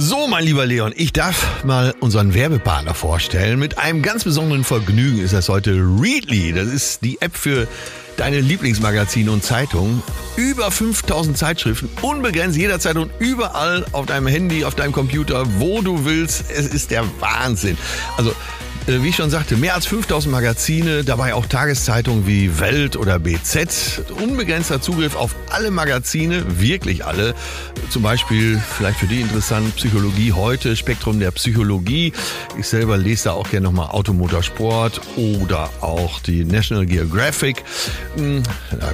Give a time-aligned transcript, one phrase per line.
[0.00, 3.58] So, mein lieber Leon, ich darf mal unseren Werbepartner vorstellen.
[3.58, 6.52] Mit einem ganz besonderen Vergnügen ist das heute Readly.
[6.52, 7.66] Das ist die App für
[8.16, 10.00] deine Lieblingsmagazine und Zeitungen.
[10.36, 16.04] Über 5000 Zeitschriften, unbegrenzt jederzeit und überall auf deinem Handy, auf deinem Computer, wo du
[16.04, 16.44] willst.
[16.48, 17.76] Es ist der Wahnsinn.
[18.16, 18.32] Also
[18.88, 24.02] wie ich schon sagte, mehr als 5000 Magazine, dabei auch Tageszeitungen wie Welt oder BZ.
[24.22, 27.34] Unbegrenzter Zugriff auf alle Magazine, wirklich alle.
[27.90, 32.14] Zum Beispiel, vielleicht für die interessant, Psychologie heute, Spektrum der Psychologie.
[32.58, 37.62] Ich selber lese da auch gerne nochmal Automotorsport oder auch die National Geographic.
[38.16, 38.42] Hm,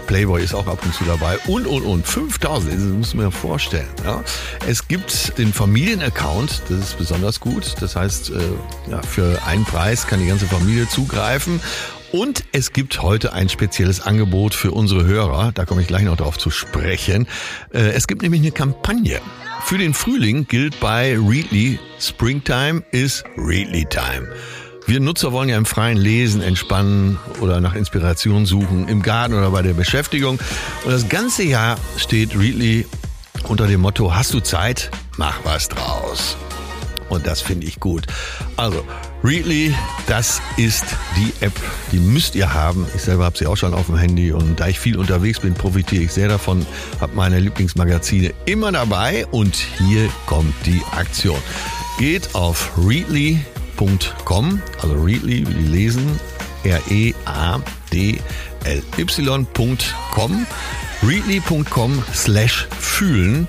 [0.08, 1.38] Playboy ist auch ab und zu dabei.
[1.46, 2.04] Und, und, und.
[2.04, 3.88] 5000, das muss man mir vorstellen.
[4.04, 4.24] Ja.
[4.66, 7.76] Es gibt den Familienaccount, das ist besonders gut.
[7.80, 11.60] Das heißt, äh, ja, für einen Preis Preis kann die ganze Familie zugreifen.
[12.10, 15.52] Und es gibt heute ein spezielles Angebot für unsere Hörer.
[15.52, 17.28] Da komme ich gleich noch darauf zu sprechen.
[17.70, 19.20] Äh, es gibt nämlich eine Kampagne.
[19.62, 24.32] Für den Frühling gilt bei Readly, Springtime is Readly Time.
[24.86, 29.50] Wir Nutzer wollen ja im Freien lesen, entspannen oder nach Inspiration suchen, im Garten oder
[29.50, 30.38] bei der Beschäftigung.
[30.86, 32.86] Und das ganze Jahr steht Readly
[33.48, 34.90] unter dem Motto, hast du Zeit?
[35.18, 36.38] Mach was draus.
[37.08, 38.06] Und das finde ich gut.
[38.56, 38.84] Also,
[39.22, 39.74] Readly,
[40.06, 40.84] das ist
[41.16, 41.52] die App,
[41.92, 42.86] die müsst ihr haben.
[42.94, 45.54] Ich selber habe sie auch schon auf dem Handy und da ich viel unterwegs bin,
[45.54, 46.66] profitiere ich sehr davon,
[47.00, 51.38] habe meine Lieblingsmagazine immer dabei und hier kommt die Aktion.
[51.98, 56.20] Geht auf readly.com, also Readly, wie die lesen,
[56.64, 58.26] R-E-A-D-L-Y.com,
[61.02, 63.48] readly.com slash fühlen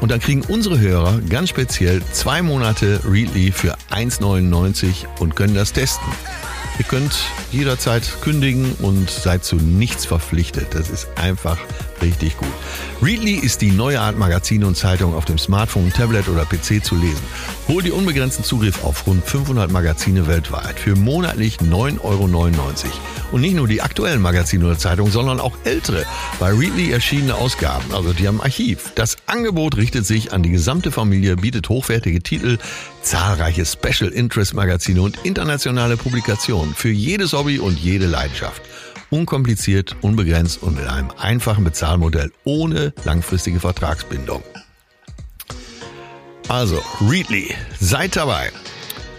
[0.00, 5.72] und dann kriegen unsere Hörer ganz speziell zwei Monate Readly für 1,99 und können das
[5.72, 6.06] testen.
[6.78, 7.16] Ihr könnt
[7.52, 10.74] jederzeit kündigen und seid zu nichts verpflichtet.
[10.74, 11.58] Das ist einfach
[12.02, 12.48] richtig gut.
[13.02, 16.96] Readly ist die neue Art Magazine und Zeitung auf dem Smartphone, Tablet oder PC zu
[16.96, 17.22] lesen.
[17.68, 22.26] Hol dir unbegrenzten Zugriff auf rund 500 Magazine weltweit für monatlich 9,99 Euro.
[23.32, 26.04] Und nicht nur die aktuellen Magazine oder Zeitungen, sondern auch ältere,
[26.38, 28.92] bei Readly erschienene Ausgaben, also die am Archiv.
[28.94, 32.58] Das Angebot richtet sich an die gesamte Familie, bietet hochwertige Titel,
[33.02, 38.62] zahlreiche Special Interest Magazine und internationale Publikationen für jedes Hobby und jede Leidenschaft.
[39.10, 44.42] Unkompliziert, unbegrenzt und mit einem einfachen Bezahlmodell ohne langfristige Vertragsbindung.
[46.48, 48.50] Also, Readly, seid dabei.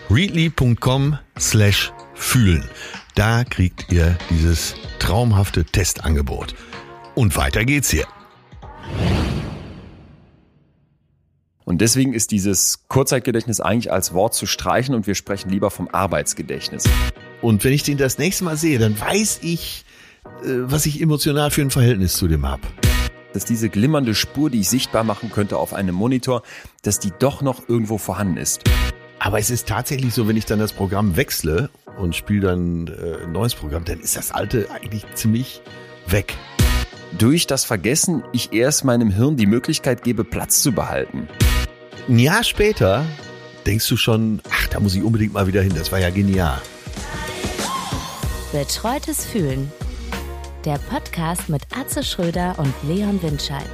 [0.10, 2.70] Readly.com slash fühlen.
[3.16, 6.56] Da kriegt ihr dieses traumhafte Testangebot.
[7.16, 8.06] Und weiter geht's hier.
[11.68, 15.90] Und deswegen ist dieses Kurzzeitgedächtnis eigentlich als Wort zu streichen und wir sprechen lieber vom
[15.92, 16.86] Arbeitsgedächtnis.
[17.42, 19.84] Und wenn ich den das nächste Mal sehe, dann weiß ich,
[20.46, 22.62] äh, was ich emotional für ein Verhältnis zu dem habe.
[23.34, 26.42] Dass diese glimmernde Spur, die ich sichtbar machen könnte auf einem Monitor,
[26.84, 28.62] dass die doch noch irgendwo vorhanden ist.
[29.20, 33.26] Aber es ist tatsächlich so, wenn ich dann das Programm wechsle und spiele dann äh,
[33.26, 35.62] ein neues Programm, dann ist das alte eigentlich ziemlich
[36.08, 36.34] weg.
[37.18, 41.28] Durch das Vergessen ich erst meinem Hirn die Möglichkeit gebe, Platz zu behalten.
[42.10, 43.06] Ein Jahr später
[43.66, 46.62] denkst du schon, ach, da muss ich unbedingt mal wieder hin, das war ja genial.
[48.54, 49.70] Betreutes Fühlen.
[50.64, 53.68] Der Podcast mit Atze Schröder und Leon Windscheid.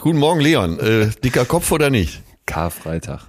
[0.00, 0.80] Guten Morgen, Leon.
[0.80, 2.20] Äh, dicker Kopf oder nicht?
[2.46, 3.20] Karfreitag.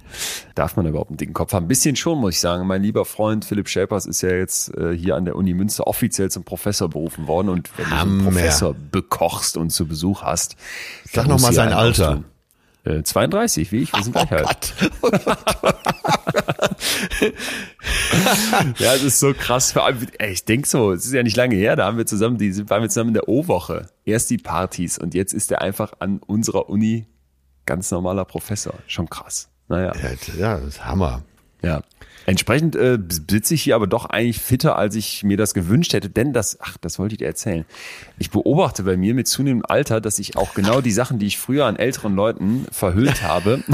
[0.58, 1.66] Darf man überhaupt einen dicken Kopf haben?
[1.66, 2.66] Ein bisschen schon, muss ich sagen.
[2.66, 6.32] Mein lieber Freund Philipp Schäpers ist ja jetzt äh, hier an der Uni Münster offiziell
[6.32, 7.48] zum Professor berufen worden.
[7.48, 8.04] Und wenn Hammer.
[8.04, 10.56] du einen Professor bekochst und zu Besuch hast,
[11.12, 12.24] sag noch mal sein Alter.
[12.84, 13.04] Tun.
[13.04, 14.74] 32, äh, wie ich, wir sind gleich alt.
[15.00, 15.10] Oh
[18.78, 19.76] ja, es ist so krass.
[20.18, 22.68] Ey, ich denk so, es ist ja nicht lange her, da haben wir zusammen, die
[22.68, 23.86] waren wir zusammen in der O-Woche.
[24.04, 27.06] Erst die Partys und jetzt ist er einfach an unserer Uni
[27.64, 28.74] ganz normaler Professor.
[28.88, 29.50] Schon krass.
[29.68, 29.92] Naja.
[30.38, 31.22] Ja, das ist Hammer.
[31.62, 31.82] Ja.
[32.28, 36.10] Entsprechend äh, sitze ich hier aber doch eigentlich fitter, als ich mir das gewünscht hätte,
[36.10, 37.64] denn das, ach, das wollte ich dir erzählen.
[38.18, 41.38] Ich beobachte bei mir mit zunehmendem Alter, dass ich auch genau die Sachen, die ich
[41.38, 43.64] früher an älteren Leuten verhüllt habe,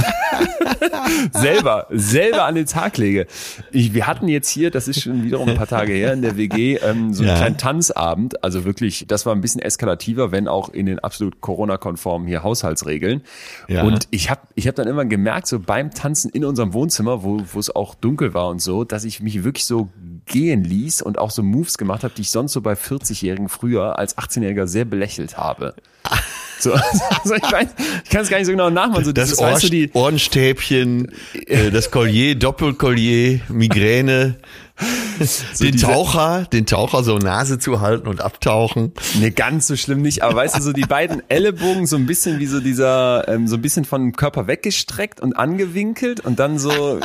[1.32, 3.26] selber, selber an den Tag lege.
[3.72, 6.36] Ich, wir hatten jetzt hier, das ist schon wiederum ein paar Tage her, in der
[6.36, 7.36] WG, ähm, so einen ja.
[7.36, 8.44] kleinen Tanzabend.
[8.44, 13.22] Also wirklich, das war ein bisschen eskalativer, wenn auch in den absolut Corona-konformen hier Haushaltsregeln.
[13.66, 13.82] Ja.
[13.82, 17.42] Und ich habe ich hab dann immer gemerkt, so beim Tanzen in unserem Wohnzimmer, wo,
[17.52, 19.88] wo es auch dunkel war, war und so, dass ich mich wirklich so
[20.26, 23.98] gehen ließ und auch so Moves gemacht habe, die ich sonst so bei 40-Jährigen früher
[23.98, 25.74] als 18-Jähriger sehr belächelt habe.
[26.60, 26.72] So,
[27.24, 27.66] also ich, weiß,
[28.04, 29.04] ich kann es gar nicht so genau nachmachen.
[29.04, 31.12] So Das dieses, Ohr, weißt du, die, Ohrenstäbchen,
[31.46, 34.36] äh, das Collier, Doppelcollier, Migräne,
[35.18, 38.92] den diese- Taucher, den Taucher so Nase zu halten und abtauchen.
[39.18, 40.22] Nee, ganz so schlimm nicht.
[40.22, 43.56] Aber weißt du, so die beiden Ellenbogen so ein bisschen wie so dieser, ähm, so
[43.56, 47.00] ein bisschen von dem Körper weggestreckt und angewinkelt und dann so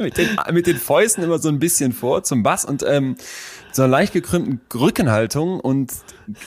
[0.00, 3.16] mit, den, mit den Fäusten immer so ein bisschen vor zum Bass und ähm,
[3.72, 5.92] so einer leicht gekrümmten Rückenhaltung und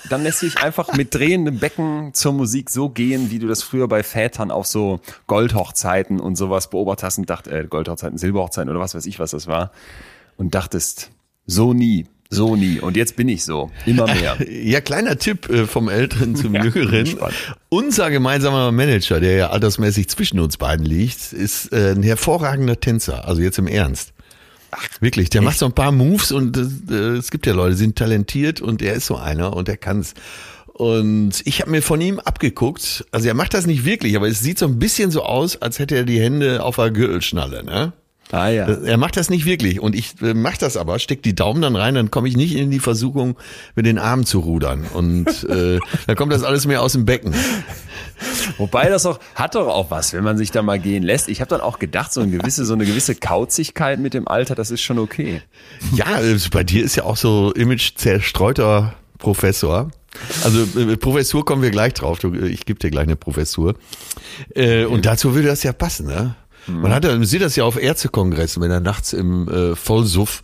[0.10, 3.88] dann lässt sich einfach mit drehendem Becken zur Musik so gehen, wie du das früher
[3.88, 8.80] bei Vätern auf so Goldhochzeiten und sowas beobachtet hast und dacht, äh, Goldhochzeiten, Silberhochzeiten oder
[8.80, 9.72] was weiß ich, was das war
[10.38, 11.12] und dachtest,
[11.46, 12.80] so nie, so nie.
[12.80, 14.38] Und jetzt bin ich so, immer mehr.
[14.50, 17.18] Ja, kleiner Tipp äh, vom Älteren zum Ja, Jüngeren.
[17.70, 23.28] Unser gemeinsamer Manager, der ja altersmäßig zwischen uns beiden liegt, ist äh, ein hervorragender Tänzer.
[23.28, 24.14] Also jetzt im Ernst.
[24.72, 27.78] Ach, wirklich, der macht so ein paar Moves und äh, es gibt ja Leute, die
[27.78, 30.16] sind talentiert und er ist so einer und er kann's.
[30.66, 34.40] Und ich habe mir von ihm abgeguckt, also er macht das nicht wirklich, aber es
[34.40, 37.94] sieht so ein bisschen so aus, als hätte er die Hände auf der Gürtelschnalle, ne?
[38.34, 38.66] Ah ja.
[38.66, 41.76] Er macht das nicht wirklich und ich äh, mach das aber, steck die Daumen dann
[41.76, 43.38] rein, dann komme ich nicht in die Versuchung,
[43.76, 45.78] mit den Armen zu rudern und äh,
[46.08, 47.36] dann kommt das alles mehr aus dem Becken.
[48.58, 51.30] Wobei das auch hat doch auch was, wenn man sich da mal gehen lässt.
[51.30, 54.56] Ich habe dann auch gedacht, so eine gewisse so eine gewisse Kauzigkeit mit dem Alter,
[54.56, 55.44] das ist schon okay.
[55.94, 59.92] Ja, äh, bei dir ist ja auch so Image zerstreuter Professor.
[60.44, 62.24] Also äh, Professur kommen wir gleich drauf.
[62.24, 63.76] Äh, ich gebe dir gleich eine Professur.
[64.56, 66.36] Äh, und dazu würde das ja passen, ne?
[66.68, 70.42] Man hat man sieht das ja auf Ärztekongressen, wenn er nachts im äh, Vollsuff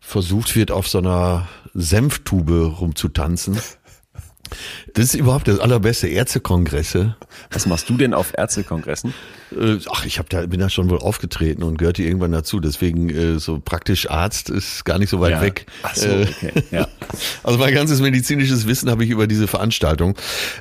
[0.00, 3.58] versucht wird, auf so einer Senftube rumzutanzen.
[4.94, 7.16] Das ist überhaupt das allerbeste Ärztekongresse.
[7.50, 9.14] Was machst du denn auf Ärztekongressen?
[9.58, 12.60] Äh, Ach, ich hab da, bin da schon wohl aufgetreten und gehörte irgendwann dazu.
[12.60, 15.66] Deswegen äh, so praktisch Arzt ist gar nicht so weit weg.
[15.82, 16.52] Ach so, Äh, okay.
[16.70, 16.88] Ja.
[17.42, 20.14] Also mein ganzes medizinisches Wissen habe ich über diese Veranstaltung.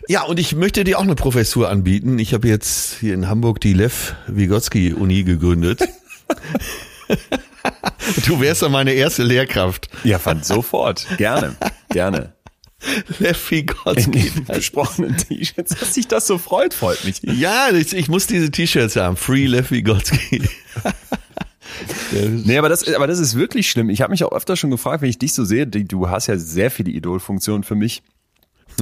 [0.10, 2.20] Ja, und ich möchte dir auch eine Professur anbieten.
[2.20, 5.82] Ich habe jetzt hier in Hamburg die Lev Vygotsky Uni gegründet.
[8.26, 9.88] du wärst ja meine erste Lehrkraft.
[10.04, 11.08] Ja, fand sofort.
[11.18, 11.56] Gerne,
[11.90, 12.34] gerne.
[13.20, 14.12] Lev In Vygotsky.
[14.12, 17.22] den besprochenen T-Shirts, dass sich das so freut, freut mich.
[17.24, 19.16] Ja, ich, ich muss diese T-Shirts haben.
[19.18, 20.42] Free Lev Vygotsky.
[22.12, 23.90] Nee, aber das, aber das ist wirklich schlimm.
[23.90, 26.38] Ich habe mich auch öfter schon gefragt, wenn ich dich so sehe, du hast ja
[26.38, 28.04] sehr viele Idolfunktionen für mich.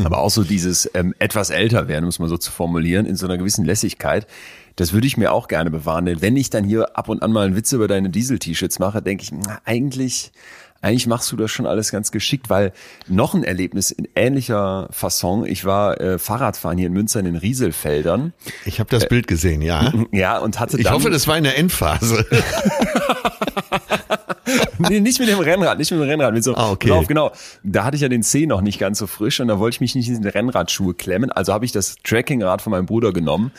[0.04, 3.26] Aber auch so dieses ähm, etwas älter werden, muss man so zu formulieren, in so
[3.26, 4.28] einer gewissen Lässigkeit.
[4.76, 6.06] Das würde ich mir auch gerne bewahren.
[6.06, 9.02] Denn wenn ich dann hier ab und an mal einen Witz über deine Diesel-T-Shirts mache,
[9.02, 10.32] denke ich, na, eigentlich,
[10.82, 12.72] eigentlich machst du das schon alles ganz geschickt, weil
[13.08, 15.46] noch ein Erlebnis in ähnlicher Fasson.
[15.46, 18.34] Ich war äh, Fahrradfahren hier in Münster in den Rieselfeldern.
[18.66, 19.92] Ich habe das Bild gesehen, ja.
[20.12, 22.26] Ja, und hatte Ich dann, hoffe, das war in der Endphase.
[24.80, 26.34] Nee, nicht mit dem Rennrad, nicht mit dem Rennrad.
[26.34, 26.90] Mit so, Ah, okay.
[26.90, 27.32] Pass auf, genau.
[27.64, 29.82] Da hatte ich ja den Zeh noch nicht ganz so frisch und da wollte ich
[29.82, 31.32] mich nicht in die Rennradschuhe klemmen.
[31.32, 33.52] Also habe ich das Trekkingrad von meinem Bruder genommen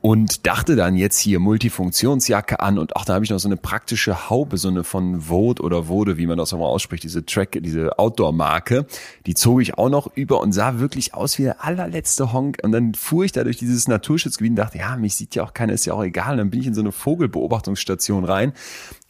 [0.00, 3.56] und dachte dann jetzt hier Multifunktionsjacke an und ach, da habe ich noch so eine
[3.56, 7.24] praktische Haube, so eine von Vode oder Vode, wie man das auch mal ausspricht, diese
[7.24, 8.86] Track, diese Outdoor-Marke.
[9.26, 12.58] Die zog ich auch noch über und sah wirklich aus wie der allerletzte Honk.
[12.62, 15.54] Und dann fuhr ich da durch dieses Naturschutzgebiet und dachte, ja, mich sieht ja auch
[15.54, 16.32] keiner, ist ja auch egal.
[16.32, 18.52] Und dann bin ich in so eine Vogelbeobachtungsstation rein,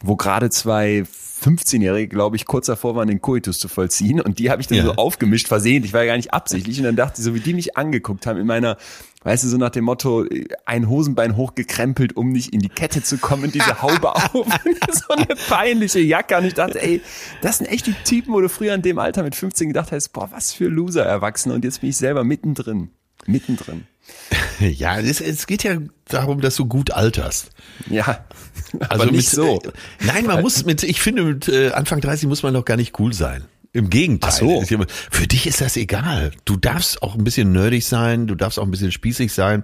[0.03, 1.03] wo gerade zwei
[1.43, 4.19] 15-Jährige, glaube ich, kurz davor waren, den Koitus zu vollziehen.
[4.21, 4.83] Und die habe ich dann Ja.
[4.85, 6.77] so aufgemischt, versehentlich, war ja gar nicht absichtlich.
[6.79, 8.77] Und dann dachte ich, so wie die mich angeguckt haben in meiner,
[9.23, 10.25] weißt du, so nach dem Motto,
[10.65, 14.31] ein Hosenbein hochgekrempelt, um nicht in die Kette zu kommen, diese Haube auf.
[14.33, 16.37] so eine peinliche Jacke.
[16.37, 17.01] Und ich dachte, ey,
[17.41, 20.09] das sind echt die Typen, wo du früher in dem Alter mit 15 gedacht hast,
[20.09, 21.53] boah, was für Loser Erwachsene.
[21.55, 22.89] Und jetzt bin ich selber mittendrin.
[23.25, 23.85] Mittendrin.
[24.59, 27.49] ja, es, es geht ja darum, dass du gut alterst.
[27.89, 28.25] Ja.
[28.79, 29.61] Aber Also nicht mit, so.
[29.61, 29.71] Äh,
[30.05, 32.99] nein, man muss mit, ich finde, mit äh, Anfang 30 muss man doch gar nicht
[32.99, 33.45] cool sein.
[33.73, 34.31] Im Gegenteil.
[34.33, 34.63] Ach so.
[35.11, 36.31] Für dich ist das egal.
[36.45, 39.63] Du darfst auch ein bisschen nerdig sein, du darfst auch ein bisschen spießig sein.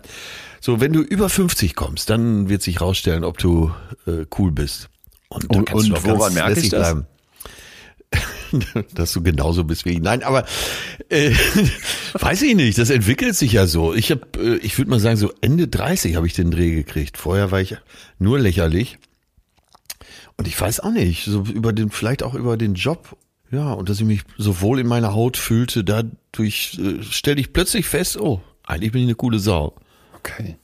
[0.61, 3.71] So, wenn du über 50 kommst, dann wird sich rausstellen, ob du
[4.05, 4.89] äh, cool bist.
[5.29, 6.79] Und, Und- kannst du und woran merke ich das?
[6.91, 7.07] bleiben.
[8.95, 9.99] dass du genauso bist wie ich.
[10.01, 10.45] Nein, aber
[11.09, 11.31] äh,
[12.13, 13.93] weiß ich nicht, das entwickelt sich ja so.
[13.93, 17.17] Ich habe, äh, ich würde mal sagen, so Ende 30 habe ich den Dreh gekriegt.
[17.17, 17.75] Vorher war ich
[18.19, 18.97] nur lächerlich.
[20.37, 23.17] Und ich weiß auch nicht, so über den, vielleicht auch über den Job.
[23.51, 27.53] Ja, und dass ich mich so wohl in meiner Haut fühlte, dadurch äh, stellte ich
[27.53, 29.75] plötzlich fest, oh, eigentlich bin ich eine coole Sau.
[30.15, 30.55] Okay.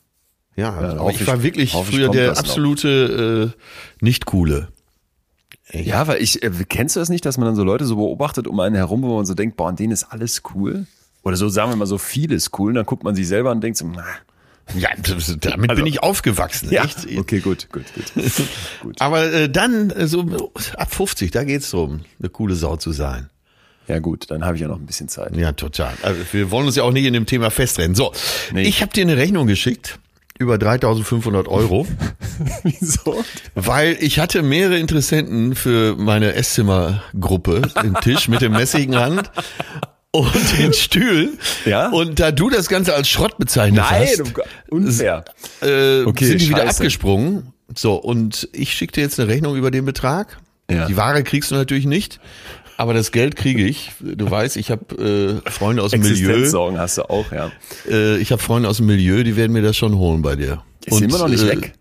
[0.56, 4.70] Ja, Ja, ich ich- war wirklich früher der absolute äh, nicht coole.
[5.72, 8.48] Ja, weil ich, äh, kennst du das nicht, dass man dann so Leute so beobachtet
[8.48, 10.86] um einen herum, wo man so denkt, boah, an denen ist alles cool?
[11.24, 13.58] Oder so sagen wir mal so vieles cool, und dann guckt man sich selber an
[13.58, 14.04] und denkt so, na,
[14.76, 16.70] Ja, damit Also- bin ich aufgewachsen.
[16.72, 17.08] ja, echt.
[17.18, 17.86] okay, gut, gut,
[18.84, 18.96] gut.
[19.00, 23.30] Aber äh, dann äh, so ab 50, da geht's drum, eine coole Sau zu sein.
[23.88, 25.36] Ja gut, dann habe ich ja noch ein bisschen Zeit.
[25.36, 25.94] Ja, total.
[26.04, 27.96] Also wir wollen uns ja auch nicht in dem Thema festrennen.
[27.96, 28.14] So,
[28.54, 28.62] Nee.
[28.64, 29.98] ich habe dir eine Rechnung geschickt
[30.40, 31.86] über 3.500 Euro,
[32.64, 33.24] Wieso?
[33.56, 39.30] weil ich hatte mehrere Interessenten für meine Esszimmergruppe, den Tisch mit dem messigen Rand
[40.12, 41.38] und den Stühlen.
[41.66, 41.90] Ja?
[41.90, 44.24] Und da du das Ganze als Schrott bezeichnet Nein, hast,
[44.70, 45.26] unfair.
[45.62, 47.54] äh, Okay, sind die wieder abgesprungen.
[47.76, 50.40] So, und ich schicke dir jetzt eine Rechnung über den Betrag.
[50.72, 50.86] Ja.
[50.88, 52.20] Die Ware kriegst du natürlich nicht,
[52.80, 53.92] aber das Geld kriege ich.
[54.00, 56.30] Du weißt, ich habe äh, Freunde aus dem Milieu.
[56.30, 57.52] Existenzsorgen hast du auch, ja.
[57.90, 60.64] Äh, ich habe Freunde aus dem Milieu, die werden mir das schon holen bei dir.
[60.86, 61.74] Ist immer noch nicht äh, weg.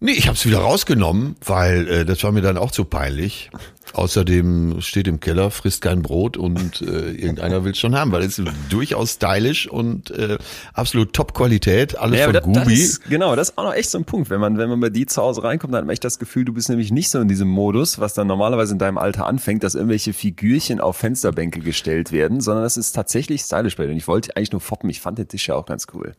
[0.00, 3.50] Nee, ich habe es wieder rausgenommen, weil äh, das war mir dann auch zu peinlich.
[3.92, 8.22] Außerdem steht im Keller, frisst kein Brot und äh, irgendeiner will es schon haben, weil
[8.22, 10.38] es durchaus stylisch und äh,
[10.74, 12.74] absolut Top-Qualität, alles Ja, von das, das Gubi.
[12.74, 14.30] ist, genau, das ist auch noch echt so ein Punkt.
[14.30, 16.44] Wenn man, wenn man bei die zu Hause reinkommt, dann hat man echt das Gefühl,
[16.44, 19.64] du bist nämlich nicht so in diesem Modus, was dann normalerweise in deinem Alter anfängt,
[19.64, 23.90] dass irgendwelche Figürchen auf Fensterbänke gestellt werden, sondern das ist tatsächlich stylisch bei dir.
[23.90, 26.14] Und ich wollte eigentlich nur foppen, ich fand den Tisch ja auch ganz cool.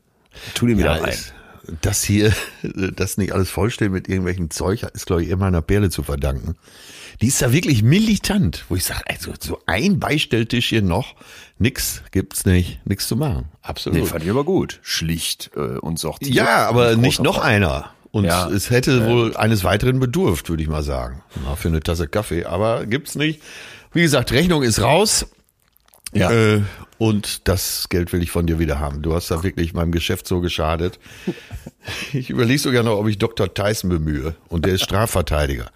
[0.54, 1.10] Tu den wieder Ja, rein.
[1.10, 1.34] ist,
[1.82, 5.90] das hier, das nicht alles vollstehen mit irgendwelchen Zeug, ist, glaube ich, immer einer Perle
[5.90, 6.56] zu verdanken.
[7.22, 11.16] Die ist da wirklich militant, wo ich sage, also so ein Beistelltisch hier noch,
[11.60, 13.46] nix gibt's nicht, nix zu machen.
[13.62, 14.00] Absolut.
[14.00, 14.80] Nee, fand ich aber gut.
[14.82, 16.34] Schlicht äh, und sortiert.
[16.34, 17.92] ja, aber nicht noch einer.
[18.12, 18.50] Und Ja.
[18.50, 21.22] es hätte wohl eines weiteren bedurft, würde ich mal sagen.
[21.46, 23.42] Na, für eine Tasse Kaffee, aber gibt's nicht.
[23.94, 25.28] Wie gesagt, Rechnung ist raus.
[26.14, 26.32] Ja.
[26.32, 26.62] Äh,
[27.02, 29.02] und das Geld will ich von dir wieder haben.
[29.02, 31.00] Du hast da wirklich meinem Geschäft so geschadet.
[32.14, 33.52] Ich überlege sogar noch, ob ich Dr.
[33.52, 34.36] Tyson bemühe.
[34.50, 35.72] Und der ist Strafverteidiger.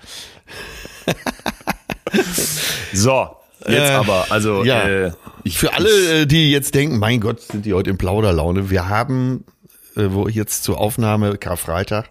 [2.94, 3.36] So,
[3.68, 4.88] jetzt Äh, aber, also ja.
[4.88, 5.12] äh,
[5.44, 8.70] ich, Für alle, äh, die jetzt denken, mein Gott, sind die heute in Plauderlaune.
[8.70, 9.46] Wir haben,
[9.96, 12.08] äh, wo ich jetzt zur Aufnahme Karfreitag,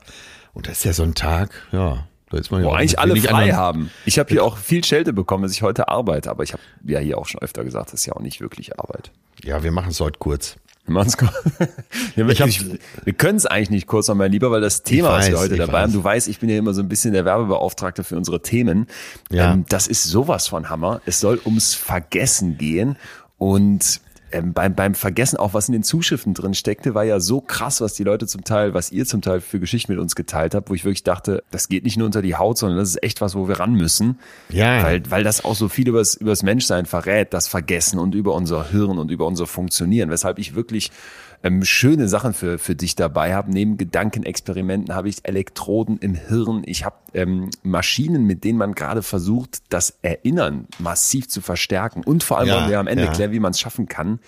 [0.55, 3.17] und das ist ja so ein Tag, ja, da ist man ja wo eigentlich alle
[3.17, 3.91] frei haben.
[4.05, 6.99] Ich habe hier auch viel Schelte bekommen, dass ich heute arbeite, aber ich habe ja
[6.99, 9.11] hier auch schon öfter gesagt, das ist ja auch nicht wirklich Arbeit.
[9.43, 10.57] Ja, wir machen es heute kurz.
[10.87, 11.33] Wir machen's kurz.
[12.17, 12.63] Ja, Ich hab- ich,
[13.05, 15.57] wir können es eigentlich nicht kurz, mein Lieber, weil das Thema, was weiß, wir heute
[15.57, 15.83] dabei weiß.
[15.85, 18.87] haben, du weißt, ich bin ja immer so ein bisschen der Werbebeauftragte für unsere Themen.
[19.31, 19.53] Ja.
[19.55, 21.01] Ähm, das ist sowas von Hammer.
[21.07, 22.97] Es soll ums Vergessen gehen
[23.39, 24.01] und
[24.35, 27.81] ähm, beim, beim Vergessen auch, was in den Zuschriften drin steckte, war ja so krass,
[27.81, 30.71] was die Leute zum Teil, was ihr zum Teil für Geschichten mit uns geteilt habt,
[30.71, 33.21] wo ich wirklich dachte, das geht nicht nur unter die Haut, sondern das ist echt
[33.21, 34.19] was, wo wir ran müssen.
[34.51, 34.83] Ja.
[34.83, 38.71] Weil, weil das auch so viel übers, übers Menschsein verrät, das Vergessen und über unser
[38.71, 40.11] Hirn und über unser Funktionieren.
[40.11, 40.91] Weshalb ich wirklich
[41.45, 43.53] ähm, schöne Sachen für, für dich dabei habe.
[43.53, 46.63] Neben Gedankenexperimenten habe ich Elektroden im Hirn.
[46.65, 52.03] Ich habe ähm, Maschinen, mit denen man gerade versucht, das Erinnern massiv zu verstärken.
[52.03, 53.13] Und vor allem Ja, wollen wir am Ende ja.
[53.13, 54.21] klären, wie man es schaffen kann,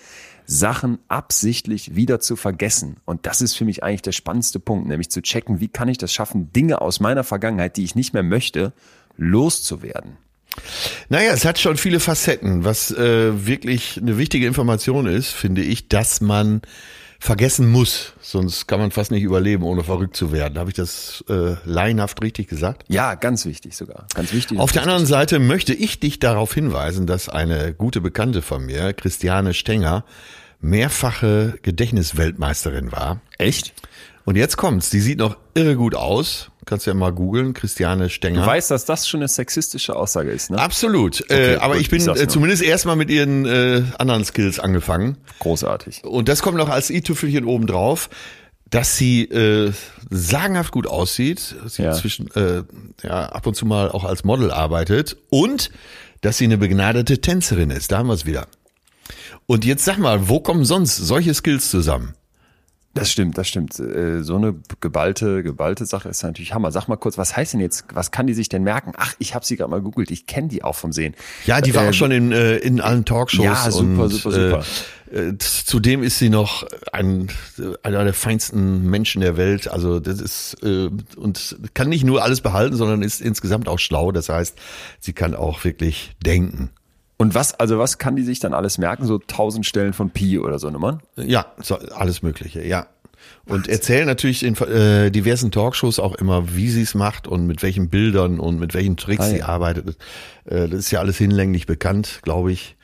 [0.45, 2.97] Sachen absichtlich wieder zu vergessen.
[3.03, 5.97] Und das ist für mich eigentlich der spannendste Punkt, nämlich zu checken, wie kann ich
[5.97, 8.73] das schaffen, Dinge aus meiner Vergangenheit, die ich nicht mehr möchte,
[9.17, 10.17] loszuwerden.
[11.09, 12.63] Naja, es hat schon viele Facetten.
[12.63, 16.61] Was äh, wirklich eine wichtige Information ist, finde ich, dass man
[17.19, 18.13] vergessen muss.
[18.21, 20.57] Sonst kann man fast nicht überleben, ohne verrückt zu werden.
[20.57, 22.83] Habe ich das äh, laienhaft richtig gesagt?
[22.87, 24.07] Ja, ganz wichtig sogar.
[24.13, 24.59] Ganz wichtig.
[24.59, 28.93] Auf der anderen Seite möchte ich dich darauf hinweisen, dass eine gute Bekannte von mir,
[28.93, 30.03] Christiane Stenger,
[30.59, 33.21] mehrfache Gedächtnisweltmeisterin war.
[33.37, 33.73] Echt?
[34.25, 36.51] Und jetzt kommt's, die sieht noch irre gut aus.
[36.67, 38.41] Kannst ja mal googeln, Christiane Stenger.
[38.41, 40.59] Du weißt, dass das schon eine sexistische Aussage ist, ne?
[40.59, 41.23] Absolut.
[41.31, 45.17] äh, aber gut, ich bin ich äh, zumindest erstmal mit ihren äh, anderen Skills angefangen.
[45.39, 46.03] Großartig.
[46.03, 48.09] Und das kommt noch als i-Tüpfelchen oben drauf,
[48.69, 49.71] dass sie äh,
[50.09, 51.93] sagenhaft gut aussieht, sie Ja.
[51.93, 52.63] zwischen äh,
[53.01, 55.71] ja, ab und zu mal auch als Model arbeitet und
[56.19, 57.93] dass sie eine begnadete Tänzerin ist.
[57.93, 58.47] Da haben wir es wieder.
[59.45, 62.13] Und jetzt sag mal, wo kommen sonst solche Skills zusammen?
[62.93, 63.79] Das stimmt, das stimmt.
[63.79, 66.71] Äh, So eine geballte, geballte Sache ist natürlich Hammer.
[66.71, 68.93] Sag mal kurz, was heißt denn jetzt, was kann die sich denn merken?
[68.97, 71.13] Ach, ich habe sie gerade mal googelt, ich kenne die auch vom Sehen.
[71.45, 73.45] Ja, die war Äh, auch schon in, äh, in allen Talkshows.
[73.45, 74.63] Ja, super, und, super, super.
[75.11, 77.29] Äh, äh, zudem ist sie noch ein,
[77.83, 79.67] einer der feinsten Menschen der Welt.
[79.67, 84.11] Also das ist äh, und kann nicht nur alles behalten, sondern ist insgesamt auch schlau.
[84.11, 84.57] Das heißt,
[84.99, 86.71] sie kann auch wirklich denken.
[87.17, 89.05] Und was, also was kann die sich dann alles merken?
[89.05, 91.01] So tausend Stellen von Pi oder so Nummern?
[91.15, 92.87] Ja, so, alles Mögliche, ja.
[93.45, 97.63] Und erzählen natürlich in äh, diversen Talkshows auch immer, wie sie es macht und mit
[97.63, 99.45] welchen Bildern und mit welchen Tricks Ah, sie ja.
[99.47, 99.97] arbeitet.
[100.45, 102.75] Äh, das ist ja alles hinlänglich bekannt, glaube ich,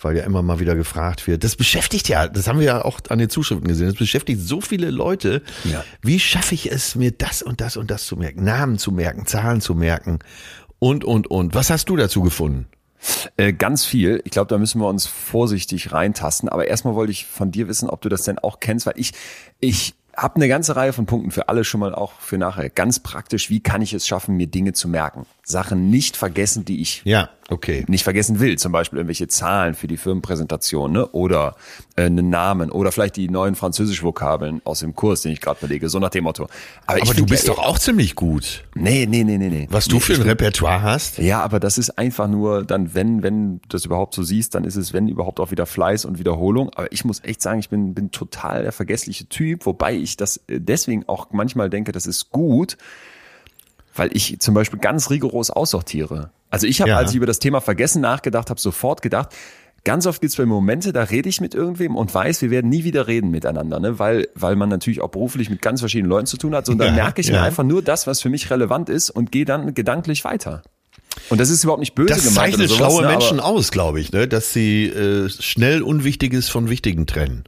[0.00, 1.44] weil ja immer mal wieder gefragt wird.
[1.44, 4.60] Das beschäftigt ja, das haben wir ja auch an den Zuschriften gesehen, das beschäftigt so
[4.60, 5.42] viele Leute.
[5.64, 5.84] Ja.
[6.02, 9.26] Wie schaffe ich es, mir das und das und das zu merken, Namen zu merken,
[9.26, 10.20] Zahlen zu merken
[10.78, 11.54] und, und, und.
[11.54, 12.66] Was hast du dazu gefunden?
[13.36, 14.20] Äh, ganz viel.
[14.24, 16.48] Ich glaube, da müssen wir uns vorsichtig reintasten.
[16.48, 19.12] Aber erstmal wollte ich von dir wissen, ob du das denn auch kennst, weil ich,
[19.60, 22.70] ich habe eine ganze Reihe von Punkten für alle schon mal auch für nachher.
[22.70, 25.26] Ganz praktisch, wie kann ich es schaffen, mir Dinge zu merken?
[25.44, 27.28] Sachen nicht vergessen, die ich Ja.
[27.48, 27.84] Okay.
[27.88, 28.58] nicht vergessen will.
[28.58, 31.06] Zum Beispiel irgendwelche Zahlen für die Firmenpräsentation ne?
[31.08, 31.54] oder
[31.94, 35.88] äh, einen Namen oder vielleicht die neuen Französisch-Vokabeln aus dem Kurs, den ich gerade belege,
[35.88, 36.48] so nach dem Motto.
[36.86, 38.64] Aber du find bist ja, doch auch ziemlich gut.
[38.74, 39.68] Nee, nee, nee, nee, nee.
[39.70, 41.18] Was du für ein Repertoire hast?
[41.18, 44.64] Ja, aber das ist einfach nur dann, wenn, wenn du das überhaupt so siehst, dann
[44.64, 46.70] ist es, wenn überhaupt auch wieder Fleiß und Wiederholung.
[46.74, 50.38] Aber ich muss echt sagen, ich bin, bin total der vergessliche Typ, wobei ich das
[50.48, 52.76] äh, deswegen auch manchmal denke, das ist gut,
[53.94, 56.30] weil ich zum Beispiel ganz rigoros aussortiere.
[56.50, 56.96] Also ich habe, Ja.
[56.98, 59.30] als ich über das Thema Vergessen nachgedacht habe, sofort gedacht,
[59.84, 62.68] ganz oft gibt es bei Momente, da rede ich mit irgendwem und weiß, wir werden
[62.70, 63.98] nie wieder reden miteinander, ne?
[63.98, 66.68] weil, weil man natürlich auch beruflich mit ganz verschiedenen Leuten zu tun hat.
[66.68, 67.34] Und dann Ja, merke ich ja.
[67.34, 70.62] mir einfach nur das, was für mich relevant ist und gehe dann gedanklich weiter.
[71.30, 73.08] Und das ist überhaupt nicht böse Das gemeint zeichnet oder sowas, schlaue ne?
[73.08, 74.28] Menschen aus, glaube ich, ne?
[74.28, 77.44] dass sie äh, schnell Unwichtiges von Wichtigen trennen.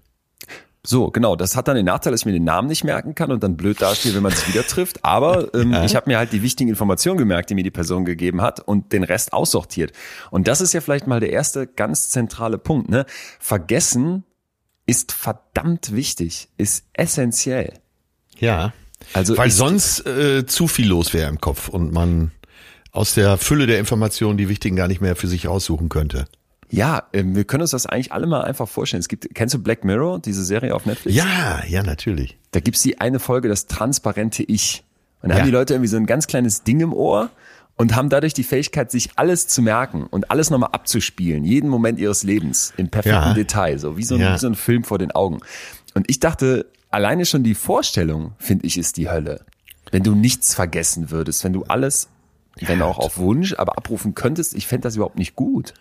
[0.88, 1.36] So, genau.
[1.36, 3.58] Das hat dann den Nachteil, dass ich mir den Namen nicht merken kann und dann
[3.58, 5.04] blöd dastehe, wenn man sich wieder trifft.
[5.04, 8.40] Aber ähm, ich habe mir halt die wichtigen Informationen gemerkt, die mir die Person gegeben
[8.40, 9.92] hat und den Rest aussortiert.
[10.30, 12.88] Und das ist ja vielleicht mal der erste ganz zentrale Punkt.
[12.88, 13.04] Ne?
[13.38, 14.24] Vergessen
[14.86, 17.74] ist verdammt wichtig, ist essentiell.
[18.38, 18.72] Ja.
[19.12, 22.30] Also Weil sonst äh, zu viel los wäre im Kopf und man
[22.92, 26.24] aus der Fülle der Informationen die wichtigen gar nicht mehr für sich raussuchen könnte.
[26.70, 29.00] Ja, ähm, wir können uns das eigentlich alle mal einfach vorstellen.
[29.00, 31.16] Es gibt, kennst du Black Mirror, diese Serie auf Netflix?
[31.16, 32.36] Ja, ja, natürlich.
[32.50, 34.84] Da gibt's die eine Folge, das transparente Ich.
[35.22, 35.40] Und da Ja.
[35.40, 37.30] haben die Leute irgendwie so ein ganz kleines Ding im Ohr
[37.76, 41.98] und haben dadurch die Fähigkeit, sich alles zu merken und alles nochmal abzuspielen, jeden Moment
[41.98, 43.34] ihres Lebens im perfekten Ja.
[43.34, 44.34] Detail, so wie so, ein, Ja.
[44.34, 45.38] wie so ein Film vor den Augen.
[45.94, 49.44] Und ich dachte, alleine schon die Vorstellung, finde ich, ist die Hölle.
[49.90, 52.08] Wenn du nichts vergessen würdest, wenn du alles,
[52.60, 55.72] wenn auch auf Wunsch, aber abrufen könntest, ich fände das überhaupt nicht gut.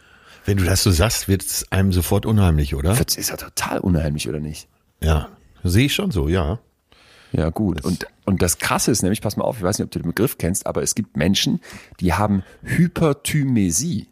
[0.47, 2.95] Wenn du das so sagst, wird es einem sofort unheimlich, oder?
[2.95, 4.69] Das ist ja total unheimlich, oder nicht?
[5.01, 5.27] Ja,
[5.65, 6.59] sehe ich schon so, ja.
[7.33, 7.83] Ja, gut.
[7.83, 10.07] Und, und das Krasse ist nämlich, pass mal auf, ich weiß nicht, ob du den
[10.07, 11.59] Begriff kennst, aber es gibt Menschen,
[11.99, 14.07] die haben Hyperthymesie.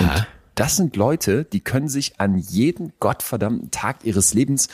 [0.00, 4.68] Und das sind Leute, die können sich an jeden gottverdammten Tag ihres Lebens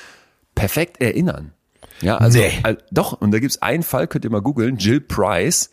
[0.55, 1.53] perfekt erinnern.
[2.01, 2.63] Ja, also, Nee.
[2.91, 5.71] doch, und da gibt's einen Fall, könnt ihr mal googeln, Jill Price,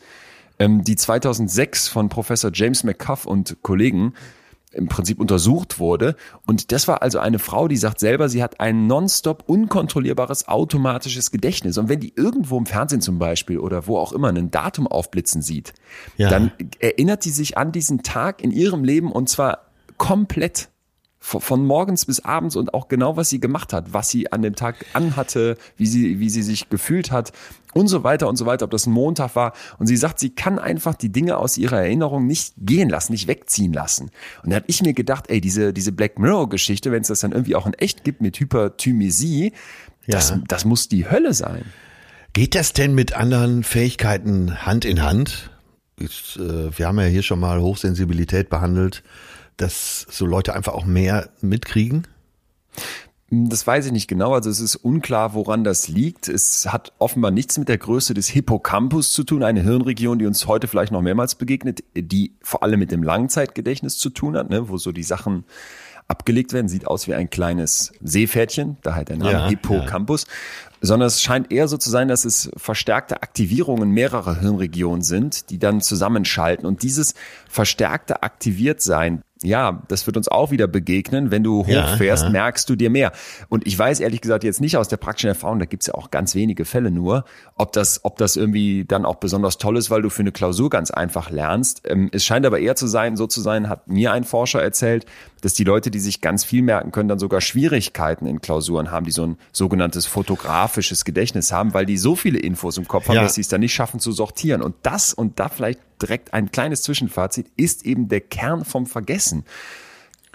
[0.59, 4.13] ähm, die 2006 von Professor James McCuff und Kollegen
[4.73, 6.15] im Prinzip untersucht wurde.
[6.47, 11.29] Und das war also eine Frau, die sagt selber, sie hat ein nonstop unkontrollierbares automatisches
[11.31, 11.77] Gedächtnis.
[11.77, 15.41] Und wenn die irgendwo im Fernsehen zum Beispiel oder wo auch immer ein Datum aufblitzen
[15.41, 15.73] sieht,
[16.17, 16.29] Ja.
[16.29, 20.69] dann erinnert die sich an diesen Tag in ihrem Leben und zwar komplett.
[21.25, 24.41] Von, von morgens bis abends und auch genau, was sie gemacht hat, was sie an
[24.41, 27.31] dem Tag anhatte, wie sie, wie sie sich gefühlt hat
[27.73, 29.53] und so weiter und so weiter, ob das ein Montag war.
[29.79, 33.27] Und sie sagt, sie kann einfach die Dinge aus ihrer Erinnerung nicht gehen lassen, nicht
[33.29, 34.11] wegziehen lassen.
[34.43, 37.31] Und da habe ich mir gedacht, ey, diese, diese Black Mirror-Geschichte, wenn es das dann
[37.31, 39.53] irgendwie auch in echt gibt mit Hyperthymesie,
[40.07, 40.41] das, Ja.
[40.49, 41.63] das muss die Hölle sein.
[42.33, 45.51] Geht das denn mit anderen Fähigkeiten Hand in Hand?
[45.97, 49.03] Ich, äh, wir haben ja hier schon mal Hochsensibilität behandelt,
[49.57, 52.07] dass so Leute einfach auch mehr mitkriegen.
[53.35, 54.33] Das weiß ich nicht genau.
[54.33, 56.27] Also es ist unklar, woran das liegt.
[56.27, 60.45] Es hat offenbar nichts mit der Größe des Hippocampus zu tun, eine Hirnregion, die uns
[60.45, 64.69] heute vielleicht noch mehrmals begegnet, die vor allem mit dem Langzeitgedächtnis zu tun hat, ne,
[64.69, 65.45] wo so die Sachen
[66.07, 66.67] abgelegt werden.
[66.67, 70.27] Sieht aus wie ein kleines Seepferdchen, daher der Name Ja, Hippocampus.
[70.81, 75.57] Sondern es scheint eher so zu sein, dass es verstärkte Aktivierungen mehrerer Hirnregionen sind, die
[75.57, 76.65] dann zusammenschalten.
[76.67, 77.15] Und dieses
[77.49, 81.29] verstärkte Aktiviertsein, ja, das wird uns auch wieder begegnen.
[81.31, 82.29] Wenn du Ja, hochfährst, ja.
[82.29, 83.11] merkst du dir mehr.
[83.49, 86.11] Und ich weiß ehrlich gesagt jetzt nicht aus der praktischen Erfahrung, da gibt's ja auch
[86.11, 87.25] ganz wenige Fälle nur,
[87.55, 90.69] ob das, ob das irgendwie dann auch besonders toll ist, weil du für eine Klausur
[90.69, 91.81] ganz einfach lernst.
[91.85, 95.05] Ähm, es scheint aber eher zu sein, so zu sein, hat mir ein Forscher erzählt,
[95.41, 99.05] dass die Leute, die sich ganz viel merken können, dann sogar Schwierigkeiten in Klausuren haben,
[99.05, 103.15] die so ein sogenanntes fotografisches Gedächtnis haben, weil die so viele Infos im Kopf haben,
[103.15, 103.23] Ja.
[103.23, 104.61] dass sie es dann nicht schaffen zu sortieren.
[104.61, 109.45] Und das, und da vielleicht direkt ein kleines Zwischenfazit, ist eben der Kern vom Vergessen.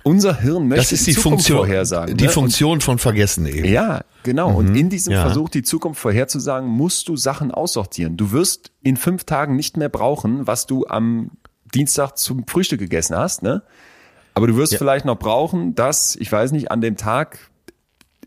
[0.05, 2.17] Unser Hirn möchte Das ist die Zukunft Funktion, vorhersagen.
[2.17, 2.31] die ne?
[2.31, 3.67] Funktion von Vergessen eben.
[3.67, 4.55] Ja, genau.
[4.55, 5.23] Und in diesem ja.
[5.23, 8.17] Versuch, die Zukunft vorherzusagen, musst du Sachen aussortieren.
[8.17, 11.33] Du wirst in fünf Tagen nicht mehr brauchen, was du am
[11.75, 13.63] Dienstag zum Frühstück gegessen hast, ne?
[14.35, 17.51] Aber du wirst vielleicht noch brauchen, dass, ich weiß nicht, an dem Tag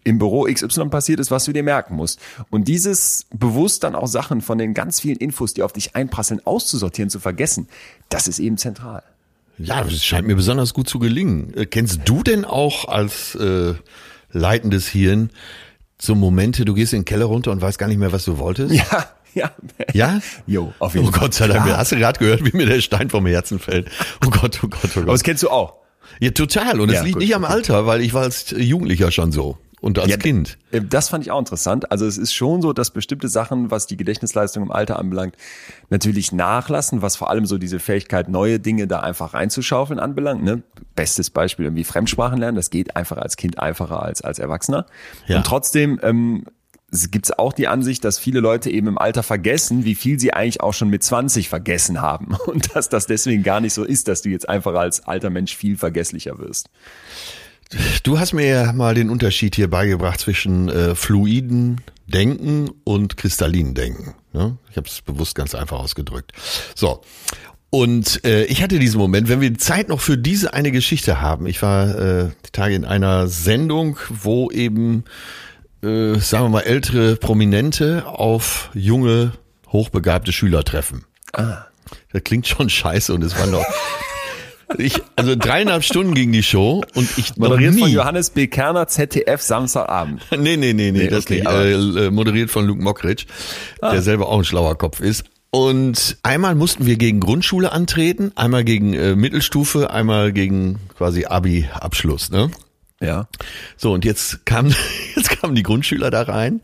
[0.04, 2.20] im Büro XY passiert ist, was du dir merken musst.
[2.50, 6.42] Und dieses bewusst dann auch Sachen von den ganz vielen Infos, die auf dich einprasseln,
[6.46, 7.68] auszusortieren, zu vergessen,
[8.10, 9.04] das ist eben zentral.
[9.58, 11.54] Ja, das scheint mir besonders gut zu gelingen.
[11.56, 13.76] Äh, Kennst du denn auch als äh,
[14.32, 15.30] leitendes Hirn
[16.00, 18.40] so Momente, du gehst in den Keller runter und weißt gar nicht mehr, was du
[18.40, 18.74] wolltest?
[18.74, 19.52] Ja, ja.
[19.94, 20.20] Ja?
[20.48, 21.20] Jo, auf jeden Oh Fall.
[21.22, 21.78] Gott sei Dank, Klar.
[21.78, 23.88] hast du gerade gehört, wie mir der Stein vom Herzen fällt.
[24.26, 25.14] Oh Gott, oh Gott, oh Aber Gott.
[25.14, 25.76] das kennst du auch.
[26.20, 26.80] Ja, total.
[26.82, 27.46] Und es Ja, liegt gut, nicht am.
[27.46, 29.58] Alter, weil ich war als Jugendlicher schon so.
[29.82, 30.58] Und als Ja, Kind.
[30.72, 31.92] Äh, Das fand ich auch interessant.
[31.92, 35.36] Also es ist schon so, dass bestimmte Sachen, was die Gedächtnisleistung im Alter anbelangt,
[35.90, 40.44] natürlich nachlassen, was vor allem so diese Fähigkeit, neue Dinge da einfach reinzuschaufeln anbelangt.
[40.44, 40.62] Ne?
[40.96, 42.56] Bestes Beispiel irgendwie Fremdsprachen lernen.
[42.56, 44.86] Das geht einfach als Kind einfacher als als Erwachsener.
[45.28, 45.38] Ja.
[45.38, 46.46] Und trotzdem ähm,
[47.10, 50.34] gibt es auch die Ansicht, dass viele Leute eben im Alter vergessen, wie viel sie
[50.34, 52.36] eigentlich auch schon mit 20 vergessen haben.
[52.46, 55.56] Und dass das deswegen gar nicht so ist, dass du jetzt einfach als alter Mensch
[55.56, 56.70] viel vergesslicher wirst.
[58.04, 63.74] Du hast mir ja mal den Unterschied hier beigebracht zwischen äh, fluiden Denken und kristallinen
[63.74, 64.16] Denken.
[64.34, 64.58] Ne?
[64.70, 66.34] Ich habe es bewusst ganz einfach ausgedrückt.
[66.76, 67.02] So.
[67.70, 71.48] Und äh, ich hatte diesen Moment, wenn wir Zeit noch für diese eine Geschichte haben.
[71.48, 75.06] Ich war äh, die Tage in einer Sendung, wo eben,
[75.82, 79.32] äh, sagen wir mal, ältere Prominente auf junge,
[79.72, 81.06] hochbegabte Schüler treffen.
[81.32, 81.66] Ah.
[82.12, 83.66] Das klingt schon scheiße und es war noch.
[84.78, 88.48] Ich, also dreieinhalb Stunden ging die Show und ich Moderiert von Johannes B.
[88.48, 90.22] Kerner, ZDF, Samstagabend.
[90.32, 91.48] Nee, nee, nee, nee, Nee, das okay, nicht.
[91.48, 93.26] Äh, äh, moderiert von Luke Mockridge,
[93.82, 95.26] der selber auch ein schlauer Kopf ist.
[95.52, 102.32] Und einmal mussten wir gegen Grundschule antreten, einmal gegen äh, Mittelstufe, einmal gegen quasi Abi-Abschluss,
[102.32, 102.50] ne?
[103.02, 103.28] Ja.
[103.76, 104.74] So, und jetzt kamen,
[105.16, 106.62] jetzt kamen die Grundschüler da rein.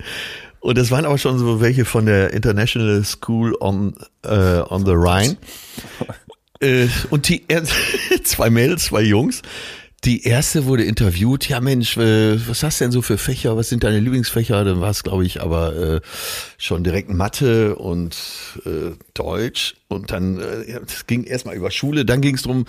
[0.60, 4.94] Und das waren aber schon so welche von der International School on, äh, on the
[4.94, 5.38] Rhine.
[6.60, 7.64] Äh, und die er-
[8.24, 9.42] zwei Mädels, zwei Jungs.
[10.04, 11.50] Die erste wurde interviewt.
[11.50, 13.58] Ja, Mensch, äh, was hast du denn so für Fächer?
[13.58, 14.64] Was sind deine Lieblingsfächer?
[14.64, 16.02] Dann war es, glaube ich, aber äh,
[16.60, 18.16] schon direkt Mathe und
[18.66, 19.76] äh, Deutsch.
[19.88, 22.06] Und dann äh, ging erstmal über Schule.
[22.06, 22.66] Dann ging es drum,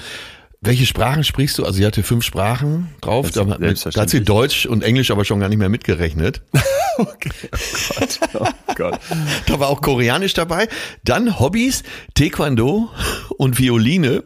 [0.60, 1.64] welche Sprachen sprichst du?
[1.64, 3.30] Also sie hatte fünf Sprachen drauf.
[3.30, 4.22] Da, da hat sie.
[4.22, 6.42] Deutsch und Englisch aber schon gar nicht mehr mitgerechnet.
[7.00, 7.30] Okay.
[7.52, 8.20] Oh Gott.
[8.34, 9.00] Oh Gott.
[9.46, 10.66] Da war auch Koreanisch dabei.
[11.04, 12.90] Dann Hobbys, Taekwondo
[13.36, 14.24] und Violine.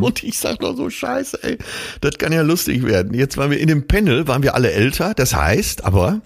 [0.00, 1.58] Und ich sag noch so, scheiße, ey,
[2.00, 3.12] das kann ja lustig werden.
[3.12, 5.12] Jetzt waren wir in dem Panel, waren wir alle älter.
[5.12, 6.22] Das heißt aber,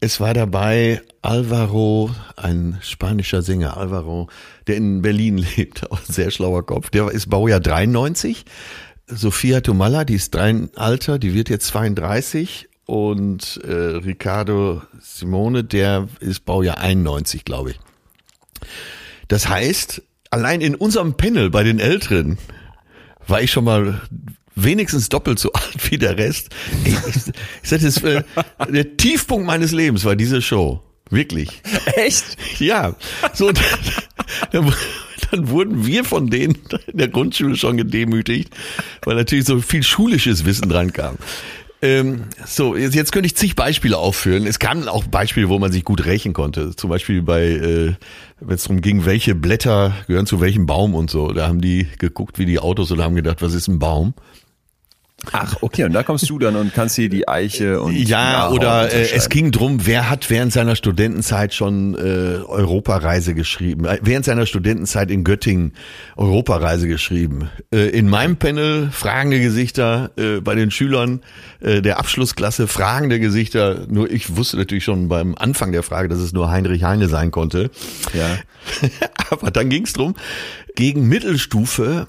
[0.00, 4.28] es war dabei Alvaro, ein spanischer Sänger, Alvaro,
[4.66, 6.90] der in Berlin lebt, auch sehr schlauer Kopf.
[6.90, 8.44] Der ist Baujahr 93.
[9.06, 12.68] Sophia Tomalla, die ist drei Alter, die wird jetzt 32.
[12.86, 17.80] Und äh, Ricardo Simone, der ist Baujahr 91, glaube ich.
[19.28, 22.38] Das heißt, allein in unserem Panel bei den Älteren
[23.26, 24.00] war ich schon mal
[24.64, 26.50] wenigstens doppelt so alt wie der Rest.
[26.84, 27.16] Ey, ich,
[27.62, 28.22] ich sag, das, äh,
[28.68, 30.82] der Tiefpunkt meines Lebens war diese Show.
[31.10, 31.62] Wirklich.
[31.94, 32.36] Echt?
[32.58, 32.94] Ja.
[33.32, 33.64] So, dann,
[34.52, 34.74] dann,
[35.30, 38.54] dann wurden wir von denen in der Grundschule schon gedemütigt,
[39.04, 41.16] weil natürlich so viel schulisches Wissen dran kam.
[41.80, 44.46] Ähm, so, jetzt, jetzt könnte ich zig Beispiele aufführen.
[44.46, 46.74] Es kamen auch Beispiele, wo man sich gut rächen konnte.
[46.74, 47.94] Zum Beispiel bei, äh,
[48.40, 51.32] wenn es darum ging, welche Blätter gehören zu welchem Baum und so.
[51.32, 54.14] Da haben die geguckt wie die Autos und haben gedacht, was ist ein Baum?
[55.32, 58.92] Ach, okay, und da kommst du dann und kannst hier die Eiche und Ja, oder
[58.92, 64.24] äh, es ging drum, wer hat während seiner Studentenzeit schon äh, Europareise geschrieben, äh, während
[64.24, 65.72] seiner Studentenzeit in Göttingen
[66.16, 67.50] Europareise geschrieben.
[67.72, 71.20] Äh, in meinem Panel fragende Gesichter, äh, bei den Schülern
[71.60, 73.86] äh, der Abschlussklasse fragende Gesichter.
[73.88, 77.32] Nur ich wusste natürlich schon beim Anfang der Frage, dass es nur Heinrich Heine sein
[77.32, 77.70] konnte.
[78.14, 78.38] Ja.
[79.30, 80.14] Aber dann ging es drum,
[80.76, 82.06] gegen Mittelstufe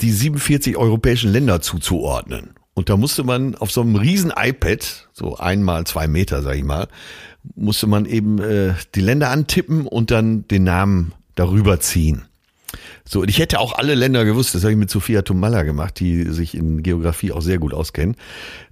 [0.00, 2.50] die 47 europäischen Länder zuzuordnen.
[2.74, 6.64] Und da musste man auf so einem riesen iPad, so einmal zwei Meter, sag ich
[6.64, 6.88] mal,
[7.54, 12.22] musste man eben äh, die Länder antippen und dann den Namen darüber ziehen.
[13.04, 16.00] So, und ich hätte auch alle Länder gewusst, das habe ich mit Sophia Tomalla gemacht,
[16.00, 18.16] die sich in Geografie auch sehr gut auskennt.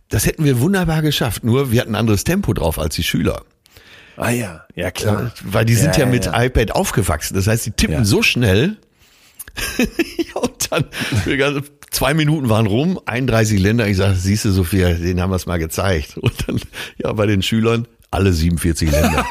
[0.09, 3.43] Das hätten wir wunderbar geschafft, nur wir hatten ein anderes Tempo drauf als die Schüler.
[4.17, 5.33] Ah ja, ja klar.
[5.45, 6.43] Weil die sind ja, Ja, mit ja.
[6.43, 7.35] iPad aufgewachsen.
[7.35, 8.05] Das heißt, die tippen Ja.
[8.05, 8.77] so schnell.
[10.35, 10.87] und dann
[11.91, 13.87] zwei Minuten waren rum, 31 Länder.
[13.89, 16.17] Ich sage, siehst du, Sophia, den haben wir es mal gezeigt.
[16.17, 16.61] Und dann,
[16.99, 19.27] ja, bei den Schülern alle 47 Länder.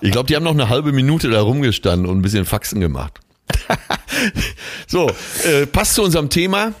[0.00, 3.20] ich glaube, die haben noch eine halbe Minute da rumgestanden und ein bisschen Faxen gemacht.
[4.86, 5.10] so,
[5.44, 6.72] äh, passt zu unserem Thema.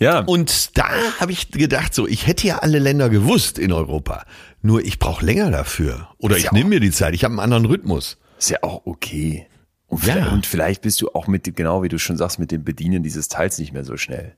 [0.00, 0.20] Ja.
[0.20, 0.88] Und da
[1.20, 4.24] habe ich gedacht, so, ich hätte ja alle Länder gewusst in Europa.
[4.62, 6.08] Nur ich brauche länger dafür.
[6.18, 7.14] Oder ich ja nehme mir die Zeit.
[7.14, 8.16] Ich habe einen anderen Rhythmus.
[8.38, 9.46] Ist ja auch okay.
[9.88, 10.14] Und, Ja.
[10.14, 13.02] vielleicht, und vielleicht bist du auch mit, genau wie du schon sagst, mit dem Bedienen
[13.02, 14.34] dieses Teils nicht mehr so schnell.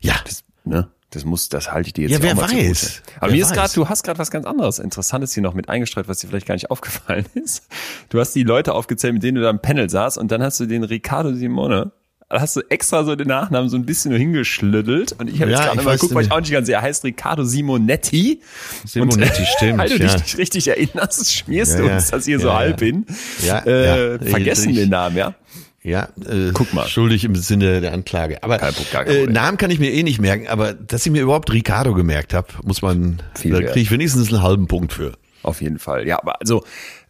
[0.00, 0.88] Ja, Das, ne?
[1.10, 2.68] Das muss, das halte ich dir jetzt Ja, wer auch mal zugute.
[2.68, 3.02] weiß.
[3.20, 5.68] Aber Wer mir ist gerade, du hast gerade was ganz anderes Interessantes hier noch mit
[5.68, 7.66] eingestreut, was dir vielleicht gar nicht aufgefallen ist.
[8.08, 10.58] Du hast die Leute aufgezählt, mit denen du da im Panel saßt und dann hast
[10.60, 11.92] du den Ricardo Simone,
[12.30, 15.58] hast du extra so den Nachnamen so ein bisschen nur hingeschlüttelt und ich habe Ja,
[15.58, 16.74] jetzt gerade mal geguckt, weil ich auch nicht ganz sehe.
[16.76, 18.40] Er heißt Ricardo Simonetti.
[18.84, 22.52] Simonetti, und, stimmt, Weil du dich nicht richtig erinnerst, schmierst du uns das hier so
[22.52, 23.06] halb hin.
[23.44, 24.18] Ja, äh.
[24.18, 25.34] Vergessen Ich- den Namen, ja.
[25.82, 26.88] Ja, äh, Guck mal.
[26.88, 28.42] schuldig im Sinne der Anklage.
[28.42, 29.26] Aber Kein gar kein äh.
[29.26, 32.48] Namen kann ich mir eh nicht merken, aber dass ich mir überhaupt Ricardo gemerkt habe,
[32.64, 35.12] muss man, Viel da kriege ich wenigstens einen halben Punkt für.
[35.44, 36.04] Auf jeden Fall.
[36.08, 36.64] Ja, aber also,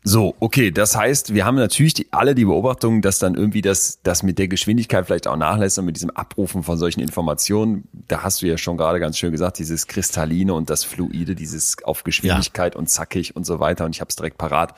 [0.09, 3.99] so, okay, das heißt, wir haben natürlich die, alle die Beobachtung, dass dann irgendwie das,
[4.05, 8.23] das mit der Geschwindigkeit vielleicht auch nachlässt und mit diesem Abrufen von solchen Informationen, da
[8.23, 12.05] hast du ja schon gerade ganz schön gesagt, dieses Kristalline und das Fluide, dieses auf
[12.05, 13.85] Geschwindigkeit und zackig und so weiter.
[13.85, 14.75] Und ich habe es direkt parat.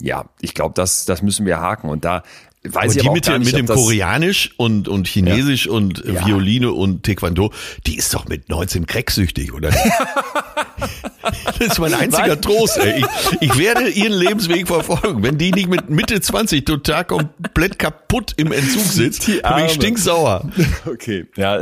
[0.00, 1.88] Ja, ich glaube, das, das müssen wir haken.
[1.88, 2.24] Und da
[2.64, 6.26] weiß ich die mit, nicht, mit dem Koreanisch und, und Chinesisch und Ja.
[6.26, 7.52] Violine und Taekwondo,
[7.86, 9.70] die ist doch mit 19 cracksüchtig, oder?
[11.58, 12.40] das ist mein einziger Was?
[12.40, 13.00] Trost, ey.
[13.40, 15.22] Ich, ich werde ihren Lebensweg verfolgen.
[15.22, 19.72] Wenn die nicht mit Mitte 20 total komplett kaputt im Entzug sitzt, Die bin ich
[19.72, 20.48] stinksauer.
[20.86, 21.60] Okay, ja.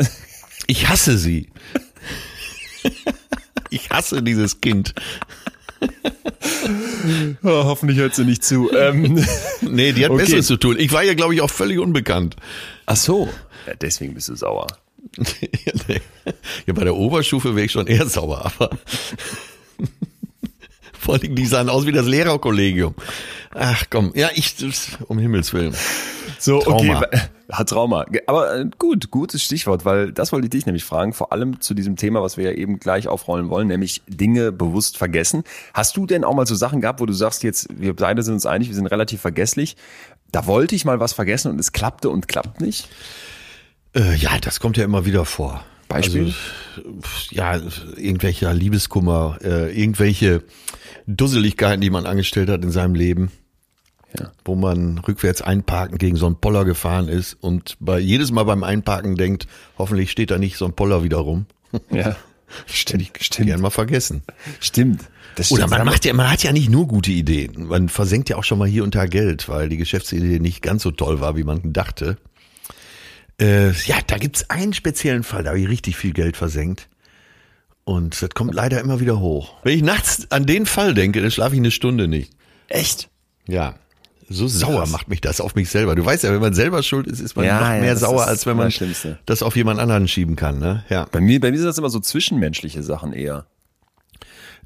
[0.67, 1.49] Ich hasse sie.
[3.71, 4.95] Ich hasse dieses Kind.
[7.43, 8.71] Oh, hoffentlich hört sie nicht zu.
[8.73, 9.25] Ähm,
[9.63, 10.23] Nee, die hat Okay.
[10.25, 10.77] Besseres zu tun.
[10.79, 12.37] Ich war ja, glaube ich, auch völlig unbekannt.
[12.87, 13.29] ach so.
[13.67, 14.67] Ja, deswegen bist du sauer.
[16.67, 18.71] ja, bei der Oberstufe wäre ich schon eher sauer, aber
[20.99, 22.95] vor allem die sahen aus wie das Lehrerkollegium.
[23.55, 24.55] Ach komm, ja, ich,
[25.09, 25.75] um Himmels Willen.
[26.41, 27.03] So, Trauma.
[27.03, 27.21] okay.
[27.53, 28.07] Hat Trauma.
[28.27, 31.75] Aber äh, gut, gutes Stichwort, weil das wollte ich dich nämlich fragen, vor allem zu
[31.75, 35.43] diesem Thema, was wir ja eben gleich aufrollen wollen, nämlich Dinge bewusst vergessen.
[35.75, 38.35] Hast du denn auch mal so Sachen gehabt, wo du sagst jetzt, wir beide sind
[38.35, 39.77] uns einig, wir sind relativ vergesslich.
[40.33, 42.89] Da wollte ich mal was vergessen und es klappte und klappt nicht?
[43.95, 45.65] Äh, ja, das kommt ja immer wieder vor.
[45.89, 46.33] Beispiel?
[46.77, 46.95] Also,
[47.31, 47.61] ja,
[47.97, 50.45] irgendwelcher Liebeskummer, äh, irgendwelche
[51.09, 53.33] Dusseligkeiten, die man angestellt hat in seinem Leben.
[54.19, 54.33] Ja.
[54.45, 58.65] wo man rückwärts einparken gegen so einen Poller gefahren ist und bei jedes Mal beim
[58.65, 59.47] Einparken denkt,
[59.79, 61.47] hoffentlich steht da nicht so ein Poller wieder rum.
[61.93, 62.17] Ja.
[62.67, 64.23] Stimmt, Gern mal vergessen.
[64.59, 65.03] Stimmt.
[65.37, 65.79] Das Oder stimmt.
[65.79, 67.67] man macht ja, man hat ja nicht nur gute Ideen.
[67.69, 70.83] Man versenkt ja auch schon mal hier und da Geld, weil die Geschäftsidee nicht ganz
[70.83, 72.17] so toll war, wie man dachte.
[73.41, 76.89] Äh, ja, da gibt's einen speziellen Fall, da habe ich richtig viel Geld versenkt.
[77.85, 79.55] Und das kommt leider immer wieder hoch.
[79.63, 82.33] Wenn ich nachts an den Fall denke, dann schlafe ich eine Stunde nicht.
[82.69, 83.09] Echt?
[83.49, 83.77] Ja.
[84.33, 85.97] So sauer macht mich das auf mich selber.
[85.97, 88.47] Du weißt ja, wenn man selber schuld ist, ist man Ja, noch mehr sauer, als
[88.47, 88.73] wenn man
[89.27, 90.61] das auf jemand anderen schieben kann.
[90.61, 90.85] Ne?
[90.89, 91.07] Ja.
[91.11, 93.47] Bei mir, bei mir sind das immer so zwischenmenschliche Sachen eher.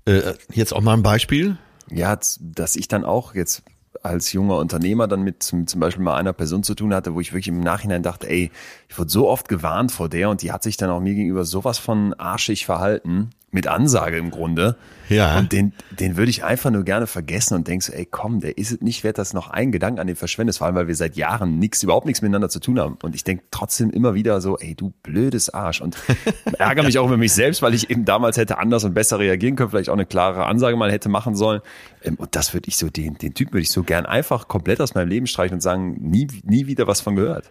[0.04, 1.56] Äh, jetzt auch mal ein Beispiel.
[1.90, 3.62] Ja, dass ich dann auch jetzt
[4.02, 7.20] als junger Unternehmer dann mit zum zum Beispiel mal einer Person zu tun hatte, wo
[7.20, 8.50] ich wirklich im Nachhinein dachte, ey,
[8.90, 11.44] ich wurde so oft gewarnt vor der und die hat sich dann auch mir gegenüber
[11.44, 14.76] sowas von arschig verhalten, mit Ansage im Grunde.
[15.08, 15.38] Ja.
[15.38, 18.58] Und den, den würde ich einfach nur gerne vergessen und denkst, so, ey, komm, der
[18.58, 20.94] ist es nicht wert, dass noch ein Gedanken an den verschwendest, vor allem, weil wir
[20.96, 22.96] seit Jahren nichts, überhaupt nichts miteinander zu tun haben.
[23.02, 25.80] Und ich denke trotzdem immer wieder so, ey, du blödes Arsch.
[25.80, 25.96] Und
[26.58, 29.56] ärgere mich auch über mich selbst, weil ich eben damals hätte anders und besser reagieren
[29.56, 31.60] können, vielleicht auch eine klare Ansage mal hätte machen sollen.
[32.02, 34.80] Ähm, Und das würde ich so, den, den Typ würde ich so gern einfach komplett
[34.80, 37.50] aus meinem Leben streichen und sagen, nie, nie wieder was von gehört.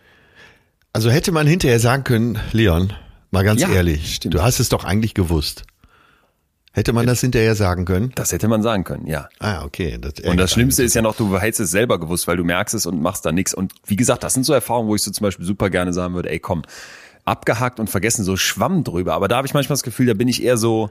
[0.91, 2.93] Also hätte man hinterher sagen können, Leon,
[3.31, 4.33] mal ganz Ja, ehrlich, stimmt.
[4.33, 5.63] du hast es doch eigentlich gewusst.
[6.75, 8.11] Hätte man das hinterher sagen können?
[8.15, 9.29] Das hätte man sagen können, ja.
[9.39, 9.99] Ah, okay.
[10.01, 12.73] Das Und das Schlimmste ist ja noch, du hättest es selber gewusst, weil du merkst
[12.73, 13.53] es und machst da nichts.
[13.53, 16.15] Und wie gesagt, das sind so Erfahrungen, wo ich so zum Beispiel super gerne sagen
[16.15, 16.63] würde, ey komm,
[17.25, 19.13] abgehakt und vergessen, so Schwamm drüber.
[19.13, 20.89] Aber da habe ich manchmal das Gefühl, da bin ich eher so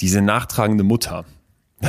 [0.00, 1.24] diese nachtragende Mutter.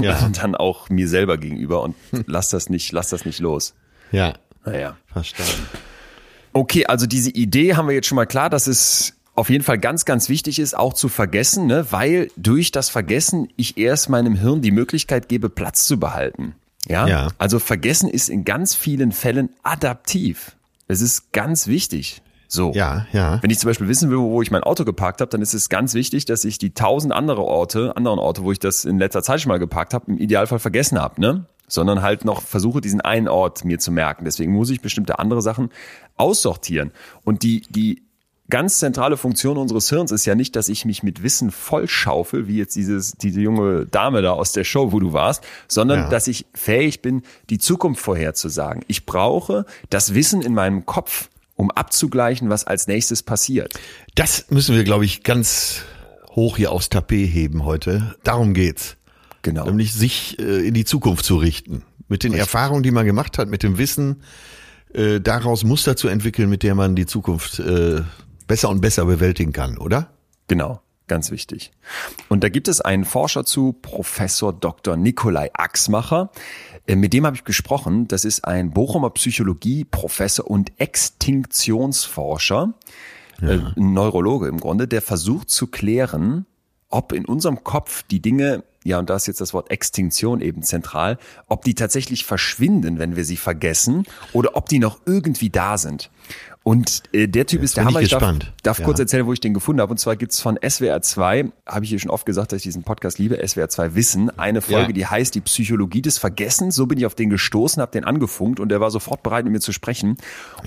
[0.02, 0.24] Ja.
[0.26, 3.74] Und dann auch mir selber gegenüber und lass das nicht, lass das nicht los.
[4.14, 4.96] Ja, Naja.
[5.12, 5.66] verstanden.
[6.54, 9.78] Okay, also diese Idee haben wir jetzt schon mal klar, dass es auf jeden Fall
[9.78, 11.88] ganz, ganz wichtig ist, auch zu vergessen, ne?
[11.92, 16.56] weil durch das Vergessen ich erst meinem Hirn die Möglichkeit gebe, Platz zu behalten.
[16.88, 17.08] Ja?
[17.08, 17.28] Ja.
[17.38, 20.56] Also Vergessen ist in ganz vielen Fällen adaptiv.
[20.88, 22.22] Es ist ganz wichtig.
[22.48, 22.74] So.
[22.74, 23.42] Ja, ja.
[23.42, 25.70] Wenn ich zum Beispiel wissen will, wo ich mein Auto geparkt habe, dann ist es
[25.70, 29.24] ganz wichtig, dass ich die tausend andere Orte, anderen Orte, wo ich das in letzter
[29.24, 31.46] Zeit schon mal geparkt habe, im Idealfall vergessen habe, ne?
[31.70, 34.26] Sondern halt noch versuche, diesen einen Ort mir zu merken.
[34.26, 35.70] Deswegen muss ich bestimmte andere Sachen
[36.18, 36.92] aussortieren.
[37.24, 38.04] Und die, die
[38.52, 42.58] ganz zentrale Funktion unseres Hirns ist ja nicht, dass ich mich mit Wissen vollschaufel, wie
[42.58, 46.10] jetzt dieses, diese junge Dame da aus der Show, wo du warst, sondern Ja.
[46.10, 48.84] dass ich fähig bin, die Zukunft vorherzusagen.
[48.88, 53.74] Ich brauche das Wissen in meinem Kopf, um abzugleichen, was als nächstes passiert.
[54.14, 55.82] Das müssen wir, glaube ich, ganz
[56.36, 58.16] hoch hier aufs Tapet heben heute.
[58.24, 58.98] Darum geht's.
[59.42, 59.66] Genau.
[59.66, 61.84] Nämlich sich äh, in die Zukunft zu richten.
[62.08, 64.22] Mit den Erfahrungen, die man gemacht hat, mit dem Wissen,
[64.94, 68.02] äh, daraus Muster zu entwickeln, mit der man die Zukunft äh,
[68.48, 70.10] besser und besser bewältigen kann, oder?
[70.48, 71.72] Genau, ganz wichtig.
[72.30, 74.98] Und da gibt es einen Forscher zu, Professor Dr.
[74.98, 76.32] Nikolai Axmacher.
[76.88, 78.08] Äh, Mit dem habe ich gesprochen.
[78.08, 82.74] Das ist ein Bochumer Psychologie-Professor und Extinktionsforscher,
[83.42, 86.46] äh, ein Neurologe im Grunde, der versucht zu klären,
[86.90, 90.62] ob in unserem Kopf die Dinge, ja, und da ist jetzt das Wort Extinktion eben
[90.64, 95.78] zentral, ob die tatsächlich verschwinden, wenn wir sie vergessen, oder ob die noch irgendwie da
[95.78, 96.12] sind.
[96.64, 98.02] Und äh, der Typ Jetzt ist der Hammer.
[98.02, 98.54] Ich darf, gespannt.
[98.62, 98.86] darf Ja.
[98.86, 99.90] kurz erzählen, wo ich den gefunden habe.
[99.92, 102.84] Und zwar gibt's von SWR 2, habe ich hier schon oft gesagt, dass ich diesen
[102.84, 104.94] Podcast liebe, SWR 2 Wissen, eine Folge, Ja.
[104.94, 106.76] die heißt Die Psychologie des Vergessens.
[106.76, 109.54] So bin ich auf den gestoßen, habe den angefunkt und der war sofort bereit, mit
[109.54, 110.18] mir zu sprechen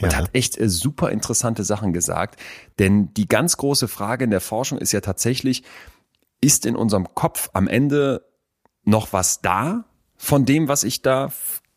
[0.01, 0.17] und Ja.
[0.19, 2.41] hat echt äh, super interessante Sachen gesagt.
[2.81, 5.63] Denn die ganz große Frage in der Forschung ist ja tatsächlich,
[6.41, 8.25] ist in unserem Kopf am Ende
[8.85, 9.85] noch was da
[10.17, 11.31] von dem, was ich da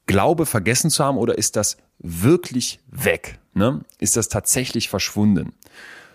[0.07, 3.39] glaube, vergessen zu haben, oder ist das wirklich weg?
[3.53, 3.81] Ne?
[3.99, 5.53] Ist das tatsächlich verschwunden?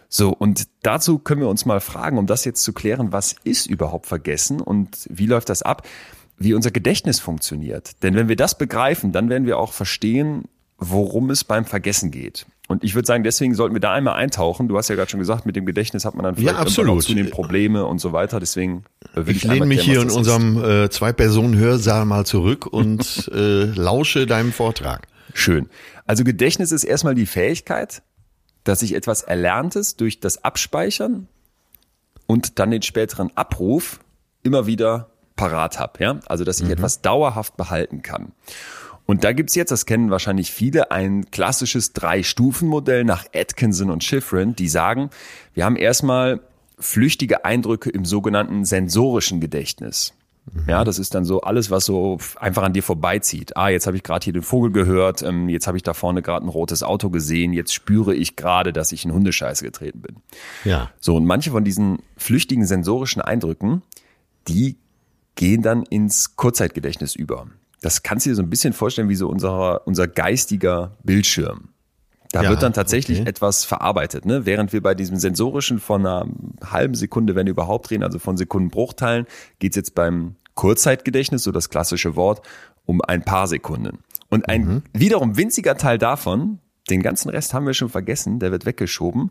[0.08, 3.66] So, und dazu können wir uns mal fragen, um das jetzt zu klären, was ist
[3.66, 5.88] überhaupt vergessen und wie läuft das ab,
[6.36, 8.02] wie unser Gedächtnis funktioniert.
[8.02, 10.44] Denn wenn wir das begreifen, dann werden wir auch verstehen,
[10.76, 12.46] worum es beim Vergessen geht.
[12.68, 14.68] Und ich würde sagen, deswegen sollten wir da einmal eintauchen.
[14.68, 17.02] Du hast ja gerade schon gesagt, mit dem Gedächtnis hat man dann vielleicht irgendwann absolut.
[17.02, 18.40] zunehmend Probleme und so weiter.
[18.40, 23.30] Deswegen äh, will ich, Ich lehne mich hier in unserem äh, Zwei-Personen-Hörsaal mal zurück und
[23.34, 25.06] äh, lausche deinem Vortrag.
[25.34, 25.68] Schön.
[26.06, 28.02] Also Gedächtnis ist erstmal die Fähigkeit,
[28.64, 31.28] dass ich etwas Erlerntes durch das Abspeichern
[32.26, 34.00] und dann den späteren Abruf
[34.42, 36.02] immer wieder parat habe.
[36.02, 36.20] Ja?
[36.26, 38.32] Also dass ich etwas dauerhaft behalten kann.
[39.04, 44.54] Und da gibt's jetzt, das kennen wahrscheinlich viele, ein klassisches Drei-Stufen-Modell nach Atkinson und Schifrin,
[44.54, 45.10] die sagen,
[45.54, 46.40] wir haben erstmal
[46.78, 50.14] flüchtige Eindrücke im sogenannten sensorischen Gedächtnis.
[50.66, 53.56] Ja, das ist dann so alles, was so einfach an dir vorbeizieht.
[53.56, 56.20] Ah, jetzt habe ich gerade hier den Vogel gehört, ähm, jetzt habe ich da vorne
[56.20, 60.16] gerade ein rotes Auto gesehen, jetzt spüre ich gerade, dass ich in Hundescheiße getreten bin.
[60.64, 60.90] Ja.
[61.00, 63.82] So, und manche von diesen flüchtigen sensorischen Eindrücken,
[64.48, 64.76] die
[65.36, 67.46] gehen dann ins Kurzzeitgedächtnis über.
[67.80, 71.68] Das kannst du dir so ein bisschen vorstellen wie so unser, unser geistiger Bildschirm.
[72.32, 73.28] Da Ja, wird dann tatsächlich okay.
[73.28, 74.46] etwas verarbeitet, ne?
[74.46, 76.26] Während wir bei diesem sensorischen von einer
[76.64, 79.26] halben Sekunde, wenn überhaupt reden, also von Sekundenbruchteilen,
[79.58, 82.42] geht's jetzt beim Kurzzeitgedächtnis, so das klassische Wort,
[82.86, 83.98] um ein paar Sekunden.
[84.28, 84.82] Und ein Mhm.
[84.94, 86.58] wiederum winziger Teil davon,
[86.90, 89.30] den ganzen Rest haben wir schon vergessen, der wird weggeschoben,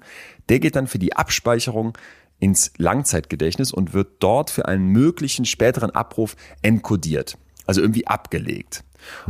[0.49, 1.97] der geht dann für die Abspeicherung
[2.39, 8.83] ins Langzeitgedächtnis und wird dort für einen möglichen späteren Abruf enkodiert, also irgendwie abgelegt.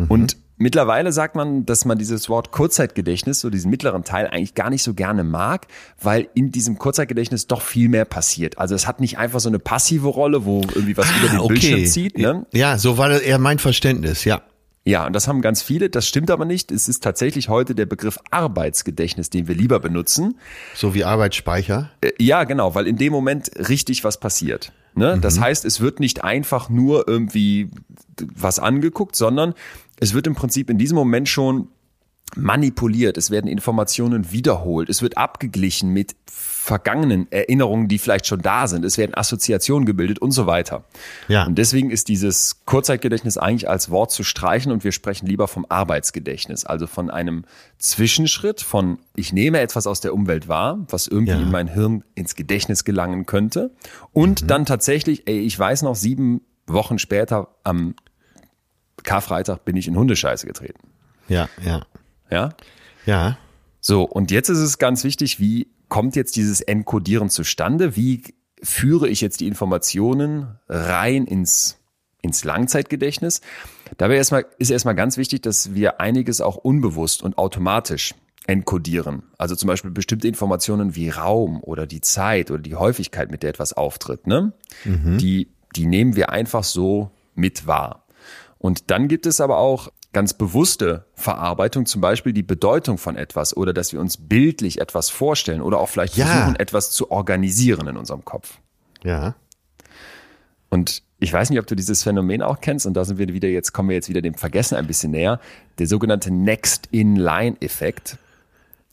[0.10, 4.70] Und mittlerweile sagt man, dass man dieses Wort Kurzzeitgedächtnis, so diesen mittleren Teil, eigentlich gar
[4.70, 5.68] nicht so gerne mag,
[6.02, 8.58] weil in diesem Kurzzeitgedächtnis doch viel mehr passiert.
[8.58, 11.86] Also es hat nicht einfach so eine passive Rolle, wo irgendwie was über den Bildschirm
[11.86, 12.18] zieht.
[12.18, 12.46] Ne?
[12.54, 14.42] Ja, so war das eher mein Verständnis, ja.
[14.84, 15.92] Ja, und das haben ganz viele.
[15.92, 16.72] Das stimmt aber nicht.
[16.72, 20.40] Es ist tatsächlich heute der Begriff Arbeitsgedächtnis, den wir lieber benutzen.
[20.74, 21.92] So wie Arbeitsspeicher.
[22.02, 24.72] Äh, Ja, genau, weil in dem Moment richtig was passiert.
[24.96, 25.20] Ne?
[25.22, 27.70] Das heißt, es wird nicht einfach nur irgendwie
[28.36, 29.54] was angeguckt, sondern
[30.02, 31.70] es wird im Prinzip in diesem Moment schon
[32.36, 38.68] manipuliert, es werden Informationen wiederholt, es wird abgeglichen mit vergangenen Erinnerungen, die vielleicht schon da
[38.68, 40.86] sind, es werden Assoziationen gebildet und so weiter.
[41.28, 41.46] Ja.
[41.46, 45.66] Und deswegen ist dieses Kurzzeitgedächtnis eigentlich als Wort zu streichen und wir sprechen lieber vom
[45.68, 47.44] Arbeitsgedächtnis, also von einem
[47.80, 51.38] Zwischenschritt von ich nehme etwas aus der Umwelt wahr, was irgendwie Ja.
[51.38, 51.44] Mhm.
[51.44, 53.72] in mein Hirn ins Gedächtnis gelangen könnte
[54.14, 57.96] und dann tatsächlich, ey, ich weiß noch sieben Wochen später am
[59.04, 60.90] Karfreitag bin ich in Hundescheiße getreten.
[61.28, 61.86] Ja, ja.
[62.30, 62.50] Ja?
[63.06, 63.38] Ja.
[63.80, 67.96] So, und jetzt ist es ganz wichtig, wie kommt jetzt dieses Encodieren zustande?
[67.96, 68.24] Wie
[68.62, 71.78] führe ich jetzt die Informationen rein ins,
[72.22, 73.42] ins Langzeitgedächtnis?
[73.98, 78.14] Dabei erstmal, ist erstmal ganz wichtig, dass wir einiges auch unbewusst und automatisch
[78.48, 79.24] encodieren.
[79.38, 83.50] Also zum Beispiel bestimmte Informationen wie Raum oder die Zeit oder die Häufigkeit, mit der
[83.50, 84.54] etwas auftritt, ne?
[85.18, 88.01] Die, die nehmen wir einfach so mit wahr.
[88.62, 93.58] Und dann gibt es aber auch ganz bewusste Verarbeitung, zum Beispiel die Bedeutung von etwas
[93.58, 96.28] oder dass wir uns bildlich etwas vorstellen oder auch vielleicht Ja.
[96.28, 98.60] versuchen, etwas zu organisieren in unserem Kopf.
[99.04, 99.34] Ja.
[100.70, 103.48] Und ich weiß nicht, ob du dieses Phänomen auch kennst, und da sind wir wieder,
[103.48, 105.40] jetzt kommen wir jetzt wieder dem Vergessen ein bisschen näher,
[105.80, 108.18] der sogenannte Next-in-Line-Effekt.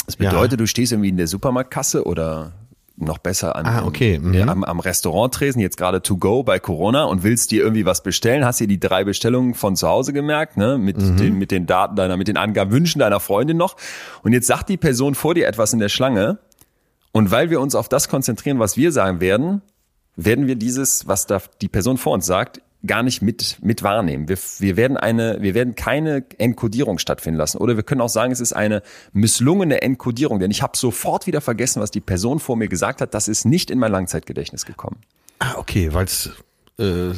[0.07, 0.31] Das Ja.
[0.31, 2.53] bedeutet, du stehst irgendwie in der Supermarktkasse oder
[3.01, 4.49] noch besser an, Ah, okay, mhm.
[4.49, 8.45] am, am Restauranttresen, jetzt gerade to go bei Corona und willst dir irgendwie was bestellen,
[8.45, 11.17] hast dir die drei Bestellungen von zu Hause gemerkt, ne, mit Mhm.
[11.17, 13.77] den, mit den Daten deiner, mit den Angaben, Wünschen deiner Freundin noch.
[14.23, 16.39] Und jetzt sagt die Person vor dir etwas in der Schlange.
[17.13, 19.63] Und weil wir uns auf das konzentrieren, was wir sagen werden,
[20.17, 24.29] werden wir dieses, was da die Person vor uns sagt, gar nicht mit, mit wahrnehmen.
[24.29, 27.59] Wir, wir werden eine, wir werden keine Enkodierung stattfinden lassen.
[27.59, 31.41] Oder wir können auch sagen, es ist eine misslungene Enkodierung, denn ich habe sofort wieder
[31.41, 33.15] vergessen, was die Person vor mir gesagt hat.
[33.15, 34.99] Das ist nicht in mein Langzeitgedächtnis gekommen.
[35.41, 36.31] Ah, okay, weil's,
[36.79, 37.11] äh,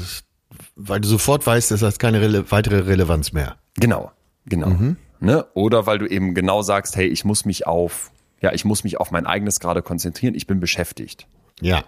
[0.76, 3.56] weil du sofort weißt, das hat keine Rele weitere Relevanz mehr.
[3.76, 4.12] Genau,
[4.46, 4.96] genau.
[5.20, 5.46] Ne?
[5.52, 8.98] Oder weil du eben genau sagst, hey, ich muss mich auf, ja, ich muss mich
[8.98, 11.26] auf mein eigenes gerade konzentrieren, ich bin beschäftigt.
[11.60, 11.84] Ja.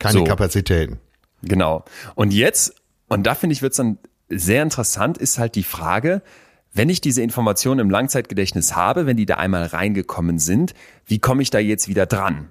[0.00, 0.24] Keine So.
[0.24, 0.98] Kapazitäten.
[1.42, 1.84] Genau.
[2.14, 2.74] Und jetzt,
[3.10, 3.98] und da finde ich, wird's dann
[4.28, 6.22] sehr interessant, ist halt die Frage,
[6.72, 10.72] wenn ich diese Informationen im Langzeitgedächtnis habe, wenn die da einmal reingekommen sind,
[11.04, 12.50] wie komme ich da jetzt wieder dran?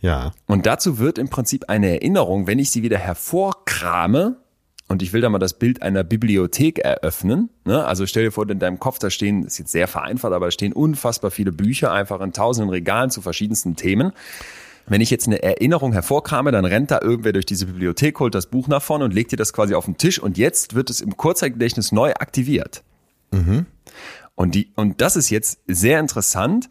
[0.00, 0.32] Ja.
[0.46, 4.36] Und dazu wird im Prinzip eine Erinnerung, wenn ich sie wieder hervorkrame,
[4.90, 7.48] und ich will da mal das Bild einer Bibliothek eröffnen.
[7.64, 7.84] Ne?
[7.84, 10.50] Also stell dir vor, in deinem Kopf, da stehen, ist jetzt sehr vereinfacht, aber da
[10.50, 14.10] stehen unfassbar viele Bücher einfach in tausenden Regalen zu verschiedensten Themen.
[14.90, 18.46] Wenn ich jetzt eine Erinnerung hervorkrame, dann rennt da irgendwer durch diese Bibliothek, holt das
[18.46, 21.00] Buch nach vorne und legt dir das quasi auf den Tisch und jetzt wird es
[21.00, 22.82] im Kurzzeitgedächtnis neu aktiviert.
[24.34, 26.68] Und, die, und das ist jetzt sehr interessant.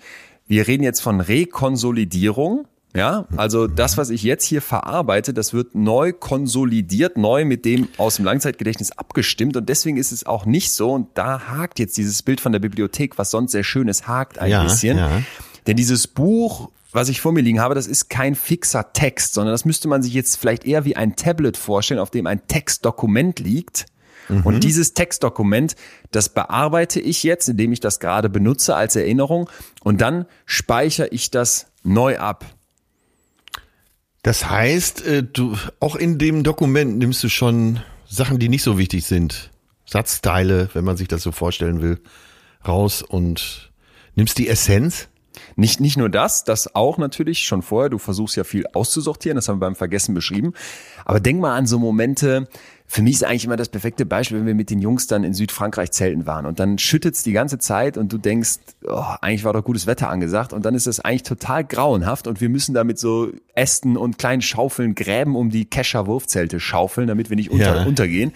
[0.47, 2.67] Wir reden jetzt von Rekonsolidierung.
[2.95, 7.87] Ja, also das, was ich jetzt hier verarbeite, das wird neu konsolidiert, neu mit dem
[7.97, 9.55] aus dem Langzeitgedächtnis abgestimmt.
[9.55, 12.57] Und deswegen ist es auch nicht so, und da hakt jetzt dieses Bild von der
[12.59, 14.97] Bibliothek, was sonst sehr schön ist, hakt ein Ja, bisschen.
[14.97, 15.21] ja.
[15.67, 19.53] Denn dieses Buch, was ich vor mir liegen habe, das ist kein fixer Text, sondern
[19.53, 23.39] das müsste man sich jetzt vielleicht eher wie ein Tablet vorstellen, auf dem ein Textdokument
[23.39, 23.85] liegt.
[24.43, 25.75] Und dieses Textdokument,
[26.11, 29.49] das bearbeite ich jetzt, indem ich das gerade benutze als Erinnerung
[29.83, 32.45] und dann speichere ich das neu ab.
[34.21, 38.77] Das heißt, äh, du, auch in dem Dokument nimmst du schon Sachen, die nicht so
[38.77, 39.49] wichtig sind.
[39.85, 41.99] Satzteile, wenn man sich das so vorstellen will,
[42.67, 43.71] raus und
[44.15, 45.07] nimmst die Essenz.
[45.55, 47.89] Nicht, nicht nur das, das auch natürlich schon vorher.
[47.89, 50.53] Du versuchst ja viel auszusortieren, das haben wir beim Vergessen beschrieben.
[51.05, 52.47] Aber denk mal an so Momente.
[52.91, 55.35] Für mich ist eigentlich immer das perfekte Beispiel, wenn wir mit den Jungs dann in
[55.35, 59.53] Südfrankreich zelten waren und dann schüttet's die ganze Zeit und du denkst, oh, eigentlich war
[59.53, 62.83] doch gutes Wetter angesagt und dann ist das eigentlich total grauenhaft und wir müssen da
[62.83, 67.51] mit so Ästen und kleinen Schaufeln Gräben um die Kescher Wurfzelte schaufeln, damit wir nicht
[67.51, 67.85] unter, Ja.
[67.85, 68.31] untergehen.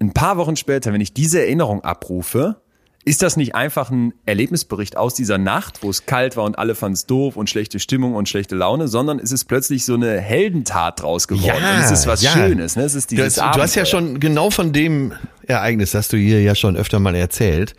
[0.00, 2.56] Ein paar Wochen später, wenn ich diese Erinnerung abrufe,
[3.04, 6.74] ist das nicht einfach ein Erlebnisbericht aus dieser Nacht, wo es kalt war und alle
[6.74, 10.20] fanden es doof und schlechte Stimmung und schlechte Laune, sondern es ist plötzlich so eine
[10.20, 11.64] Heldentat draus geworden.
[11.64, 12.32] und es ist was ja.
[12.32, 12.76] Schönes.
[12.76, 12.82] Ne?
[12.82, 15.12] Es ist dieses du, hast, du hast ja schon genau von dem
[15.46, 17.74] Ereignis, das du hier ja schon öfter mal erzählt.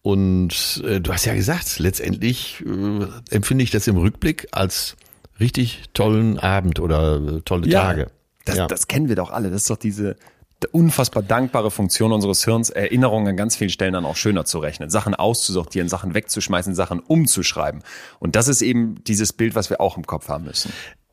[0.00, 4.96] Und äh, du hast ja gesagt, letztendlich äh, empfinde ich das im Rückblick als
[5.40, 8.06] richtig tollen Abend oder äh, tolle ja, Tage.
[8.44, 8.66] Das, ja.
[8.66, 9.50] das kennen wir doch alle.
[9.50, 10.16] Das ist doch diese
[10.66, 14.90] unfassbar dankbare Funktion unseres Hirns, Erinnerungen an ganz vielen Stellen dann auch schöner zu rechnen,
[14.90, 17.82] Sachen auszusortieren, Sachen wegzuschmeißen, Sachen umzuschreiben.
[18.18, 20.72] Und das ist eben dieses Bild, was wir auch im Kopf haben müssen.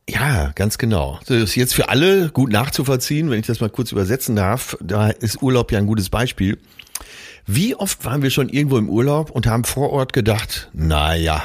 [0.10, 1.20] Ja, ganz genau.
[1.28, 4.78] Das ist jetzt für alle gut nachzuvollziehen, wenn ich das mal kurz übersetzen darf.
[4.82, 6.58] Da ist Urlaub ja ein gutes Beispiel.
[7.46, 11.44] Wie oft waren wir schon irgendwo im Urlaub und haben vor Ort gedacht, na ja,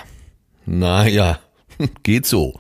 [0.65, 1.39] na ja,
[2.03, 2.59] geht so.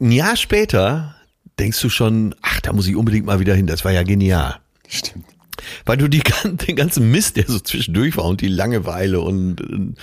[0.00, 1.16] Ein Jahr später
[1.60, 3.66] denkst du schon, ach, da muss ich unbedingt mal wieder hin.
[3.66, 4.56] Das war ja genial.
[4.88, 5.26] Stimmt.
[5.84, 9.94] Weil du die, den ganzen Mist, der so zwischendurch war und die Langeweile und äh,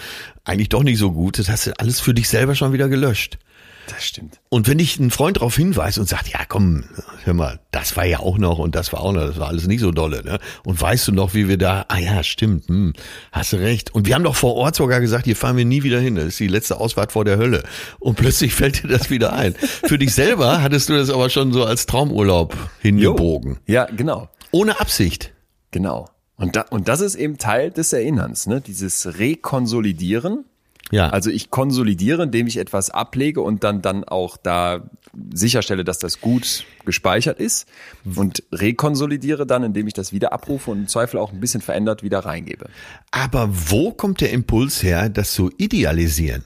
[0.45, 3.37] eigentlich doch nicht so gut, das hast du alles für dich selber schon wieder gelöscht.
[3.87, 4.41] Das stimmt.
[4.49, 6.83] Und wenn ich einen Freund darauf hinweise und sagt, ja komm,
[7.23, 9.65] hör mal, das war ja auch noch und das war auch noch, das war alles
[9.65, 10.39] nicht so dolle, ne?
[10.65, 12.93] Und weißt du noch, wie wir da, ah ja, stimmt, hm,
[13.31, 13.95] hast du recht.
[13.95, 16.25] Und wir haben doch vor Ort sogar gesagt, hier fahren wir nie wieder hin, das
[16.25, 17.63] ist die letzte Ausfahrt vor der Hölle.
[17.99, 19.55] Und plötzlich fällt dir das wieder ein.
[19.55, 23.59] Für dich selber hattest du das aber schon so als Traumurlaub hingebogen.
[23.67, 24.29] Ja, genau.
[24.51, 25.33] Ohne Absicht.
[25.71, 26.09] Genau.
[26.35, 28.61] Und, da, und das ist eben Teil des Erinnerns, ne?
[28.61, 30.45] dieses Rekonsolidieren.
[30.91, 31.09] Ja.
[31.09, 34.89] Also ich konsolidiere, indem ich etwas ablege und dann, dann auch da
[35.33, 37.67] sicherstelle, dass das gut gespeichert ist
[38.15, 42.03] und rekonsolidiere dann, indem ich das wieder abrufe und im Zweifel auch ein bisschen verändert
[42.03, 42.69] wieder reingebe.
[43.11, 46.43] aber wo kommt der Impuls her, das zu idealisieren?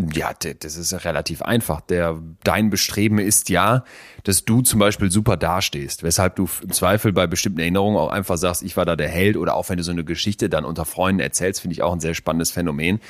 [0.00, 1.80] Ja, das ist ja relativ einfach.
[1.80, 3.82] Der, dein Bestreben ist ja,
[4.22, 8.36] dass du zum Beispiel super dastehst, weshalb du im Zweifel bei bestimmten Erinnerungen auch einfach
[8.36, 10.84] sagst, ich war da der Held oder auch wenn du so eine Geschichte dann unter
[10.84, 13.00] Freunden erzählst, finde ich auch ein sehr spannendes Phänomen.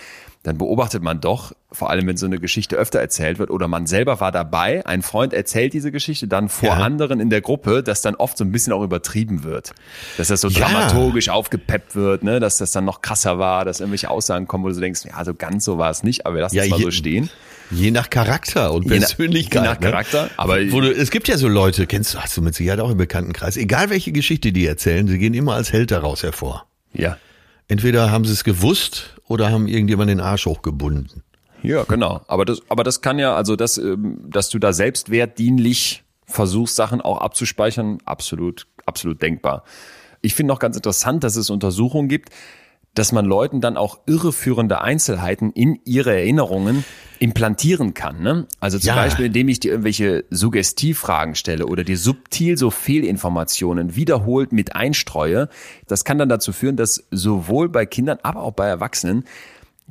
[0.44, 3.86] Dann beobachtet man doch, vor allem wenn so eine Geschichte öfter erzählt wird oder man
[3.86, 6.74] selber war dabei, ein Freund erzählt diese Geschichte dann vor Ja.
[6.76, 9.72] anderen in der Gruppe, dass dann oft so ein bisschen auch übertrieben wird.
[10.16, 10.60] Dass das so Ja.
[10.68, 14.68] dramaturgisch aufgepeppt wird, ne, dass das dann noch krasser war, dass irgendwelche Aussagen kommen, wo
[14.68, 16.78] du denkst, ja, so ganz so war es nicht, aber wir lassen Ja, es mal
[16.78, 17.30] je- so stehen.
[17.72, 19.62] Je nach Charakter und Je Persönlichkeit.
[19.64, 19.90] je nach ne?
[19.90, 22.78] Charakter, aber- Wo du, es gibt ja so Leute, kennst du, hast du mit Sicherheit
[22.80, 26.66] auch im Bekanntenkreis, egal welche Geschichte die erzählen, sie gehen immer als Held daraus hervor.
[26.94, 27.18] Ja.
[27.66, 31.22] Entweder haben sie es gewusst oder haben irgendjemand den Arsch hochgebunden.
[31.62, 32.22] Ja, genau.
[32.28, 37.00] Aber das, aber das kann ja, also das, ähm, dass du da selbstwertdienlich versuchst, Sachen
[37.00, 39.64] auch abzuspeichern, absolut, absolut denkbar.
[40.20, 42.30] Ich finde noch ganz interessant, dass es Untersuchungen gibt,
[42.98, 46.84] dass man Leuten dann auch irreführende Einzelheiten in ihre Erinnerungen
[47.20, 48.22] implantieren kann.
[48.22, 48.46] Ne?
[48.60, 48.96] Also zum Ja.
[48.96, 55.48] Beispiel, indem ich dir irgendwelche Suggestivfragen stelle oder dir subtil so Fehlinformationen wiederholt mit einstreue.
[55.86, 59.24] Das kann dann dazu führen, dass sowohl bei Kindern, aber auch bei Erwachsenen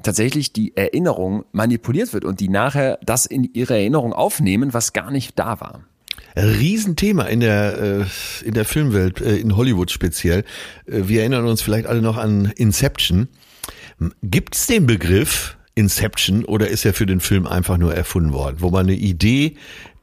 [0.03, 5.11] tatsächlich die Erinnerung manipuliert wird und die nachher das in ihre Erinnerung aufnehmen, was gar
[5.11, 5.81] nicht da war.
[6.35, 10.43] Riesenthema in der äh, in der Filmwelt, äh, in Hollywood speziell.
[10.85, 13.27] Äh, wir erinnern uns vielleicht alle noch an Inception.
[14.21, 18.69] Gibt's den Begriff Inception oder ist er für den Film einfach nur erfunden worden, wo
[18.69, 19.55] man eine Idee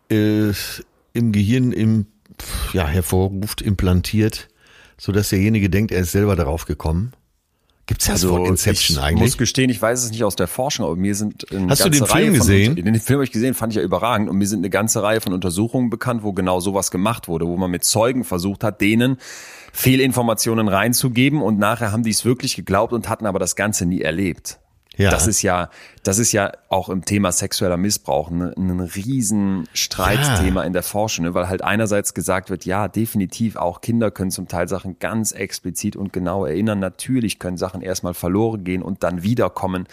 [0.09, 2.07] im Gehirn im
[2.73, 4.49] ja hervorruft, implantiert,
[4.99, 7.13] so dass derjenige denkt, er ist selber darauf gekommen?
[7.87, 9.21] Gibt's das Also Wort Inception ich eigentlich?
[9.21, 11.91] muss gestehen, ich weiß es nicht aus der Forschung, aber mir sind eine Hast du
[11.91, 12.77] ganze den Reihe Film von, gesehen?
[12.77, 15.21] Den Film habe ich gesehen, fand ich ja überragend und mir sind eine ganze Reihe
[15.21, 19.19] von Untersuchungen bekannt, wo genau sowas gemacht wurde, wo man mit Zeugen versucht hat, denen
[19.73, 24.01] Fehlinformationen reinzugeben und nachher haben die es wirklich geglaubt und hatten aber das Ganze nie
[24.01, 24.61] erlebt.
[24.97, 25.11] Ja.
[25.11, 25.71] Das ist ja,
[26.05, 31.25] das ist ja auch im Thema sexueller Missbrauch ein, ein riesen Streitthema in der Forschung,
[31.25, 31.35] ne?
[31.35, 35.97] weil halt einerseits gesagt wird, ja, definitiv auch Kinder können zum Teil Sachen ganz explizit
[35.97, 36.79] und genau erinnern.
[36.79, 39.89] Natürlich können Sachen erstmal verloren gehen und dann wiederkommen.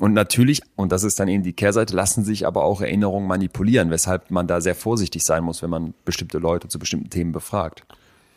[0.00, 3.90] Und natürlich, und das ist dann eben die Kehrseite, lassen sich aber auch Erinnerungen manipulieren,
[3.90, 7.84] weshalb man da sehr vorsichtig sein muss, wenn man bestimmte Leute zu bestimmten Themen befragt.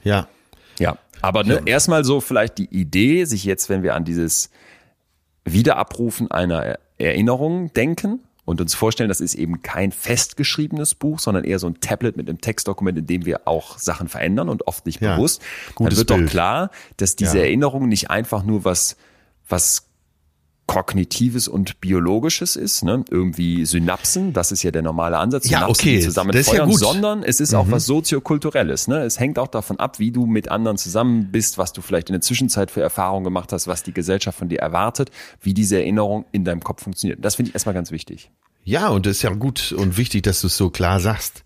[0.03, 0.27] ja.
[0.77, 4.49] Ja, aber ne, erstmal so vielleicht die Idee, sich jetzt, wenn wir an dieses
[5.45, 11.59] Wiederabrufen einer Erinnerung denken und uns vorstellen, das ist eben kein festgeschriebenes Buch, sondern eher
[11.59, 15.01] so ein Tablet mit einem Textdokument, in dem wir auch Sachen verändern und oft nicht
[15.01, 15.41] Ja, bewusst,
[15.77, 16.09] dann wird Bild.
[16.27, 17.43] doch klar, dass diese Ja.
[17.45, 18.97] Erinnerung nicht einfach nur was,
[19.47, 19.87] was
[20.67, 23.05] kognitives und biologisches ist, ne?
[23.09, 26.53] irgendwie Synapsen, das ist ja der normale Ansatz, Ja, Synapsen, okay, die zusammen das ist
[26.53, 28.87] ja sondern es ist auch was soziokulturelles.
[28.87, 29.03] Ne?
[29.03, 32.13] Es hängt auch davon ab, wie du mit anderen zusammen bist, was du vielleicht in
[32.13, 35.11] der Zwischenzeit für Erfahrungen gemacht hast, was die Gesellschaft von dir erwartet,
[35.41, 37.23] wie diese Erinnerung in deinem Kopf funktioniert.
[37.23, 38.31] Das finde ich erstmal ganz wichtig.
[38.63, 41.44] Ja, und das ist ja gut und wichtig, dass du es so klar sagst.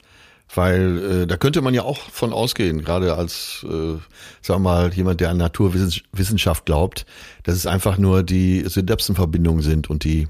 [0.54, 3.98] Weil äh, da könnte man ja auch von ausgehen, gerade als, äh,
[4.42, 7.06] sag mal, jemand, der an Naturwissenschaft glaubt,
[7.44, 10.28] dass es einfach nur die Synapsenverbindungen sind und die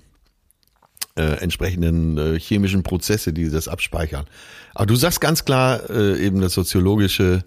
[1.16, 4.26] äh, entsprechenden äh, chemischen Prozesse, die das abspeichern.
[4.74, 7.44] Aber du sagst ganz klar, äh, eben das soziologische,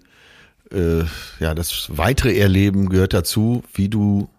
[0.71, 1.03] äh,
[1.39, 4.29] ja, das weitere Erleben gehört dazu, wie du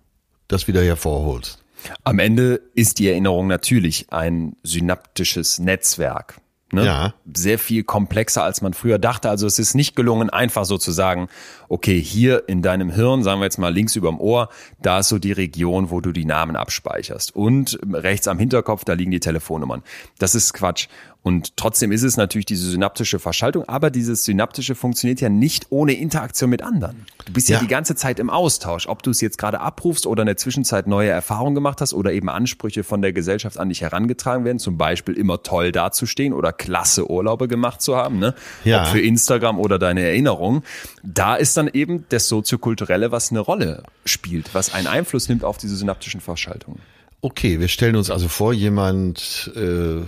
[0.49, 1.63] das wieder hervorholst.
[2.03, 6.41] Am Ende ist die Erinnerung natürlich ein synaptisches Netzwerk.
[6.75, 6.85] Ne?
[6.85, 7.15] Ja.
[7.33, 9.31] Sehr viel komplexer, als man früher dachte.
[9.31, 11.29] Also es ist nicht gelungen, einfach so zu sagen,
[11.69, 14.49] okay, hier in deinem Hirn, sagen wir jetzt mal links überm Ohr,
[14.83, 17.35] da ist so die Region, wo du die Namen abspeicherst.
[17.35, 19.83] Und rechts am Hinterkopf, da liegen die Telefonnummern.
[20.19, 20.89] Das ist Quatsch.
[21.25, 25.95] Und trotzdem ist es natürlich diese synaptische Verschaltung, aber dieses synaptische funktioniert ja nicht ohne
[25.95, 27.07] Interaktion mit anderen.
[27.25, 27.63] Du bist ja, Ja.
[27.63, 30.87] die ganze Zeit im Austausch, ob du es jetzt gerade abrufst oder in der Zwischenzeit
[30.87, 34.77] neue Erfahrungen gemacht hast oder eben Ansprüche von der Gesellschaft an dich herangetragen werden, zum
[34.77, 38.35] Beispiel immer toll dazustehen oder klasse Urlaube gemacht zu haben, ne?
[38.65, 38.83] Ja.
[38.83, 40.63] Ob für Instagram oder deine Erinnerung.
[41.03, 45.57] Da ist dann eben das Soziokulturelle, was eine Rolle spielt, was einen Einfluss nimmt auf
[45.57, 46.81] diese synaptischen Verschaltungen.
[47.23, 50.03] Okay, wir stellen uns also vor, jemand äh,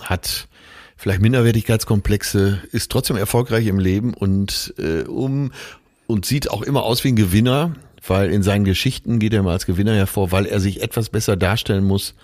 [0.00, 0.48] hat
[1.02, 5.50] vielleicht Minderwertigkeitskomplexe, ist trotzdem erfolgreich im Leben und äh, um
[6.06, 7.74] und sieht auch immer aus wie ein Gewinner,
[8.06, 11.36] weil in seinen Geschichten geht er immer als Gewinner hervor, weil er sich etwas besser
[11.36, 12.14] darstellen muss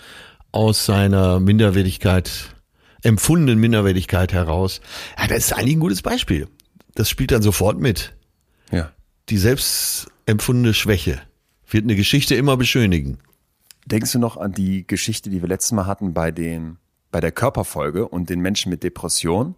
[0.52, 2.54] aus seiner Minderwertigkeit,
[3.02, 4.80] empfundenen Minderwertigkeit heraus.
[5.18, 6.46] Ja, das ist eigentlich ein gutes Beispiel.
[6.94, 8.14] Das spielt dann sofort mit.
[8.70, 8.92] Ja.
[9.28, 11.20] Die selbst empfundene Schwäche
[11.68, 13.18] wird eine Geschichte immer beschönigen.
[13.86, 16.78] Denkst du noch an die Geschichte, die wir letztes Mal hatten bei den,
[17.10, 19.54] bei der Körperfolge und den Menschen mit Depression?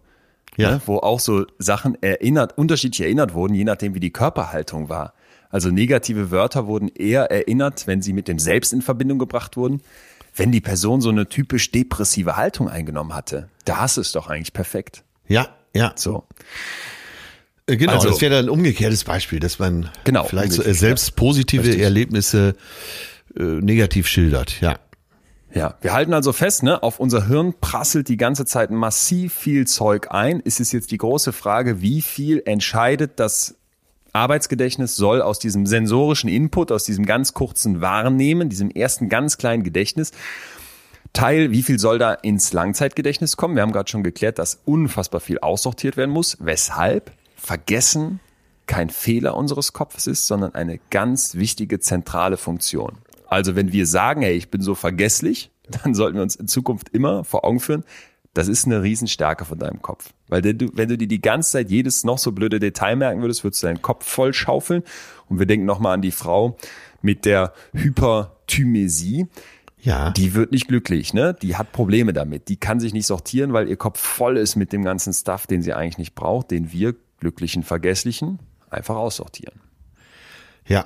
[0.57, 0.71] Ja.
[0.71, 5.13] Ne, wo auch so Sachen erinnert, unterschiedlich erinnert wurden, je nachdem, wie die Körperhaltung war.
[5.49, 9.81] Also negative Wörter wurden eher erinnert, wenn sie mit dem Selbst in Verbindung gebracht wurden.
[10.35, 15.03] Wenn die Person so eine typisch depressive Haltung eingenommen hatte, da ist doch eigentlich perfekt.
[15.27, 15.93] Ja, ja.
[15.95, 16.25] So.
[17.67, 20.73] Äh, Genau, Also- das wäre dann ein umgekehrtes Beispiel, dass man Genau, vielleicht so, äh,
[20.73, 21.81] selbst positive.
[21.81, 22.55] Erlebnisse
[23.37, 24.59] äh, negativ schildert.
[24.59, 24.79] Ja,
[25.53, 29.67] Ja, wir halten also fest, ne, auf unser Hirn prasselt die ganze Zeit massiv viel
[29.67, 30.39] Zeug ein.
[30.39, 33.55] Ist es jetzt die große Frage, wie viel entscheidet das
[34.13, 39.63] Arbeitsgedächtnis soll aus diesem sensorischen Input, aus diesem ganz kurzen Wahrnehmen, diesem ersten ganz kleinen
[39.63, 40.11] Gedächtnis,
[41.13, 43.55] Teil, wie viel soll da ins Langzeitgedächtnis kommen?
[43.55, 46.37] Wir haben gerade schon geklärt, dass unfassbar viel aussortiert werden muss.
[46.39, 47.11] Weshalb?
[47.35, 48.21] Vergessen
[48.65, 52.99] kein Fehler unseres Kopfes ist, sondern eine ganz wichtige zentrale Funktion.
[53.31, 55.51] Also wenn wir sagen, hey, ich bin so vergesslich,
[55.83, 57.85] dann sollten wir uns in Zukunft immer vor Augen führen,
[58.33, 60.13] das ist eine Riesenstärke von deinem Kopf.
[60.27, 63.21] Weil wenn du, wenn du dir die ganze Zeit jedes noch so blöde Detail merken
[63.21, 64.83] würdest, würdest du deinen Kopf voll schaufeln.
[65.29, 66.57] Und wir denken nochmal an die Frau
[67.01, 69.27] mit der Hyperthymesie.
[69.81, 70.11] ja.
[70.11, 71.33] Die wird nicht glücklich, ne?
[71.41, 72.49] Die hat Probleme damit.
[72.49, 75.61] Die kann sich nicht sortieren, weil ihr Kopf voll ist mit dem ganzen Stuff, den
[75.61, 79.61] sie eigentlich nicht braucht, den wir glücklichen Vergesslichen einfach aussortieren.
[80.67, 80.85] ja.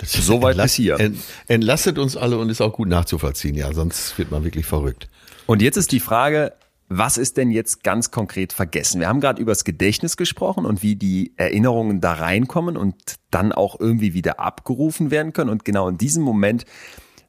[0.00, 0.98] Das Soweit bis hier.
[0.98, 3.54] Ent, entlastet uns alle und ist auch gut nachzuvollziehen.
[3.54, 5.08] Ja, sonst wird man wirklich verrückt.
[5.46, 6.54] Und jetzt ist die Frage,
[6.88, 9.00] was ist denn jetzt ganz konkret vergessen?
[9.00, 12.96] Wir haben gerade über das Gedächtnis gesprochen und wie die Erinnerungen da reinkommen und
[13.30, 15.50] dann auch irgendwie wieder abgerufen werden können.
[15.50, 16.64] Und genau in diesem Moment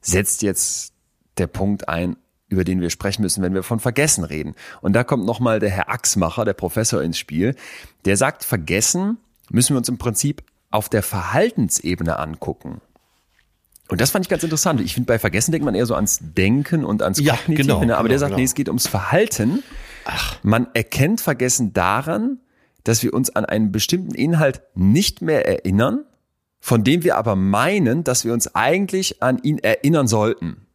[0.00, 0.94] setzt jetzt
[1.38, 2.16] der Punkt ein,
[2.48, 4.54] über den wir sprechen müssen, wenn wir von Vergessen reden.
[4.80, 7.54] Und da kommt nochmal der Herr Axmacher, der Professor ins Spiel.
[8.04, 9.18] Der sagt, Vergessen
[9.50, 10.42] müssen wir uns im Prinzip
[10.72, 12.80] auf der Verhaltensebene angucken.
[13.88, 14.80] Und das fand ich ganz interessant.
[14.80, 17.66] Ich finde, bei Vergessen denkt man eher so ans Denken und ans Ja, Kognitive.
[17.66, 17.96] genau, ne?
[17.98, 18.38] Aber der genau, sagt, genau.
[18.38, 19.62] nee, es geht ums Verhalten.
[20.04, 20.38] Ach.
[20.42, 22.38] Man erkennt Vergessen daran,
[22.84, 26.04] dass wir uns an einen bestimmten Inhalt nicht mehr erinnern,
[26.58, 30.66] von dem wir aber meinen, dass wir uns eigentlich an ihn erinnern sollten.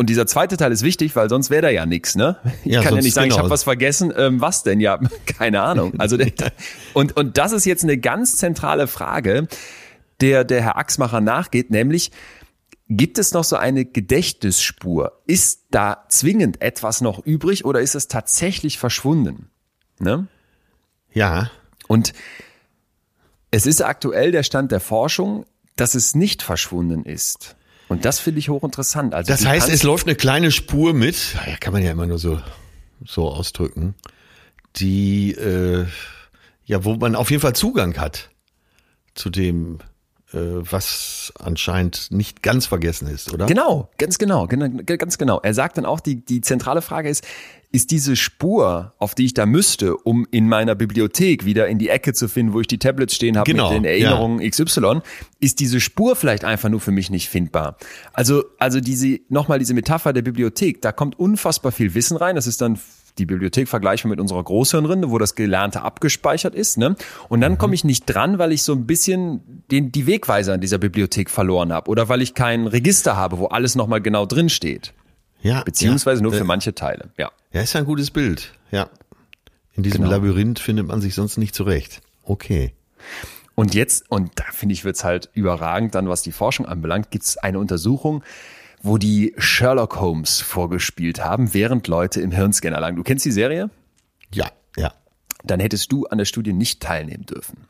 [0.00, 2.38] Und dieser zweite Teil ist wichtig, weil sonst wäre da ja nichts, ne?
[2.64, 3.42] Ich Ja, kann ja nicht sagen, ich genau.
[3.42, 4.10] habe was vergessen.
[4.16, 4.80] Ähm, was denn?
[4.80, 6.00] Ja, keine Ahnung.
[6.00, 6.16] Also
[6.94, 9.46] und und das ist jetzt eine ganz zentrale Frage,
[10.22, 12.12] der der Herr Axmacher nachgeht, nämlich
[12.88, 15.20] gibt es noch so eine Gedächtnisspur?
[15.26, 19.50] Ist da zwingend etwas noch übrig oder ist es tatsächlich verschwunden?
[19.98, 20.28] Ne?
[21.12, 21.50] Ja,
[21.88, 22.14] Und
[23.50, 25.44] es ist aktuell der Stand der Forschung,
[25.76, 27.54] dass es nicht verschwunden ist.
[27.90, 29.14] Und das finde ich hochinteressant.
[29.14, 32.20] Also das heißt, es läuft eine kleine Spur mit, ja, kann man ja immer nur
[32.20, 32.40] so,
[33.04, 33.96] so ausdrücken,
[34.76, 35.86] die, äh,
[36.64, 38.30] ja, wo man auf jeden Fall Zugang hat
[39.14, 39.80] zu dem,
[40.32, 43.46] was anscheinend nicht ganz vergessen ist, oder?
[43.46, 45.40] Genau, ganz genau, gen- ganz genau.
[45.42, 47.26] Er sagt dann auch, die, die zentrale Frage ist,
[47.72, 51.88] ist diese Spur, auf die ich da müsste, um in meiner Bibliothek wieder in die
[51.88, 55.00] Ecke zu finden, wo ich die Tablets stehen habe Genau, mit den Erinnerungen XY,
[55.38, 57.76] ist diese Spur vielleicht einfach nur für mich nicht findbar.
[58.12, 62.34] Also, also diese, nochmal diese Metapher der Bibliothek, da kommt unfassbar viel Wissen rein.
[62.34, 62.78] Das ist dann
[63.18, 66.78] die Bibliothek vergleichbar mit unserer Großhirnrinde, wo das Gelernte abgespeichert ist.
[66.78, 66.96] Ne?
[67.28, 67.42] Und Mhm.
[67.42, 70.78] dann komme ich nicht dran, weil ich so ein bisschen den, die Wegweiser in dieser
[70.78, 74.92] Bibliothek verloren habe oder weil ich kein Register habe, wo alles nochmal genau drin steht.
[75.42, 77.10] Ja, Beziehungsweise ja, nur für äh, manche Teile.
[77.16, 77.30] Ja.
[77.52, 78.90] Ja, ist ja ein gutes Bild, ja.
[79.74, 80.10] In diesem Genau.
[80.10, 82.00] Labyrinth findet man sich sonst nicht zurecht.
[82.24, 82.74] Okay.
[83.54, 87.36] Und jetzt, und da finde ich, wird's halt überragend dann, was die Forschung anbelangt, gibt's
[87.38, 88.22] eine Untersuchung,
[88.82, 92.96] wo die Sherlock Holmes vorgespielt haben, während Leute im Hirnscanner lagen.
[92.96, 93.70] Du kennst die Serie?
[94.32, 94.92] Ja, ja.
[95.44, 97.66] Dann hättest du an der Studie nicht teilnehmen dürfen.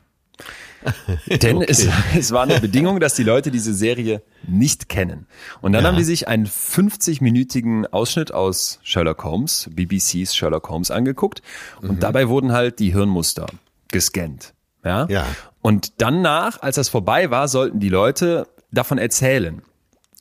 [1.27, 1.87] Denn es,
[2.17, 5.27] es war eine Bedingung, dass die Leute diese Serie nicht kennen.
[5.61, 5.89] Und dann Ja.
[5.89, 11.41] haben die sich einen 50-minütigen Ausschnitt aus Sherlock Holmes, BBCs Sherlock Holmes angeguckt.
[11.81, 13.47] Und dabei wurden halt die Hirnmuster
[13.89, 14.53] gescannt.
[14.83, 15.05] Ja?
[15.09, 15.25] Ja.
[15.61, 19.61] Und danach, als das vorbei war, sollten die Leute davon erzählen.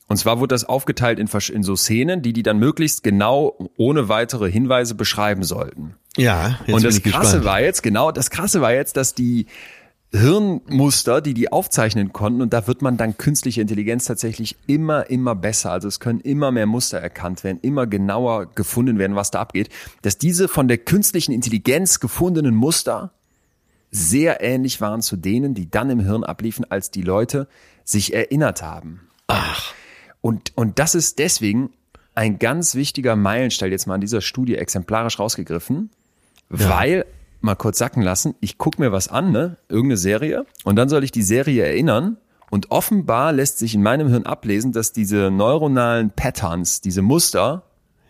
[0.09, 4.09] Und zwar wurde das aufgeteilt in, in so Szenen, die die dann möglichst genau ohne
[4.09, 5.95] weitere Hinweise beschreiben sollten.
[6.17, 7.45] Ja, jetzt Und das Krasse gespannt.
[7.45, 9.47] war jetzt, genau, das Krasse war jetzt, dass die
[10.13, 15.37] Hirnmuster, die die aufzeichnen konnten, und da wird man dann künstliche Intelligenz tatsächlich immer, immer
[15.37, 15.71] besser.
[15.71, 19.69] Also es können immer mehr Muster erkannt werden, immer genauer gefunden werden, was da abgeht,
[20.03, 23.13] dass diese von der künstlichen Intelligenz gefundenen Muster
[23.93, 27.49] sehr ähnlich waren zu denen, die dann im Hirn abliefen, als die Leute
[27.85, 29.09] sich erinnert haben.
[29.29, 29.73] Ach.
[30.21, 31.71] Und, und das ist deswegen
[32.15, 35.91] ein ganz wichtiger Meilenstein jetzt mal an dieser Studie exemplarisch rausgegriffen,
[36.49, 37.07] weil,
[37.41, 41.05] mal kurz sacken lassen, ich gucke mir was an, ne, irgendeine Serie, und dann soll
[41.05, 42.17] ich die Serie erinnern.
[42.51, 47.63] Und offenbar lässt sich in meinem Hirn ablesen, dass diese neuronalen Patterns, diese Muster,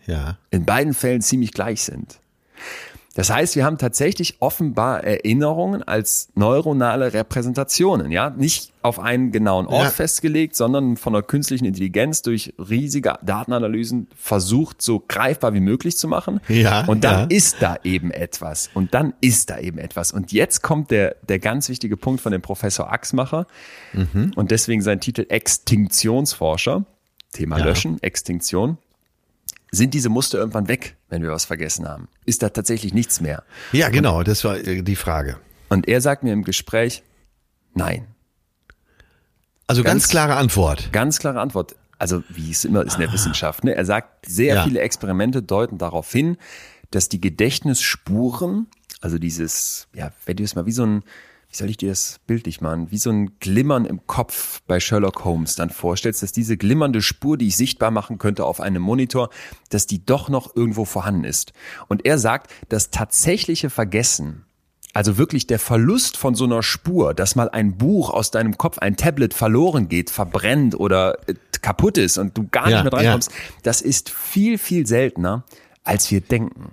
[0.07, 0.37] Ja.
[0.49, 2.19] in beiden Fällen ziemlich gleich sind.
[3.13, 9.67] Das heißt, wir haben tatsächlich offenbar Erinnerungen als neuronale Repräsentationen, ja, nicht auf einen genauen
[9.67, 9.89] Ort Ja.
[9.89, 16.07] festgelegt, sondern von der künstlichen Intelligenz durch riesige Datenanalysen versucht, so greifbar wie möglich zu
[16.07, 16.39] machen.
[16.47, 17.35] Ja, Und dann ja.
[17.37, 18.69] ist da eben etwas.
[18.73, 20.13] Und dann ist da eben etwas.
[20.13, 23.45] Und jetzt kommt der, der ganz wichtige Punkt von dem Professor Axmacher.
[23.91, 24.31] Mhm.
[24.37, 26.85] Und deswegen sein Titel Extinktionsforscher.
[27.33, 27.65] Thema Ja.
[27.65, 28.77] Löschen, Extinktion.
[29.71, 32.09] Sind diese Muster irgendwann weg, wenn wir was vergessen haben?
[32.25, 33.43] Ist da tatsächlich nichts mehr?
[33.71, 35.37] Ja, genau, das war äh, die Frage.
[35.69, 37.03] Und er sagt mir im Gespräch,
[37.73, 38.07] nein.
[39.67, 40.91] Also ganz, Ganz- klare Antwort.
[40.91, 41.75] Ganz klare Antwort.
[41.97, 43.63] Also wie es immer ist in der Wissenschaft.
[43.63, 43.73] Ne?
[43.75, 44.63] Er sagt, sehr Ja.
[44.65, 46.35] viele Experimente deuten darauf hin,
[46.89, 48.67] dass die Gedächtnisspuren,
[48.99, 51.03] also dieses, ja, wenn du es mal wie so ein,
[51.51, 55.25] wie soll ich dir das bildlich machen, wie so ein Glimmern im Kopf bei Sherlock
[55.25, 59.29] Holmes dann vorstellst, dass diese glimmernde Spur, die ich sichtbar machen könnte auf einem Monitor,
[59.69, 61.51] dass die doch noch irgendwo vorhanden ist.
[61.89, 64.45] Und er sagt, das tatsächliche Vergessen,
[64.93, 68.77] also wirklich der Verlust von so einer Spur, dass mal ein Buch aus deinem Kopf,
[68.77, 72.99] ein Tablet verloren geht, verbrennt oder äh, kaputt ist und du gar Ja, nicht mehr
[73.01, 73.29] reinkommst,
[73.63, 75.43] das ist viel, viel seltener,
[75.83, 76.71] als wir denken.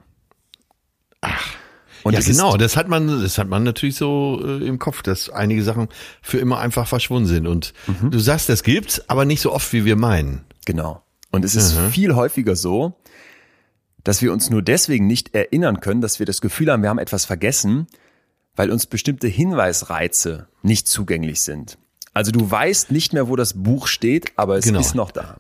[2.09, 5.29] Und ja, genau, das hat man, das hat man natürlich so äh, im Kopf, dass
[5.31, 5.89] einige Sachen
[6.23, 7.47] für immer einfach verschwunden sind.
[7.47, 8.11] Und Mhm.
[8.11, 10.45] du sagst, das gibt's, aber nicht so oft, wie wir meinen.
[10.65, 11.03] Genau.
[11.31, 12.97] Und es ist viel häufiger so,
[14.05, 16.99] dass wir uns nur deswegen nicht erinnern können, dass wir das Gefühl haben, wir haben
[16.99, 17.87] etwas vergessen,
[18.57, 21.79] weil uns bestimmte Hinweisreize nicht zugänglich sind.
[22.15, 24.81] Also du weißt nicht mehr, wo das Buch steht, aber es Genau.
[24.81, 25.37] ist noch da.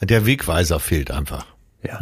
[0.00, 1.46] Der Wegweiser fehlt einfach.
[1.82, 2.00] Ja.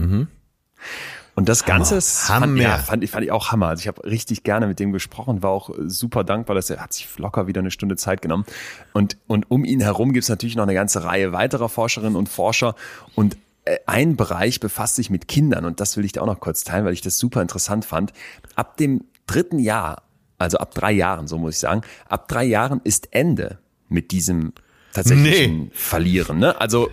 [1.40, 2.60] Und das Ganze ist- fand, Hammer.
[2.60, 3.68] ja, fand, ich, fand ich auch Hammer.
[3.68, 6.80] Also ich habe richtig gerne mit dem gesprochen, war auch äh, super dankbar, dass er
[6.82, 8.44] hat sich locker wieder eine Stunde Zeit genommen.
[8.92, 12.28] Und, und um ihn herum gibt es natürlich noch eine ganze Reihe weiterer Forscherinnen und
[12.28, 12.74] Forscher.
[13.14, 16.40] Und äh, ein Bereich befasst sich mit Kindern und das will ich da auch noch
[16.40, 18.12] kurz teilen, weil ich das super interessant fand.
[18.54, 20.02] Ab dem dritten Jahr,
[20.36, 24.52] also ab drei Jahren, so muss ich sagen, ab drei Jahren ist Ende mit diesem
[24.92, 25.70] tatsächlichen Nee.
[25.72, 26.38] verlieren.
[26.38, 26.60] Ne?
[26.60, 26.90] Also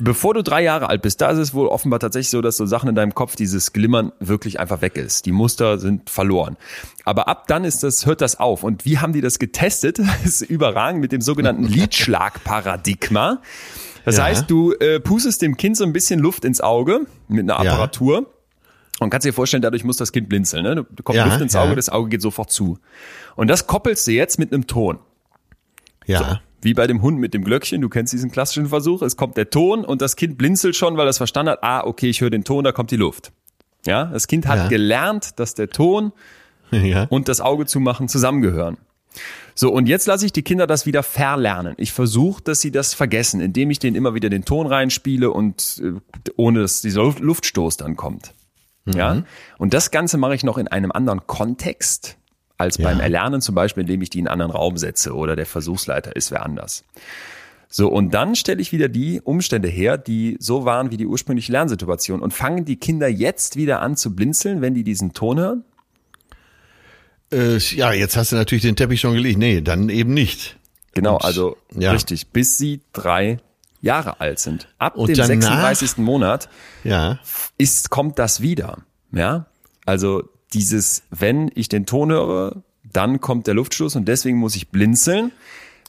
[0.00, 2.66] bevor du drei Jahre alt bist, da ist es wohl offenbar tatsächlich so, dass so
[2.66, 5.26] Sachen in deinem Kopf, dieses Glimmern wirklich einfach weg ist.
[5.26, 6.56] Die Muster sind verloren.
[7.04, 8.62] Aber ab dann ist das, hört das auf.
[8.64, 9.98] Und wie haben die das getestet?
[10.24, 13.40] Das ist überragend mit dem sogenannten Lidschlagparadigma.
[14.04, 14.24] Das Ja.
[14.24, 17.72] heißt, du äh, pustest dem Kind so ein bisschen Luft ins Auge mit einer Ja.
[17.72, 18.30] Apparatur.
[19.00, 20.62] Und kannst dir vorstellen, dadurch muss das Kind blinzeln.
[20.62, 20.86] Ne?
[20.90, 21.62] Du kommt Ja, Luft ins ja.
[21.64, 22.78] Auge, das Auge geht sofort zu.
[23.34, 24.98] Und das koppelst du jetzt mit einem Ton.
[26.06, 26.40] Ja.
[26.64, 29.50] Wie bei dem Hund mit dem Glöckchen, du kennst diesen klassischen Versuch, es kommt der
[29.50, 32.44] Ton und das Kind blinzelt schon, weil es verstanden hat, ah, okay, ich höre den
[32.44, 33.32] Ton, da kommt die Luft.
[33.86, 34.68] Ja, das Kind hat Ja.
[34.68, 36.12] gelernt, dass der Ton
[36.70, 37.04] ja.
[37.10, 38.78] und das Auge zumachen zusammengehören.
[39.54, 41.74] So, und jetzt lasse ich die Kinder das wieder verlernen.
[41.76, 45.80] Ich versuche, dass sie das vergessen, indem ich denen immer wieder den Ton reinspiele und
[45.84, 45.92] äh,
[46.36, 48.34] ohne dass dieser Luft- Luftstoß dann kommt.
[48.86, 49.22] Ja,
[49.58, 52.18] und das Ganze mache ich noch in einem anderen Kontext
[52.58, 55.46] als beim Erlernen, zum Beispiel, indem ich die in einen anderen Raum setze oder der
[55.46, 56.84] Versuchsleiter ist wer anders.
[57.68, 61.50] So, und dann stelle ich wieder die Umstände her, die so waren wie die ursprüngliche
[61.50, 65.64] Lernsituation und fangen die Kinder jetzt wieder an zu blinzeln, wenn die diesen Ton hören?
[67.32, 69.38] Äh, ja, jetzt hast du natürlich den Teppich schon gelegt.
[69.38, 70.56] Nee, dann eben nicht.
[70.92, 71.90] Genau, Und- also ja.
[71.90, 73.38] richtig, bis sie drei
[73.80, 74.68] Jahre alt sind.
[74.78, 75.98] Ab Und dem danach- 36.
[75.98, 76.48] Monat
[76.84, 77.18] Ja.
[77.58, 78.78] ist, kommt das wieder.
[79.10, 79.46] Ja,
[79.84, 80.22] also
[80.54, 85.32] dieses, wenn ich den Ton höre, dann kommt der Luftstoß und deswegen muss ich blinzeln,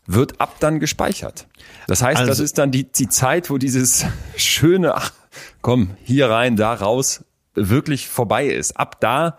[0.07, 1.47] wird ab dann gespeichert.
[1.87, 4.05] Das heißt, das Also- ist dann die, die Zeit, wo dieses
[4.35, 5.13] schöne, ach,
[5.61, 8.77] komm, hier rein, da raus, wirklich vorbei ist.
[8.77, 9.37] Ab da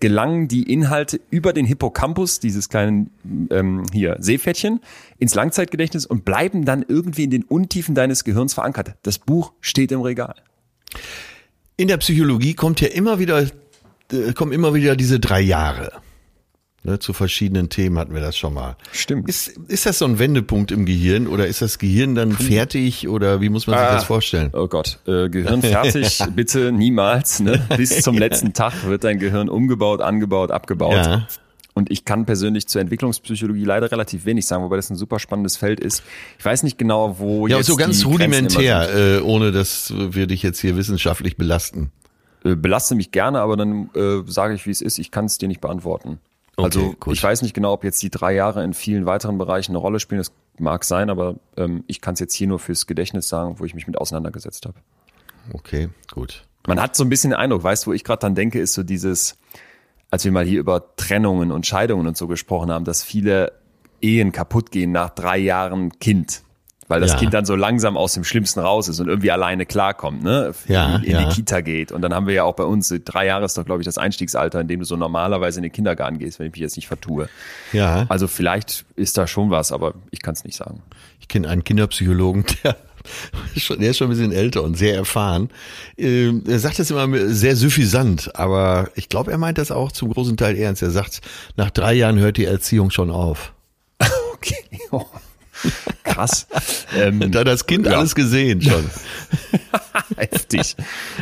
[0.00, 3.10] gelangen die Inhalte über den Hippocampus, dieses kleinen
[3.50, 4.80] ähm, hier Seepferdchen,
[5.18, 8.94] ins Langzeitgedächtnis und bleiben dann irgendwie in den Untiefen deines Gehirns verankert.
[9.02, 10.36] Das Buch steht im Regal.
[11.76, 13.44] In der Psychologie kommt ja immer wieder,
[14.34, 15.92] kommen immer wieder diese drei Jahre.
[16.84, 18.76] Ne, zu verschiedenen Themen hatten wir das schon mal.
[18.92, 19.28] Stimmt.
[19.28, 23.40] Ist, ist das so ein Wendepunkt im Gehirn oder ist das Gehirn dann fertig oder
[23.40, 23.94] wie muss man sich Ah.
[23.94, 24.50] das vorstellen?
[24.52, 27.40] Oh Gott, äh, Gehirn fertig, bitte niemals.
[27.40, 27.60] Ne?
[27.76, 30.94] Bis zum letzten Tag wird dein Gehirn umgebaut, angebaut, abgebaut.
[30.94, 31.26] Ja.
[31.74, 35.56] Und ich kann persönlich zur Entwicklungspsychologie leider relativ wenig sagen, wobei das ein super spannendes
[35.56, 36.02] Feld ist.
[36.38, 40.42] Ich weiß nicht genau, wo Ja, jetzt so ganz rudimentär, äh, ohne dass wir dich
[40.44, 41.90] jetzt hier wissenschaftlich belasten.
[42.44, 44.98] Äh, belaste mich gerne, aber dann äh, sage ich, wie es ist.
[44.98, 46.20] Ich kann es dir nicht beantworten.
[46.56, 47.14] also Okay, gut.
[47.14, 50.00] ich weiß nicht genau, ob jetzt die drei Jahre in vielen weiteren Bereichen eine Rolle
[50.00, 50.18] spielen.
[50.18, 53.64] Das mag sein, aber ähm, ich kann es jetzt hier nur fürs Gedächtnis sagen, wo
[53.64, 54.78] ich mich mit auseinandergesetzt habe.
[55.52, 56.44] Okay, gut.
[56.66, 58.74] Man hat so ein bisschen den Eindruck, weißt du, wo ich gerade dann denke, ist
[58.74, 59.38] so dieses,
[60.10, 63.52] als wir mal hier über Trennungen und Scheidungen und so gesprochen haben, dass viele
[64.00, 66.42] Ehen kaputt gehen nach drei Jahren Kind.
[66.88, 67.18] Weil das Ja.
[67.18, 70.54] Kind dann so langsam aus dem Schlimmsten raus ist und irgendwie alleine klarkommt, ne?
[70.68, 71.28] Ja, in, in ja.
[71.28, 71.92] die Kita geht.
[71.92, 73.98] Und dann haben wir ja auch bei uns, drei Jahre ist doch, glaube ich, das
[73.98, 76.88] Einstiegsalter, in dem du so normalerweise in den Kindergarten gehst, wenn ich mich jetzt nicht
[76.88, 77.28] vertue.
[77.74, 80.82] Ja, Also vielleicht ist da schon was, aber ich kann es nicht sagen.
[81.20, 82.76] ich kenne einen Kinderpsychologen, der,
[83.54, 85.50] ist schon- der ist schon ein bisschen älter und sehr erfahren.
[85.98, 90.10] Ähm, Er sagt das immer sehr suffisant, aber ich glaube, er meint das auch zum
[90.12, 90.80] großen Teil ernst.
[90.82, 91.20] Er sagt,
[91.56, 93.52] nach drei Jahren hört die Erziehung schon auf.
[94.34, 94.54] Okay.
[96.18, 96.46] Krass.
[96.96, 97.98] ähm, Da hat das Kind Ja.
[97.98, 98.84] alles gesehen schon.
[100.16, 100.76] Heftig.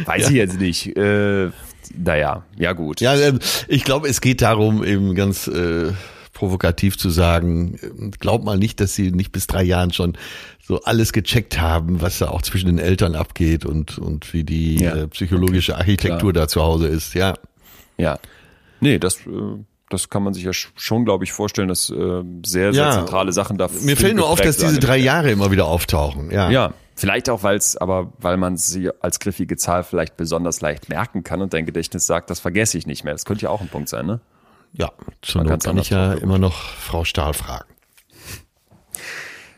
[0.05, 0.97] Weiß ich jetzt nicht.
[0.97, 1.51] Äh,
[1.97, 3.01] naja, ja gut.
[3.01, 3.39] Ja, ähm,
[3.69, 5.93] ich glaube, es geht darum, eben ganz äh,
[6.33, 7.79] provokativ zu sagen,
[8.21, 10.17] glaub mal nicht, dass sie nicht bis drei Jahren schon
[10.63, 14.77] so alles gecheckt haben, was da auch zwischen den Eltern abgeht und, und wie die
[14.83, 14.95] Ja.
[14.97, 17.15] äh, psychologische Architektur da zu Hause ist.
[17.15, 17.35] Ja,
[17.99, 18.19] Ja.
[18.81, 19.31] Nee, das, äh,
[19.91, 22.91] das kann man sich ja sch- schon, glaube ich, vorstellen, dass äh, sehr, sehr Ja.
[22.93, 26.31] zentrale Sachen da mir fällt nur auf, dass diese drei Jahre immer wieder auftauchen.
[26.31, 30.61] Ja, Ja, vielleicht auch, weil es, aber weil man sie als griffige Zahl vielleicht besonders
[30.61, 33.13] leicht merken kann und dein Gedächtnis sagt, das vergesse ich nicht mehr.
[33.15, 34.21] Das könnte ja auch ein Punkt sein, ne?
[34.73, 34.91] ja
[35.23, 37.65] zur Man Not kann ich ja immer noch Frau Stahl fragen.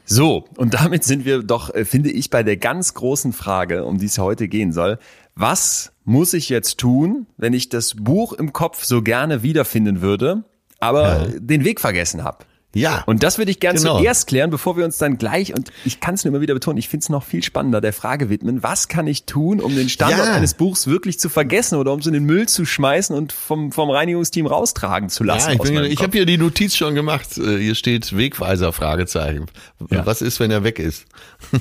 [0.04, 3.98] So, und damit sind wir doch, äh, finde ich, bei der ganz großen Frage, um
[3.98, 4.98] die es heute gehen soll.
[5.34, 10.42] Was muss ich jetzt tun, wenn ich das Buch im Kopf so gerne wiederfinden würde,
[10.80, 11.26] aber Ja.
[11.38, 12.38] den Weg vergessen habe?
[12.74, 13.02] Ja.
[13.06, 13.98] Und das würde ich gerne Genau.
[13.98, 16.76] zuerst klären, bevor wir uns dann gleich, und ich kann es nur immer wieder betonen,
[16.78, 19.88] ich finde es noch viel spannender, der Frage widmen, was kann ich tun, um den
[19.88, 20.34] Standort Ja.
[20.34, 23.72] eines Buchs wirklich zu vergessen oder um es in den Müll zu schmeißen und vom,
[23.72, 25.48] vom Reinigungsteam raustragen zu lassen?
[25.48, 27.36] Ja, ich, bin, ich habe hier die Notiz schon gemacht.
[27.38, 29.46] Äh, Hier steht Wegweiser, Fragezeichen.
[29.90, 30.04] Ja.
[30.06, 31.04] Was ist, wenn er weg ist?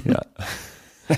[0.06, 0.22] Ja.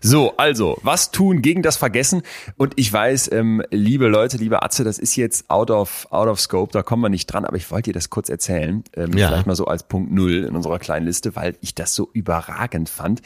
[0.00, 2.22] So, also, was tun gegen das Vergessen?
[2.56, 6.40] Und ich weiß, ähm, liebe Leute, liebe Atze, das ist jetzt out of, out of
[6.40, 8.84] scope, da kommen wir nicht dran, aber ich wollte dir das kurz erzählen.
[8.94, 9.28] Ähm, Ja.
[9.28, 12.88] Vielleicht mal so als Punkt Null in unserer kleinen Liste, weil ich das so überragend
[12.88, 13.22] fand.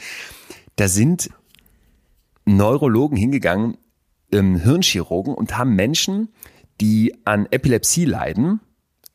[0.75, 1.29] Da sind
[2.45, 3.77] Neurologen hingegangen,
[4.31, 6.29] ähm, Hirnchirurgen und haben Menschen,
[6.81, 8.59] die an Epilepsie leiden,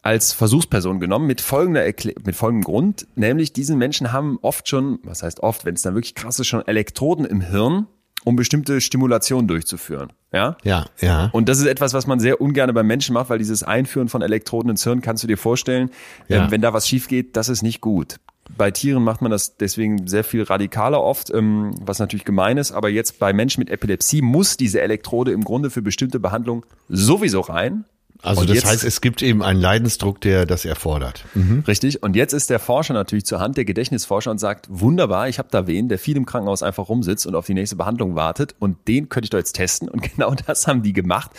[0.02, 1.84] als Versuchsperson genommen mit folgender
[2.24, 5.94] mit folgendem Grund, nämlich diese Menschen haben oft schon, was heißt oft, wenn es dann
[5.94, 7.86] wirklich krass ist, schon Elektroden im Hirn,
[8.24, 10.12] um bestimmte Stimulationen durchzuführen.
[10.32, 10.56] Ja?
[10.62, 11.30] Ja, ja.
[11.32, 14.22] Und das ist etwas, was man sehr ungern beim Menschen macht, weil dieses Einführen von
[14.22, 15.90] Elektroden ins Hirn, kannst du dir vorstellen,
[16.28, 16.44] Ja.
[16.44, 18.16] ähm, wenn da was schief geht, das ist nicht gut.
[18.56, 22.72] Bei Tieren macht man das deswegen sehr viel radikaler oft, ähm, was natürlich gemein ist.
[22.72, 27.40] Aber jetzt bei Menschen mit Epilepsie muss diese Elektrode im Grunde für bestimmte Behandlungen sowieso
[27.40, 27.84] rein.
[28.22, 31.24] Also Und das jetzt- heißt, es gibt eben einen Leidensdruck, der das erfordert.
[31.68, 32.02] Richtig.
[32.02, 35.48] Und jetzt ist der Forscher natürlich zur Hand, der Gedächtnisforscher, und sagt, wunderbar, ich habe
[35.50, 38.54] da wen, der viel im Krankenhaus einfach rumsitzt und auf die nächste Behandlung wartet.
[38.58, 39.88] Und den könnte ich doch jetzt testen.
[39.88, 41.30] Und genau das haben die gemacht.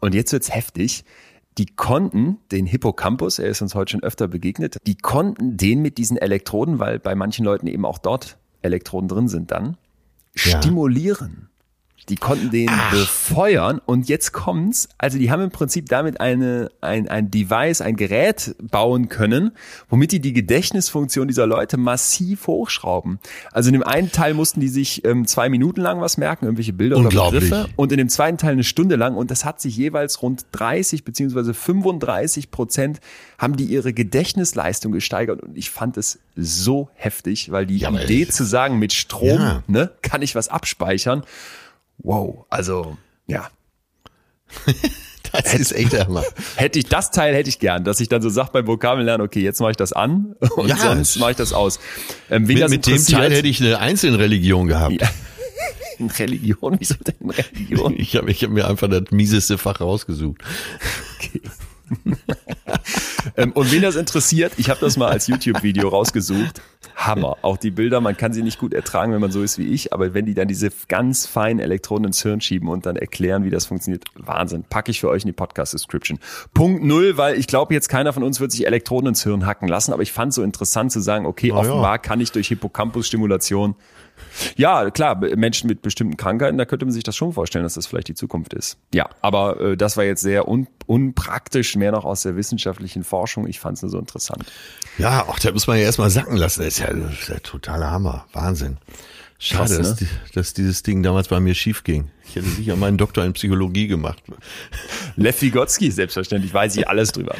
[0.00, 1.04] Und jetzt wird's heftig.
[1.58, 5.98] Die konnten den Hippocampus, er ist uns heute schon öfter begegnet, die konnten den mit
[5.98, 9.76] diesen Elektroden, weil bei manchen Leuten eben auch dort Elektroden drin sind dann,
[10.36, 10.60] Ja.
[10.60, 11.48] stimulieren.
[12.08, 14.88] Die konnten den befeuern und jetzt kommt's.
[14.98, 19.52] Also die haben im Prinzip damit eine, ein, ein Device, ein Gerät bauen können,
[19.88, 23.18] womit die die Gedächtnisfunktion dieser Leute massiv hochschrauben.
[23.52, 26.72] Also in dem einen Teil mussten die sich ähm, zwei Minuten lang was merken, irgendwelche
[26.72, 27.08] Bilder oder.
[27.08, 30.46] Begriffe und in dem zweiten Teil eine Stunde lang und das hat sich jeweils rund
[30.52, 33.00] 30 beziehungsweise 35 Prozent
[33.38, 38.26] haben die ihre Gedächtnisleistung gesteigert und ich fand es so heftig, weil die Ja, Idee
[38.28, 39.62] zu sagen, mit Strom Ja.
[39.66, 41.22] ne, kann ich was abspeichern.
[41.98, 43.48] Wow, also ja,
[45.32, 46.22] Das ist echt der Hammer.
[46.54, 49.40] hätte ich das Teil hätte ich gern, dass ich dann so sag beim Vokabellernen, okay,
[49.40, 50.76] jetzt mache ich das an und Ja.
[50.76, 51.80] sonst mache ich das aus.
[52.30, 55.00] Ähm, Mit, das mit dem Teil hätte ich eine Einzelreligion gehabt.
[55.00, 55.10] Ja.
[56.18, 57.94] Religion, wieso denn Religion?
[57.96, 60.40] Ich habe ich hab mir einfach das mieseste Fach rausgesucht.
[61.34, 61.40] Ähm,
[63.54, 66.62] und wen das interessiert, ich habe das mal als YouTube-Video rausgesucht.
[66.96, 67.36] Hammer.
[67.42, 69.92] Auch die Bilder, man kann sie nicht gut ertragen, wenn man so ist wie ich,
[69.92, 73.50] aber wenn die dann diese ganz feinen Elektroden ins Hirn schieben und dann erklären, wie
[73.50, 74.64] das funktioniert, Wahnsinn.
[74.64, 76.18] Packe ich für euch in die Podcast-Description.
[76.52, 79.68] Punkt null, weil ich glaube, jetzt keiner von uns wird sich Elektroden ins Hirn hacken
[79.68, 81.70] lassen, aber ich fand so interessant zu sagen, okay, Na ja.
[81.70, 83.74] offenbar kann ich durch Hippocampus-Stimulation
[84.56, 87.86] ja, klar, Menschen mit bestimmten Krankheiten, da könnte man sich das schon vorstellen, dass das
[87.86, 88.78] vielleicht die Zukunft ist.
[88.92, 93.46] Ja, aber äh, das war jetzt sehr un unpraktisch, mehr noch aus der wissenschaftlichen Forschung.
[93.46, 94.44] Ich fand es nur so interessant.
[94.98, 96.60] Ja, auch da muss man ja erstmal sacken lassen.
[96.60, 98.26] Das ist ja, das ist ja totaler Hammer.
[98.32, 98.76] Wahnsinn.
[99.38, 100.08] Schade, Krass, ne?
[100.32, 102.10] dass, dass dieses Ding damals bei mir schief ging.
[102.26, 104.22] Ich hätte sicher meinen Doktor in Psychologie gemacht.
[105.16, 107.34] Lev Vygotsky, selbstverständlich, weiß ich alles drüber.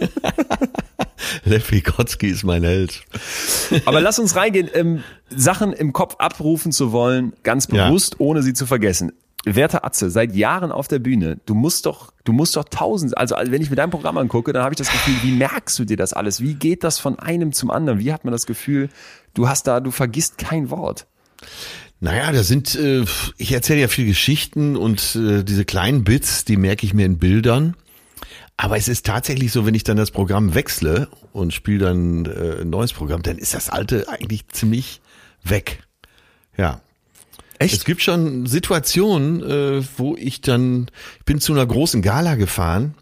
[1.44, 3.02] Lev Vygotsky ist mein Held.
[3.84, 7.86] Aber lass uns reingehen, ähm, Sachen im Kopf abrufen zu wollen, ganz Ja.
[7.88, 9.12] bewusst, ohne sie zu vergessen.
[9.44, 13.34] Werter Atze, seit Jahren auf der Bühne, du musst doch, du musst doch tausend, also
[13.36, 15.96] wenn ich mir dein Programm angucke, dann habe ich das Gefühl, wie merkst du dir
[15.96, 16.40] das alles?
[16.40, 17.98] Wie geht das von einem zum anderen?
[17.98, 18.88] Wie hat man das Gefühl,
[19.34, 21.06] du hast da, du vergisst kein Wort?
[21.98, 23.04] Naja, da sind, äh,
[23.36, 27.18] ich erzähle ja viel Geschichten und äh, diese kleinen Bits, die merke ich mir in
[27.18, 27.76] Bildern.
[28.62, 32.60] Aber es ist tatsächlich so, wenn ich dann das Programm wechsle und spiele dann äh,
[32.60, 35.00] ein neues Programm, dann ist das alte eigentlich ziemlich
[35.42, 35.82] weg.
[36.56, 36.80] Ja.
[37.58, 37.74] Echt?
[37.74, 40.86] Es gibt schon Situationen, äh, wo ich dann,
[41.18, 42.94] ich bin zu einer großen Gala gefahren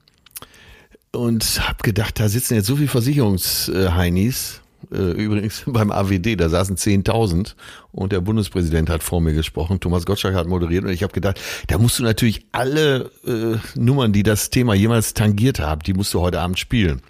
[1.12, 4.62] und habe gedacht, da sitzen jetzt so viele Versicherungsheinis.
[4.92, 7.54] Äh, übrigens beim AWD, da saßen 10.000
[7.92, 9.80] und der Bundespräsident hat vor mir gesprochen.
[9.80, 14.12] Thomas Gottschalk hat moderiert und ich habe gedacht, da musst du natürlich alle äh, Nummern,
[14.12, 17.02] die das Thema jemals tangiert haben, die musst du heute Abend spielen.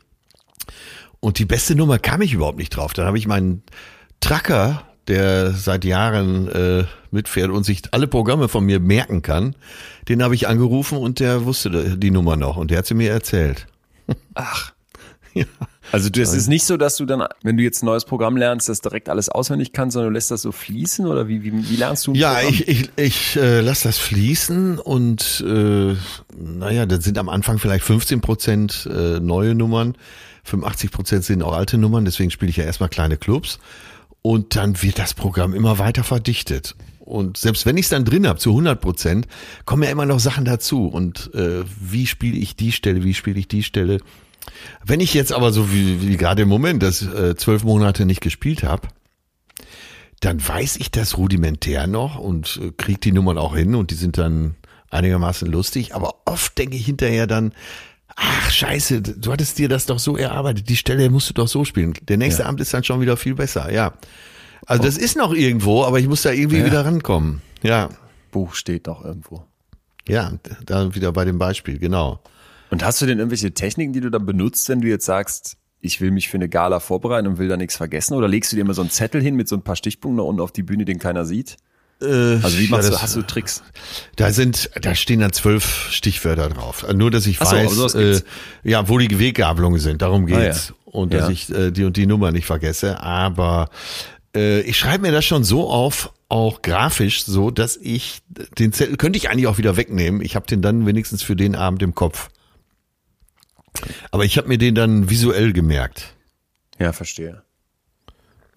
[1.21, 2.93] Und die beste Nummer kam ich überhaupt nicht drauf.
[2.95, 3.63] Dann habe ich meinen
[4.21, 9.55] Tracker, der seit Jahren äh, mitfährt und sich alle Programme von mir merken kann,
[10.09, 13.11] den habe ich angerufen und der wusste die Nummer noch und der hat sie mir
[13.11, 13.67] erzählt.
[14.35, 14.73] Ach.
[15.35, 15.45] Ja.
[15.93, 18.69] Also das ist nicht so, dass du dann, wenn du jetzt ein neues Programm lernst,
[18.69, 21.77] das direkt alles auswendig kannst, sondern du lässt das so fließen oder wie, wie, wie
[21.77, 22.49] lernst du ein Ja, Programm?
[22.49, 25.97] ich, ich, ich äh, lasse das fließen und äh,
[26.37, 29.97] naja, das sind am Anfang vielleicht 15 Prozent äh, neue Nummern,
[30.45, 33.59] 85 Prozent sind auch alte Nummern, deswegen spiele ich ja erstmal kleine Clubs
[34.23, 36.77] und dann wird das Programm immer weiter verdichtet.
[37.01, 39.27] und selbst wenn ich es dann drin habe, zu 100 Prozent,
[39.65, 40.87] kommen ja immer noch Sachen dazu.
[40.87, 43.99] Und äh, wie spiele ich die Stelle, wie spiele ich die Stelle?
[44.85, 48.21] Wenn ich jetzt aber so wie, wie gerade im Moment das äh, zwölf Monate nicht
[48.21, 48.89] gespielt habe,
[50.21, 53.95] dann weiß ich das rudimentär noch und äh, kriege die Nummern auch hin und die
[53.95, 54.55] sind dann
[54.91, 55.95] einigermaßen lustig.
[55.95, 57.53] Aber oft denke ich hinterher dann,
[58.17, 61.65] ach scheiße, du hattest dir das doch so erarbeitet, die Stelle musst du doch so
[61.65, 61.95] spielen.
[62.09, 62.49] Der nächste ja.
[62.49, 63.95] Abend ist dann schon wieder viel besser, ja.
[64.67, 66.67] Also das ist noch irgendwo, aber ich muss da irgendwie ja.
[66.67, 67.41] wieder rankommen.
[67.63, 67.89] Ja.
[68.31, 69.45] Buch steht doch irgendwo.
[70.07, 70.33] Ja,
[70.67, 72.21] da wieder bei dem Beispiel, genau.
[72.71, 76.01] Und hast du denn irgendwelche Techniken, die du dann benutzt, wenn du jetzt sagst, ich
[76.01, 78.15] will mich für eine Gala vorbereiten und will da nichts vergessen?
[78.15, 80.41] Oder legst du dir immer so einen Zettel hin mit so ein paar Stichpunkten unten
[80.41, 81.57] auf die Bühne, den keiner sieht?
[82.03, 82.07] Äh,
[82.43, 83.63] also wie machst ja, du, hast du Tricks?
[84.17, 86.87] Da sind, da stehen dann zwölf Stichwörter drauf.
[86.95, 88.21] Nur, dass ich so, weiß, äh,
[88.63, 90.03] ja, wo die Weggabelungen sind.
[90.03, 90.71] Darum geht's.
[90.71, 90.93] Ah, ja.
[90.93, 91.31] Und dass ja.
[91.31, 93.01] ich äh, die und die Nummer nicht vergesse.
[93.01, 93.69] Aber
[94.35, 98.23] äh, ich schreibe mir das schon so auf, auch grafisch, so dass ich
[98.59, 100.21] den Zettel könnte ich eigentlich auch wieder wegnehmen.
[100.21, 102.31] Ich habe den dann wenigstens für den Abend im Kopf.
[104.11, 106.15] Aber ich habe mir den dann visuell gemerkt.
[106.79, 107.43] Ja, verstehe.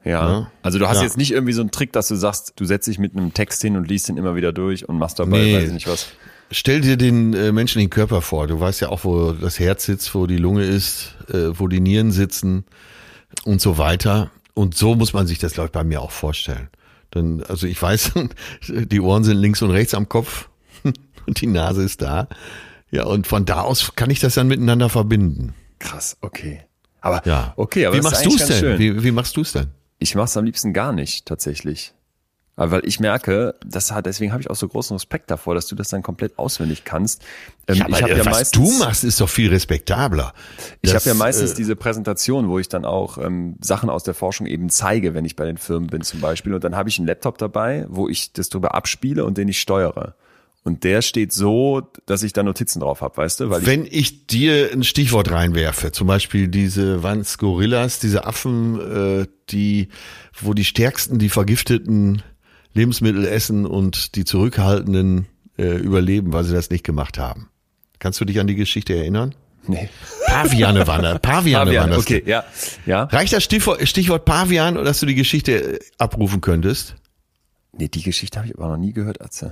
[0.04, 0.30] Ja.
[0.30, 0.52] ja.
[0.62, 1.04] Also du hast ja.
[1.04, 3.62] jetzt nicht irgendwie so einen Trick, dass du sagst, du setzt dich mit einem Text
[3.62, 5.56] hin und liest den immer wieder durch und machst dabei, nee.
[5.56, 6.08] weiß ich nicht was.
[6.52, 8.48] Stell dir den äh, menschlichen Körper vor.
[8.48, 11.80] Du weißt ja auch, wo das Herz sitzt, wo die Lunge ist, äh, wo die
[11.80, 12.66] Nieren sitzen
[13.46, 14.30] und so weiter.
[14.54, 16.70] Und so muss man sich das, glaube ich, bei mir auch vorstellen.
[17.16, 18.12] Denn, also ich weiß,
[18.68, 20.50] die Ohren sind links und rechts am Kopf
[21.26, 22.28] und die Nase ist da.
[22.94, 25.56] Ja, und von da aus kann ich das dann miteinander verbinden.
[25.80, 26.62] Krass, okay.
[27.02, 27.54] Aber ja.
[27.58, 28.78] okay, aber wie machst du es denn?
[28.78, 29.72] Wie, wie machst du es denn?
[29.98, 31.96] Ich mache es am liebsten gar nicht, tatsächlich.
[32.56, 35.66] Aber weil ich merke, das hat, deswegen habe ich auch so großen Respekt davor, dass
[35.66, 37.24] du das dann komplett auswendig kannst.
[37.68, 40.36] Ähm, ja, ich hab ja was meistens, du machst, ist doch viel respektabler.
[40.84, 44.14] Ich habe ja meistens äh, diese Präsentation, wo ich dann auch ähm, Sachen aus der
[44.14, 46.54] Forschung eben zeige, wenn ich bei den Firmen bin zum Beispiel.
[46.54, 49.60] Und dann habe ich einen Laptop dabei, wo ich das drüber abspiele und den ich
[49.60, 50.14] steuere.
[50.64, 53.50] Und der steht so, dass ich da Notizen drauf habe, weißt du?
[53.50, 59.28] Weil Wenn ich dir ein Stichwort reinwerfe, zum Beispiel diese Vans Gorillas, diese Affen, äh,
[59.50, 59.90] die,
[60.40, 62.22] wo die Stärksten die vergifteten
[62.74, 67.50] Lebensmittel essen und die Zurückhaltenden äh, überleben, weil sie das nicht gemacht haben.
[68.00, 69.36] Kannst du dich an die Geschichte erinnern?
[69.68, 69.90] Nee.
[70.28, 71.20] Paviane waren das.
[71.20, 72.00] Paviane, Paviane waren das.
[72.00, 72.46] Okay, ja.
[72.86, 73.04] ja.
[73.04, 76.96] Reicht das Stichwort, Stichwort Pavian, dass du die Geschichte abrufen könntest?
[77.76, 79.52] Nee, die Geschichte habe ich aber noch nie gehört, Atze.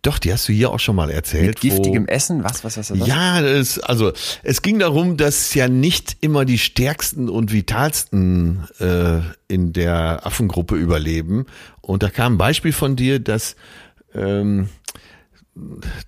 [0.00, 1.48] Doch, die hast du hier auch schon mal erzählt.
[1.48, 2.42] Mit giftigem Essen?
[2.42, 3.06] Was, was, was, was?
[3.06, 4.12] Ja, es, also
[4.42, 10.76] es ging darum, dass ja nicht immer die stärksten und vitalsten äh, in der Affengruppe
[10.76, 11.44] überleben.
[11.82, 13.54] Und da kam ein Beispiel von dir, dass
[14.14, 14.70] ähm,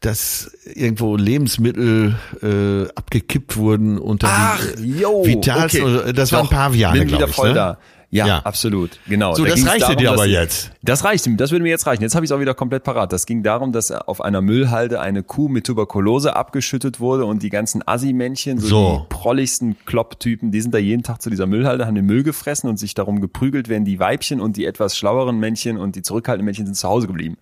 [0.01, 5.99] dass irgendwo Lebensmittel äh, abgekippt wurden unter Ach, die yo, vitalsten.
[5.99, 6.13] Okay.
[6.13, 7.35] Das waren Paviane, glaube ich.
[7.35, 7.55] Voll ne?
[7.55, 7.79] da.
[8.13, 8.99] Ja, ja, absolut.
[9.09, 9.35] Genau.
[9.35, 10.73] So, da das reichte darum, dir aber jetzt.
[10.83, 12.03] Das reicht, das würde mir jetzt reichen.
[12.03, 13.13] Jetzt habe ich es auch wieder komplett parat.
[13.13, 17.51] Das ging darum, dass auf einer Müllhalde eine Kuh mit Tuberkulose abgeschüttet wurde und die
[17.51, 21.87] ganzen Assi-Männchen, so, so, die prolligsten Klopp-Typen, die sind da jeden Tag zu dieser Müllhalde,
[21.87, 25.39] haben den Müll gefressen und sich darum geprügelt, werden die Weibchen und die etwas schlaueren
[25.39, 27.37] Männchen und die zurückhaltenden Männchen sind zu Hause geblieben.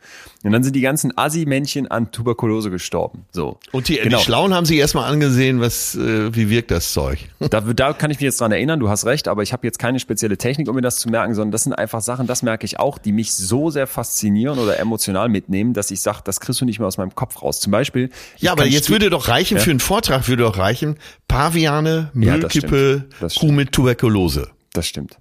[0.45, 3.25] Und dann sind die ganzen Assi-Männchen an Tuberkulose gestorben.
[3.31, 3.59] So.
[3.73, 4.19] Und die, genau.
[4.19, 7.21] die Schlauen haben sich erstmal angesehen, was, äh, wie wirkt das Zeug?
[7.39, 9.79] Da, da kann ich mich jetzt dran erinnern, du hast recht, aber ich habe jetzt
[9.79, 12.65] keine spezielle Technik, um mir das zu merken, sondern das sind einfach Sachen, das merke
[12.65, 16.61] ich auch, die mich so sehr faszinieren oder emotional mitnehmen, dass ich sage, das kriegst
[16.61, 17.61] du nicht mehr aus meinem Kopf raus.
[17.61, 18.11] Zum Beispiel.
[18.39, 19.63] Ja, aber jetzt würde doch reichen, ja?
[19.63, 20.99] für einen Vortrag würde doch reichen,
[21.29, 24.49] Paviane, Müllkippe, ja, Kuh mit Tuberkulose.
[24.73, 25.19] Das stimmt.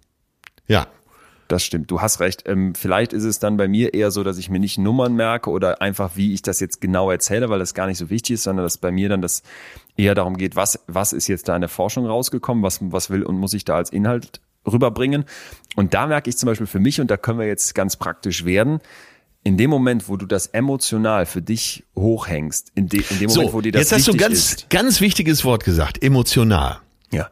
[0.67, 0.88] Ja.
[1.47, 2.43] Das stimmt, du hast recht.
[2.45, 5.49] Ähm, vielleicht ist es dann bei mir eher so, dass ich mir nicht Nummern merke
[5.49, 8.43] oder einfach, wie ich das jetzt genau erzähle, weil das gar nicht so wichtig ist,
[8.43, 9.43] sondern dass bei mir dann das
[9.95, 13.23] eher darum geht, was, was ist jetzt da in der Forschung rausgekommen, was, was will
[13.23, 14.41] und muss ich da als Inhalt
[14.72, 15.26] rüberbringen.
[15.76, 18.45] Und da merke ich zum Beispiel für mich, und da können wir jetzt ganz praktisch
[18.45, 18.80] werden,
[19.43, 23.49] in dem Moment, wo du das emotional für dich hochhängst, in, de, in dem Moment,
[23.49, 24.70] so, wo dir das jetzt hast du ganz, ist.
[24.70, 26.80] ganz wichtiges Wort gesagt, emotional.
[27.11, 27.30] Ja.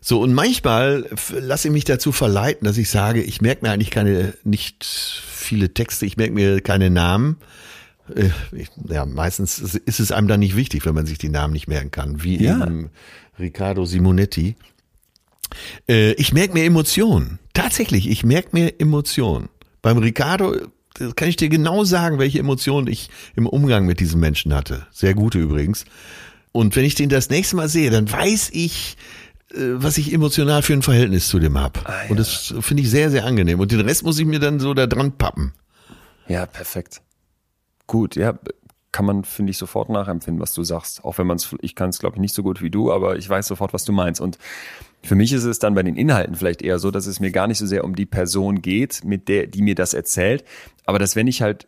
[0.00, 3.90] So, und manchmal lasse ich mich dazu verleiten, dass ich sage, ich merke mir eigentlich
[3.90, 7.36] keine, nicht viele Texte, ich merke mir keine Namen.
[8.14, 8.30] Äh,
[8.88, 11.90] ja, meistens ist es einem dann nicht wichtig, wenn man sich die Namen nicht merken
[11.90, 12.64] kann, wie ja.
[12.64, 12.90] eben
[13.38, 14.56] Riccardo Simonetti.
[15.88, 17.38] Äh, ich merke mir Emotionen.
[17.54, 19.48] Tatsächlich, ich merke mir Emotionen.
[19.82, 20.54] Beim Ricardo
[21.16, 24.86] kann ich dir genau sagen, welche Emotionen ich im Umgang mit diesem Menschen hatte.
[24.90, 25.84] Sehr gute übrigens.
[26.52, 28.96] Und wenn ich den das nächste Mal sehe, dann weiß ich,
[29.52, 31.80] äh, was ich emotional für ein Verhältnis zu dem habe.
[31.84, 32.10] Ah, ja.
[32.10, 33.58] Und das finde ich sehr, sehr angenehm.
[33.60, 35.54] Und den Rest muss ich mir dann so da dran pappen.
[36.28, 37.00] Ja, perfekt.
[37.86, 38.38] Gut, ja,
[38.92, 41.04] kann man, finde ich, sofort nachempfinden, was du sagst.
[41.04, 43.16] Auch wenn man es, ich kann es, glaube ich, nicht so gut wie du, aber
[43.16, 44.20] ich weiß sofort, was du meinst.
[44.20, 44.38] Und
[45.04, 47.48] für mich ist es dann bei den Inhalten vielleicht eher so, dass es mir gar
[47.48, 50.44] nicht so sehr um die Person geht, mit der, die mir das erzählt,
[50.86, 51.66] aber dass wenn ich halt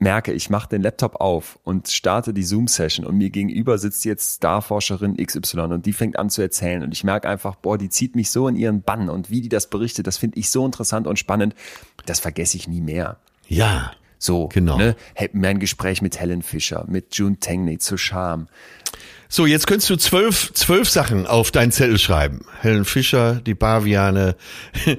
[0.00, 4.36] merke, ich mache den Laptop auf und starte die Zoom-Session und mir gegenüber sitzt jetzt
[4.36, 8.14] Starforscherin XY und die fängt an zu erzählen und ich merke einfach, boah, die zieht
[8.14, 11.06] mich so in ihren Bann und wie die das berichtet, das finde ich so interessant
[11.06, 11.54] und spannend,
[12.06, 13.18] das vergesse ich nie mehr.
[13.48, 13.92] Ja.
[14.20, 14.76] So, Genau.
[14.76, 14.96] Ne?
[15.32, 18.48] Mein Gespräch mit Helen Fischer, mit June Tangney zu Charme.
[19.30, 22.46] So, jetzt könntest du zwölf, zwölf Sachen auf deinen Zettel schreiben.
[22.60, 24.36] Helen Fischer, die Baviane.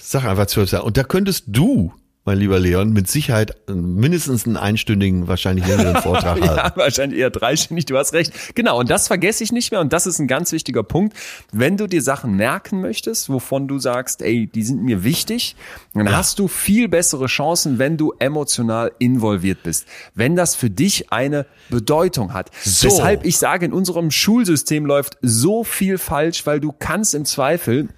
[0.00, 0.86] Sag einfach zwölf Sachen.
[0.86, 1.92] Und da könntest du,
[2.26, 6.36] mein lieber Leon, mit Sicherheit mindestens einen einstündigen, wahrscheinlich längeren Vortrag.
[6.46, 8.32] Ja, wahrscheinlich eher dreistündig, du hast recht.
[8.54, 11.16] Genau, und das vergesse ich nicht mehr und das ist ein ganz wichtiger Punkt.
[11.52, 15.56] Wenn du dir Sachen merken möchtest, wovon du sagst, ey, die sind mir wichtig,
[15.94, 19.86] dann hast du viel bessere Chancen, wenn du emotional involviert bist.
[20.14, 22.50] Wenn das für dich eine Bedeutung hat.
[22.62, 22.88] So.
[22.88, 27.88] Weshalb ich sage, in unserem Schulsystem läuft so viel falsch, weil du kannst im Zweifel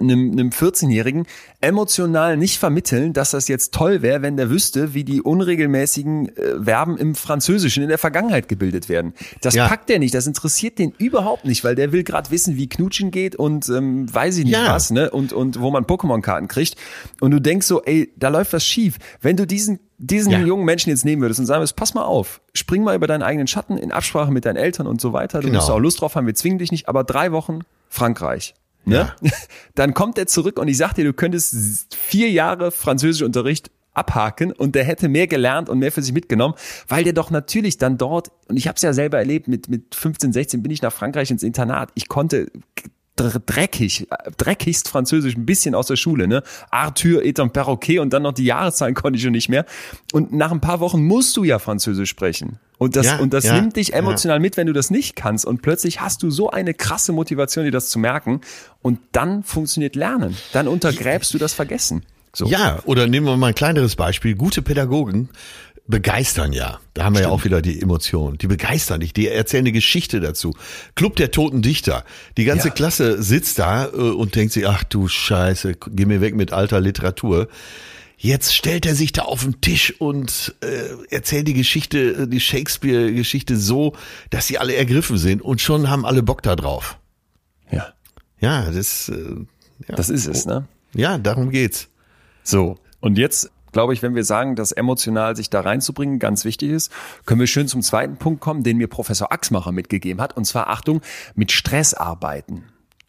[0.00, 1.26] einem, einem 14-Jährigen
[1.60, 6.64] emotional nicht vermitteln, dass das jetzt toll wäre, wenn der wüsste, wie die unregelmäßigen äh,
[6.64, 9.12] Verben im Französischen in der Vergangenheit gebildet werden.
[9.42, 9.68] Das Ja.
[9.68, 13.10] packt der nicht, das interessiert den überhaupt nicht, weil der will gerade wissen, wie Knutschen
[13.10, 14.72] geht und ähm, weiß ich nicht Ja.
[14.74, 15.10] was, ne?
[15.10, 16.76] Und, und wo man Pokémon-Karten kriegt.
[17.20, 18.98] Und du denkst so, ey, da läuft was schief.
[19.20, 20.38] Wenn du diesen diesen Ja.
[20.40, 23.22] jungen Menschen jetzt nehmen würdest und sagen würdest, pass mal auf, spring mal über deinen
[23.22, 25.40] eigenen Schatten in Absprache mit deinen Eltern und so weiter.
[25.40, 25.58] Du Genau.
[25.58, 27.58] musst auch Lust drauf haben, wir zwingen dich nicht, aber drei Wochen
[27.90, 28.54] Frankreich.
[28.84, 29.12] Ne?
[29.74, 34.74] Dann kommt er zurück und ich sag dir, du könntest vier Jahre Französischunterricht abhaken und
[34.74, 36.54] der hätte mehr gelernt und mehr für sich mitgenommen,
[36.88, 39.94] weil der doch natürlich dann dort, und ich habe es ja selber erlebt, mit, mit
[39.94, 41.90] 15, 16 bin ich nach Frankreich ins Internat.
[41.94, 42.50] Ich konnte
[43.20, 46.42] dreckig, dreckigst Französisch, ein bisschen aus der Schule, ne?
[46.70, 49.64] Arthur est un perroquet und dann noch die Jahreszahlen konnte ich schon nicht mehr.
[50.12, 52.58] Und nach ein paar Wochen musst du ja Französisch sprechen.
[52.78, 55.44] Und das, Ja, und das ja, nimmt dich emotional mit, wenn du das nicht kannst.
[55.44, 58.40] Und plötzlich hast du so eine krasse Motivation, dir das zu merken.
[58.80, 60.34] Und dann funktioniert Lernen.
[60.54, 62.02] Dann untergräbst du das Vergessen.
[62.32, 62.46] So.
[62.46, 64.34] Ja, oder nehmen wir mal ein kleineres Beispiel.
[64.34, 65.28] Gute Pädagogen
[65.90, 66.80] begeistern ja.
[66.94, 68.38] Da haben wir ja auch wieder die Emotionen.
[68.38, 70.54] Die begeistern dich, die erzählen eine Geschichte dazu.
[70.94, 72.04] Club der toten Dichter.
[72.36, 72.74] Die ganze Ja.
[72.74, 76.80] Klasse sitzt da äh, und denkt sich, ach du Scheiße, geh mir weg mit alter
[76.80, 77.48] Literatur.
[78.16, 82.40] Jetzt stellt er sich da auf den Tisch und äh, erzählt die Geschichte, äh, die
[82.40, 83.94] Shakespeare-Geschichte so,
[84.28, 86.98] dass sie alle ergriffen sind und schon haben alle Bock da drauf.
[87.70, 87.92] ja.
[88.42, 89.14] Ja, das, äh,
[89.86, 89.96] ja.
[89.96, 90.66] Das ist es, ne?
[90.94, 91.88] ja, darum geht's.
[92.42, 92.78] So.
[93.00, 96.92] Und jetzt glaube ich, wenn wir sagen, dass emotional sich da reinzubringen ganz wichtig ist,
[97.26, 100.36] können wir schön zum zweiten Punkt kommen, den mir Professor Axmacher mitgegeben hat.
[100.36, 101.00] Und zwar, Achtung,
[101.34, 102.64] mit Stress arbeiten.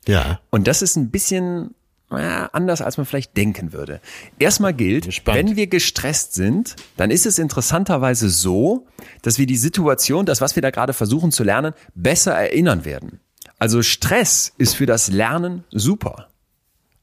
[0.07, 0.39] Ja.
[0.49, 1.75] Und das ist ein bisschen
[2.11, 4.01] ja, anders, als man vielleicht denken würde.
[4.37, 8.87] Erstmal gilt, wenn wir gestresst sind, dann ist es interessanterweise so,
[9.21, 13.19] dass wir die Situation, das, was wir da gerade versuchen zu lernen, besser erinnern werden.
[13.59, 16.27] Also Stress ist für das Lernen super.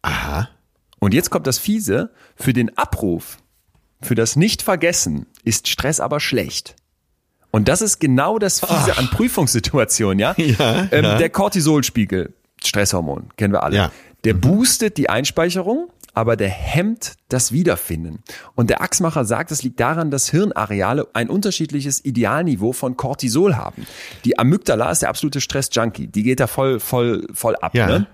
[0.03, 0.49] Aha.
[0.99, 3.39] Und jetzt kommt das Fiese, für den Abruf,
[4.01, 6.77] für das Nicht-Vergessen ist Stress aber schlecht.
[7.51, 10.35] Und das ist genau das Fiese an Prüfungssituationen, ja?
[10.39, 11.19] Ja, ähm, ja.
[11.19, 13.77] Der Cortisolspiegel, Stresshormon, kennen wir alle.
[13.77, 13.93] Ja.
[14.25, 18.23] Der boostet die Einspeicherung, aber der hemmt das Wiederfinden.
[18.55, 23.87] Und der Axmacher sagt, es liegt daran, dass Hirnareale ein unterschiedliches Idealniveau von Cortisol haben.
[24.25, 26.09] Die Amygdala ist der absolute Stress-Junkie.
[26.09, 27.75] Die geht da voll, voll, voll ab.
[27.75, 27.87] Ja.
[27.87, 28.07] Ne?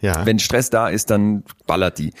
[0.00, 0.26] Ja.
[0.26, 2.12] Wenn Stress da ist, dann ballert die.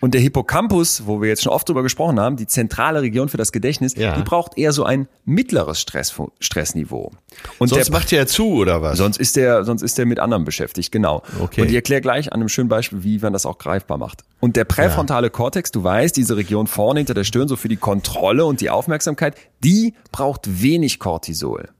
[0.00, 3.38] Und der Hippocampus, wo wir jetzt schon oft drüber gesprochen haben, die zentrale Region für
[3.38, 4.14] das Gedächtnis, Ja.
[4.16, 7.10] die braucht eher so ein mittleres Stress, Stressniveau.
[7.58, 8.98] Und Sonst der, macht er zu, oder was?
[8.98, 11.22] sonst ist der, sonst ist der mit anderem beschäftigt, genau.
[11.40, 11.62] Okay.
[11.62, 14.24] Und ich erkläre gleich an einem schönen Beispiel, wie man das auch greifbar macht.
[14.40, 17.76] Und der präfrontale Kortex, du weißt, diese Region vorne hinter der Stirn, so für die
[17.78, 21.70] Kontrolle und die Aufmerksamkeit, die braucht wenig Cortisol.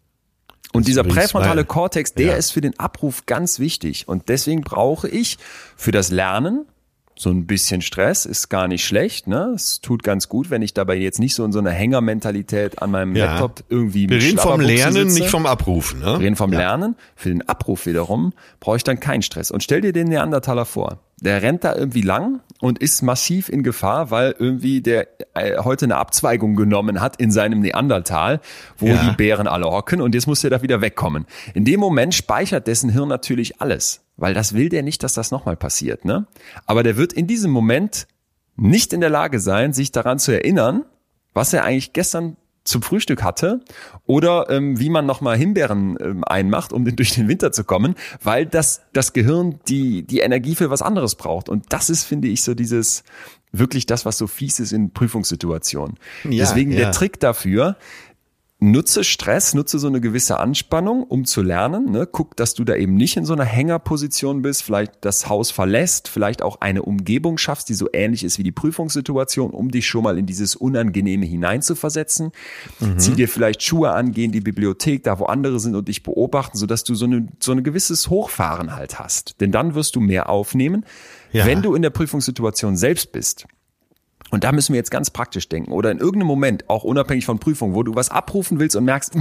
[0.74, 2.34] Und dieser präfrontale Kortex, der Ja.
[2.34, 4.08] ist für den Abruf ganz wichtig.
[4.08, 5.38] Und deswegen brauche ich
[5.76, 6.66] für das Lernen
[7.16, 9.28] so ein bisschen Stress, ist gar nicht schlecht.
[9.28, 9.52] Ne?
[9.54, 12.90] Es tut ganz gut, wenn ich dabei jetzt nicht so in so einer Hängermentalität an
[12.90, 13.26] meinem Ja.
[13.38, 15.20] Laptop irgendwie Wir reden vom Lernen, sitze.
[15.20, 16.00] nicht vom Abrufen.
[16.00, 16.06] Ne?
[16.06, 16.96] Wir reden vom Lernen.
[17.14, 19.52] Für den Abruf wiederum brauche ich dann keinen Stress.
[19.52, 20.98] Und stell dir den Neandertaler vor.
[21.20, 25.84] Der rennt da irgendwie lang und ist massiv in Gefahr, weil irgendwie der äh, heute
[25.84, 28.40] eine Abzweigung genommen hat in seinem Neandertal,
[28.78, 28.96] wo Ja.
[29.10, 31.26] die Bären alle hocken und jetzt muss der da wieder wegkommen.
[31.52, 35.30] In dem Moment speichert dessen Hirn natürlich alles, weil das will der nicht, dass das
[35.30, 36.06] nochmal passiert.
[36.06, 36.26] Ne?
[36.64, 38.06] Aber der wird in diesem Moment
[38.56, 40.84] nicht in der Lage sein, sich daran zu erinnern,
[41.34, 43.60] was er eigentlich gestern zum Frühstück hatte
[44.06, 48.46] oder ähm, wie man nochmal Himbeeren ähm, einmacht, um durch den Winter zu kommen, weil
[48.46, 51.48] das, das Gehirn die, die Energie für was anderes braucht.
[51.48, 53.04] Und das ist, finde ich, so dieses
[53.52, 55.96] wirklich das, was so fies ist in Prüfungssituationen.
[56.24, 56.78] Ja, Deswegen ja.
[56.78, 57.76] der Trick dafür,
[58.70, 61.90] nutze Stress, nutze so eine gewisse Anspannung, um zu lernen.
[61.90, 62.08] Ne?
[62.10, 66.08] Guck, dass du da eben nicht in so einer Hängerposition bist, vielleicht das Haus verlässt,
[66.08, 70.02] vielleicht auch eine Umgebung schaffst, die so ähnlich ist wie die Prüfungssituation, um dich schon
[70.02, 72.32] mal in dieses Unangenehme hineinzuversetzen.
[72.80, 72.98] Mhm.
[72.98, 76.02] Zieh dir vielleicht Schuhe an, geh in die Bibliothek, da wo andere sind und dich
[76.02, 79.40] beobachten, sodass du so eine, so ein gewisses Hochfahren halt hast.
[79.40, 80.84] Denn dann wirst du mehr aufnehmen.
[81.32, 81.46] Ja.
[81.46, 83.46] Wenn du in der Prüfungssituation selbst bist,
[84.34, 85.72] und da müssen wir jetzt ganz praktisch denken.
[85.72, 89.14] Oder in irgendeinem Moment, auch unabhängig von Prüfung, wo du was abrufen willst und merkst,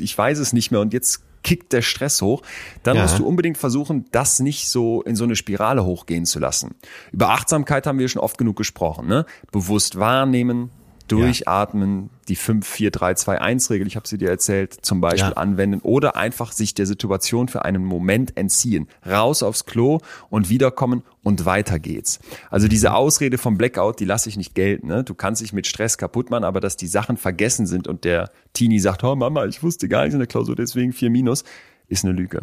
[0.00, 2.42] ich weiß es nicht mehr und jetzt kickt der Stress hoch,
[2.82, 3.02] dann ja.
[3.02, 6.74] musst du unbedingt versuchen, das nicht so in so eine Spirale hochgehen zu lassen.
[7.12, 9.06] Über Achtsamkeit haben wir schon oft genug gesprochen.
[9.06, 9.26] Ne?
[9.52, 10.70] Bewusst wahrnehmen,
[11.08, 12.08] Durchatmen, ja.
[12.28, 15.36] die 5, 4, 3, 2, 1 Regel, ich habe sie dir erzählt, zum Beispiel ja.
[15.36, 18.88] anwenden oder einfach sich der Situation für einen Moment entziehen.
[19.06, 19.98] Raus aufs Klo
[20.30, 22.20] und wiederkommen und weiter geht's.
[22.50, 22.94] Also diese mhm.
[22.94, 24.86] Ausrede vom Blackout, die lasse ich nicht gelten.
[24.86, 25.04] Ne?
[25.04, 28.30] Du kannst dich mit Stress kaputt machen, aber dass die Sachen vergessen sind und der
[28.54, 31.44] Teenie sagt, oh Mama, ich wusste gar nichts in der Klausur, deswegen 4 Minus,
[31.88, 32.40] ist eine Lüge.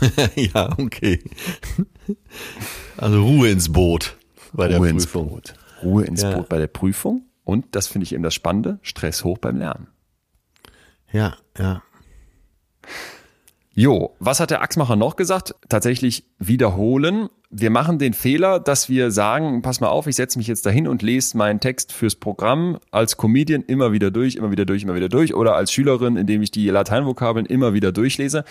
[0.36, 1.22] ja, okay.
[2.96, 4.16] Also Ruhe ins Boot
[4.52, 4.94] bei Ruhe der Prüfung.
[4.96, 5.54] Ins Boot.
[5.82, 6.34] Ruhe ins ja.
[6.34, 9.88] Boot bei der Prüfung und, das finde ich eben das Spannende, Stress hoch beim Lernen.
[11.12, 11.82] Ja, ja.
[13.74, 15.54] Jo, was hat der Axmacher noch gesagt?
[15.68, 17.30] Tatsächlich wiederholen.
[17.48, 20.86] Wir machen den Fehler, dass wir sagen, pass mal auf, ich setze mich jetzt dahin
[20.86, 24.94] und lese meinen Text fürs Programm als Comedian immer wieder durch, immer wieder durch, immer
[24.94, 28.44] wieder durch oder als Schülerin, indem ich die Lateinvokabeln immer wieder durchlese.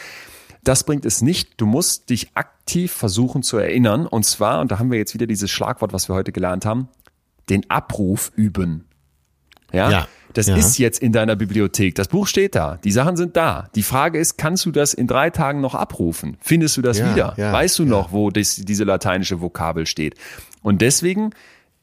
[0.64, 1.54] Das bringt es nicht.
[1.58, 4.08] Du musst dich aktiv versuchen zu erinnern.
[4.08, 6.90] Und zwar, und da haben wir jetzt wieder dieses Schlagwort, was wir heute gelernt haben,
[7.50, 8.86] den Abruf üben.
[9.72, 9.90] Ja.
[9.90, 10.56] ja das ja.
[10.56, 11.96] ist jetzt in deiner Bibliothek.
[11.96, 12.78] Das Buch steht da.
[12.84, 13.70] Die Sachen sind da.
[13.76, 16.38] Die Frage ist, kannst du das in drei Tagen noch abrufen?
[16.42, 17.36] Findest du das ja, wieder?
[17.52, 20.16] weißt du noch, wo das, diese lateinische Vokabel steht?
[20.62, 21.32] Und deswegen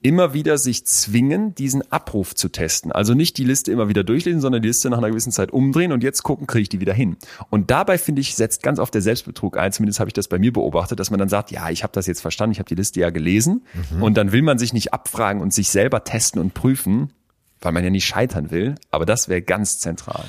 [0.00, 2.92] immer wieder sich zwingen, diesen Abruf zu testen.
[2.92, 5.90] Also nicht die Liste immer wieder durchlesen, sondern die Liste nach einer gewissen Zeit umdrehen
[5.90, 7.16] und jetzt gucken, kriege ich die wieder hin.
[7.50, 10.38] Und dabei finde ich, setzt ganz oft der Selbstbetrug ein, zumindest habe ich das bei
[10.38, 12.76] mir beobachtet, dass man dann sagt, ja, ich habe das jetzt verstanden, ich habe die
[12.76, 13.62] Liste ja gelesen
[13.92, 14.02] mhm.
[14.02, 17.12] und dann will man sich nicht abfragen und sich selber testen und prüfen,
[17.60, 20.24] weil man ja nicht scheitern will, aber das wäre ganz zentral.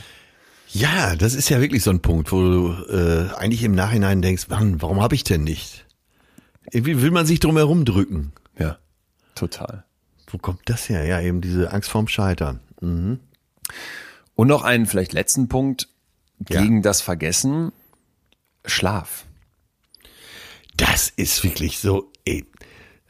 [0.72, 4.48] Ja, das ist ja wirklich so ein Punkt, wo du äh, eigentlich im Nachhinein denkst,
[4.50, 5.86] Mann, warum habe ich denn nicht?
[6.72, 8.34] Irgendwie will man sich drum herum drücken.
[8.58, 8.78] Ja.
[9.40, 9.86] Total.
[10.28, 11.06] Wo kommt das her?
[11.06, 12.60] Ja, eben diese Angst vorm Scheitern.
[12.82, 13.20] Mhm.
[14.36, 15.88] Und noch einen vielleicht letzten Punkt
[16.40, 16.82] gegen ja.
[16.82, 17.72] das Vergessen.
[18.66, 19.26] Schlaf.
[20.76, 22.46] Das ist wirklich so ey,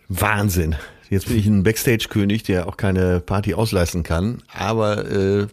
[0.08, 0.76] Wahnsinn.
[1.10, 4.44] Jetzt bin ich ein Backstage-König, der auch keine Party ausleisten kann.
[4.54, 5.48] Aber äh,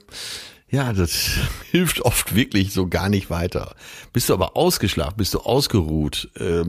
[0.68, 1.30] ja, das
[1.70, 3.74] hilft oft wirklich so gar nicht weiter.
[4.12, 6.64] Bist du aber ausgeschlafen, bist du ausgeruht, äh,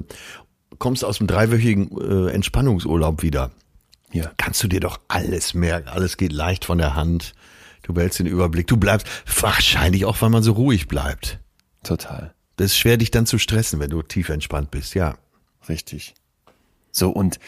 [0.79, 3.51] kommst aus dem dreiwöchigen äh, Entspannungsurlaub wieder
[4.11, 4.31] ja.
[4.37, 5.89] kannst du dir doch alles merken.
[5.89, 7.33] Alles geht leicht von der Hand.
[7.83, 8.67] Du behältst den Überblick.
[8.67, 9.07] Du bleibst
[9.41, 11.39] wahrscheinlich auch, weil man so ruhig bleibt.
[11.83, 12.33] Total.
[12.57, 15.17] Das ist schwer, dich dann zu stressen, wenn du tief entspannt bist, ja.
[15.69, 16.15] Richtig.
[16.91, 17.39] So, und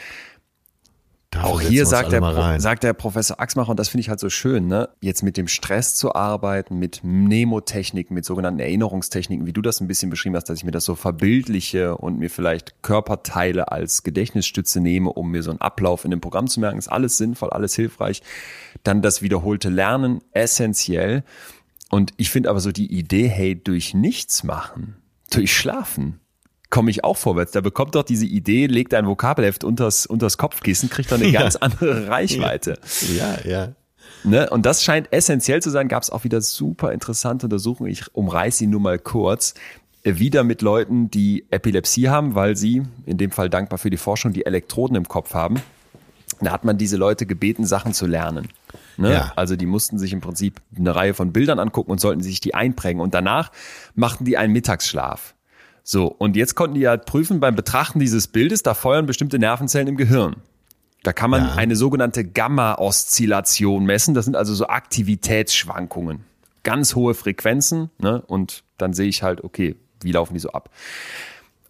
[1.31, 4.31] Dafür auch hier sagt der, sagt der Professor Axmacher, und das finde ich halt so
[4.31, 4.89] schön, ne?
[4.99, 9.87] jetzt mit dem Stress zu arbeiten, mit Mnemotechniken, mit sogenannten Erinnerungstechniken, wie du das ein
[9.87, 14.79] bisschen beschrieben hast, dass ich mir das so verbildliche und mir vielleicht Körperteile als Gedächtnisstütze
[14.79, 17.75] nehme, um mir so einen Ablauf in dem Programm zu merken, ist alles sinnvoll, alles
[17.75, 18.23] hilfreich.
[18.81, 21.23] Dann das wiederholte Lernen, essentiell.
[21.91, 24.95] Und ich finde aber so die Idee, hey, durch nichts machen,
[25.29, 26.19] durch Schlafen,
[26.69, 27.51] komme ich auch vorwärts.
[27.51, 31.55] Da bekommt doch diese Idee, legt ein Vokabelheft unters, unters Kopfkissen, kriegt dann eine ganz
[31.55, 31.61] ja.
[31.61, 32.77] andere Reichweite.
[33.17, 33.69] Ja, ja.
[34.23, 34.49] Ne?
[34.49, 35.87] Und das scheint essentiell zu sein.
[35.87, 37.91] Gab es auch wieder super interessante Untersuchungen.
[37.91, 39.53] Ich umreiße sie nur mal kurz.
[40.03, 44.31] Wieder mit Leuten, die Epilepsie haben, weil sie, in dem Fall dankbar für die Forschung,
[44.31, 45.61] die Elektroden im Kopf haben.
[46.39, 48.47] Da hat man diese Leute gebeten, Sachen zu lernen.
[48.95, 49.11] Ne?
[49.11, 49.33] Ja.
[49.35, 52.53] Also die mussten sich im Prinzip eine Reihe von Bildern angucken und sollten sich die
[52.53, 53.01] einprägen.
[53.01, 53.51] Und danach
[53.93, 55.35] machten die einen Mittagsschlaf.
[55.91, 59.87] So, und jetzt konnten die halt prüfen beim Betrachten dieses Bildes, da feuern bestimmte Nervenzellen
[59.87, 60.35] im Gehirn.
[61.01, 61.55] Da kann man ja.
[61.55, 64.13] eine sogenannte Gamma-Oszillation messen.
[64.13, 66.25] Das sind also so Aktivitätsschwankungen.
[66.61, 68.21] Ganz hohe Frequenzen, ne?
[68.27, 70.69] Und dann sehe ich halt, okay, wie laufen die so ab?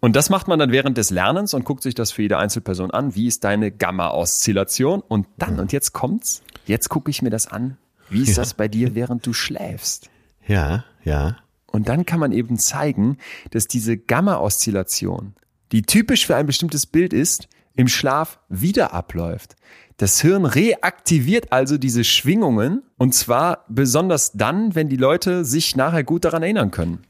[0.00, 2.90] Und das macht man dann während des Lernens und guckt sich das für jede Einzelperson
[2.90, 3.14] an.
[3.14, 5.00] Wie ist deine Gamma-Oszillation?
[5.00, 7.78] Und dann, und jetzt kommt's, jetzt gucke ich mir das an.
[8.10, 8.42] Wie ist ja.
[8.42, 10.10] das bei dir, während du schläfst?
[10.46, 11.38] Ja, ja.
[11.72, 13.18] Und dann kann man eben zeigen,
[13.50, 15.34] dass diese Gamma-Oszillation,
[15.72, 19.56] die typisch für ein bestimmtes Bild ist, im Schlaf wieder abläuft.
[19.96, 26.04] Das Hirn reaktiviert also diese Schwingungen und zwar besonders dann, wenn die Leute sich nachher
[26.04, 27.04] gut daran erinnern können.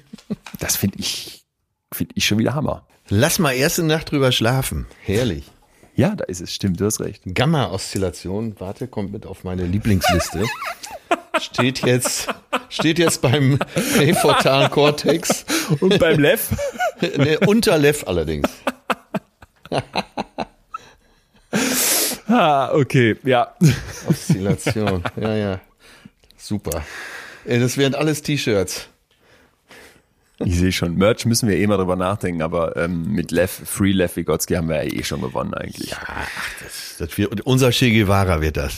[0.60, 1.44] Das finde ich,
[1.92, 2.88] finde ich schon wieder Hammer.
[3.10, 4.88] Lass mal erste Nacht drüber schlafen.
[5.04, 5.52] Herrlich.
[5.96, 7.24] Ja, da ist es, stimmt, du hast recht.
[7.26, 10.46] Gamma-Oszillation, warte, kommt mit auf meine Lieblingsliste.
[11.40, 12.28] Steht jetzt,
[12.70, 15.46] steht jetzt beim präfrontalen Cortex.
[15.80, 16.50] Und beim Lev?
[17.02, 18.48] ne, unter Lev allerdings.
[22.28, 23.56] ah, okay, ja.
[24.08, 25.60] Oszillation, ja, ja.
[26.38, 26.84] Super.
[27.46, 28.90] Das wären alles T-Shirts.
[30.40, 30.96] Ich sehe schon.
[30.96, 34.68] Merch müssen wir eh mal drüber nachdenken, aber ähm, mit Lev, Free Lev Vygotsky haben
[34.68, 35.92] wir ja eh schon gewonnen eigentlich.
[35.92, 35.98] Ja,
[36.64, 38.76] das, das wird, unser Che Guevara wird das.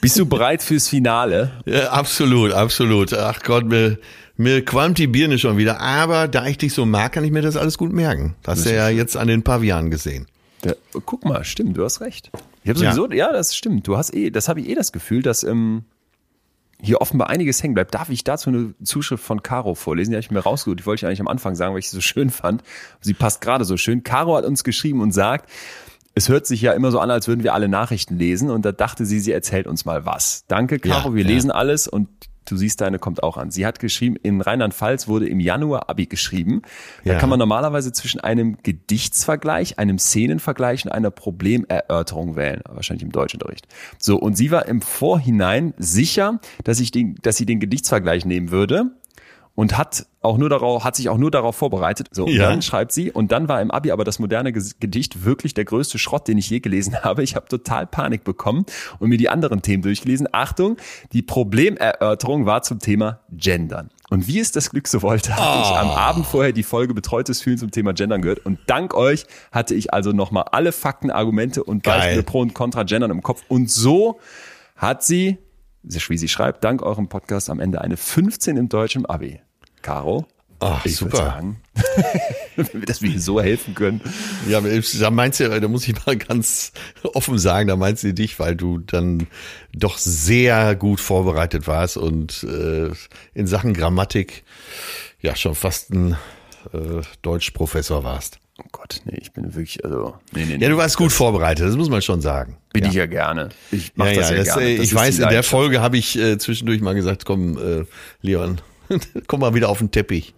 [0.00, 1.50] Bist du bereit fürs Finale?
[1.64, 3.12] Ja, absolut, absolut.
[3.14, 3.98] Ach Gott, mir,
[4.36, 5.80] mir qualmt die Birne schon wieder.
[5.80, 8.34] Aber da ich dich so mag, kann ich mir das alles gut merken.
[8.42, 10.26] Das hast du ja jetzt an den Pavianen gesehen.
[10.64, 10.74] Ja,
[11.04, 12.30] guck mal, stimmt, du hast recht.
[12.62, 13.26] Ich habe sowieso, ja.
[13.26, 13.86] ja, das stimmt.
[13.88, 15.82] Du hast eh, das habe ich eh das Gefühl, dass ähm,
[16.82, 17.94] hier offenbar einiges hängen bleibt.
[17.94, 20.10] Darf ich dazu eine Zuschrift von Caro vorlesen?
[20.10, 20.80] Die habe ich mir rausgesucht.
[20.80, 22.62] Die wollte ich eigentlich am Anfang sagen, weil ich sie so schön fand.
[23.00, 24.02] Sie passt gerade so schön.
[24.02, 25.48] Caro hat uns geschrieben und sagt,
[26.14, 28.72] es hört sich ja immer so an, als würden wir alle Nachrichten lesen und da
[28.72, 30.44] dachte sie, sie erzählt uns mal was.
[30.48, 31.28] Danke, Caro, ja, wir ja.
[31.28, 32.08] lesen alles und
[32.44, 33.50] du siehst, deine kommt auch an.
[33.50, 36.62] Sie hat geschrieben, in Rheinland-Pfalz wurde im Januar Abi geschrieben.
[37.04, 37.18] Da ja.
[37.18, 42.62] kann man normalerweise zwischen einem Gedichtsvergleich, einem Szenenvergleich und einer Problemerörterung wählen.
[42.68, 43.66] Wahrscheinlich im Deutschunterricht.
[43.98, 48.50] So, und sie war im Vorhinein sicher, dass ich den, dass sie den Gedichtsvergleich nehmen
[48.50, 48.92] würde
[49.54, 52.08] und hat auch nur darauf, hat sich auch nur darauf vorbereitet.
[52.12, 52.48] So, ja.
[52.48, 55.98] dann schreibt sie, und dann war im Abi aber das moderne Gedicht wirklich der größte
[55.98, 57.22] Schrott, den ich je gelesen habe.
[57.22, 58.64] Ich habe total Panik bekommen
[58.98, 60.28] und mir die anderen Themen durchgelesen.
[60.32, 60.76] Achtung,
[61.12, 63.90] die Problemerörterung war zum Thema Gendern.
[64.10, 65.62] Und wie es das Glück so wollte, hatte oh.
[65.62, 65.96] ich am ah.
[65.96, 68.44] Abend vorher die Folge Betreutes Fühlen zum Thema Gendern gehört.
[68.44, 72.82] Und dank euch hatte ich also nochmal alle Fakten, Argumente und Beispiele pro und contra
[72.84, 73.42] Gendern im Kopf.
[73.48, 74.18] Und so
[74.76, 75.38] hat sie
[75.82, 79.40] wie sie schreibt, dank eurem Podcast am Ende eine 15 im deutschen Abi.
[79.82, 80.26] Caro?
[80.64, 81.16] Ach, ich super.
[81.16, 81.60] Sagen,
[82.86, 84.00] dass wir ihr so helfen können.
[84.48, 86.72] Ja, da meinst du, da muss ich mal ganz
[87.14, 89.26] offen sagen, da meinst du dich, weil du dann
[89.74, 92.90] doch sehr gut vorbereitet warst und äh,
[93.34, 94.44] in Sachen Grammatik
[95.20, 96.16] ja schon fast ein
[96.72, 98.38] äh, Deutschprofessor warst.
[98.62, 100.14] Oh Gott, nee, ich bin wirklich, also.
[100.32, 102.58] Nee, nee, ja, du warst gut vorbereitet, das muss man schon sagen.
[102.72, 102.90] Bin ja.
[102.90, 103.48] ich ja gerne.
[103.70, 104.62] Ich mach ja, das ja, das, gerne.
[104.62, 107.84] Äh, das ich weiß, in der Folge habe ich äh, zwischendurch mal gesagt, komm, äh,
[108.20, 108.60] Leon,
[109.26, 110.34] komm mal wieder auf den Teppich.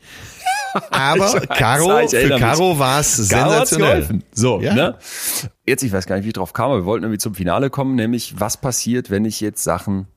[0.90, 4.20] Aber Caro, für Caro war es sensationell.
[4.32, 4.74] So, ja?
[4.74, 4.98] ne?
[5.66, 7.70] Jetzt, ich weiß gar nicht, wie ich drauf kam, aber wir wollten irgendwie zum Finale
[7.70, 10.08] kommen, nämlich was passiert, wenn ich jetzt Sachen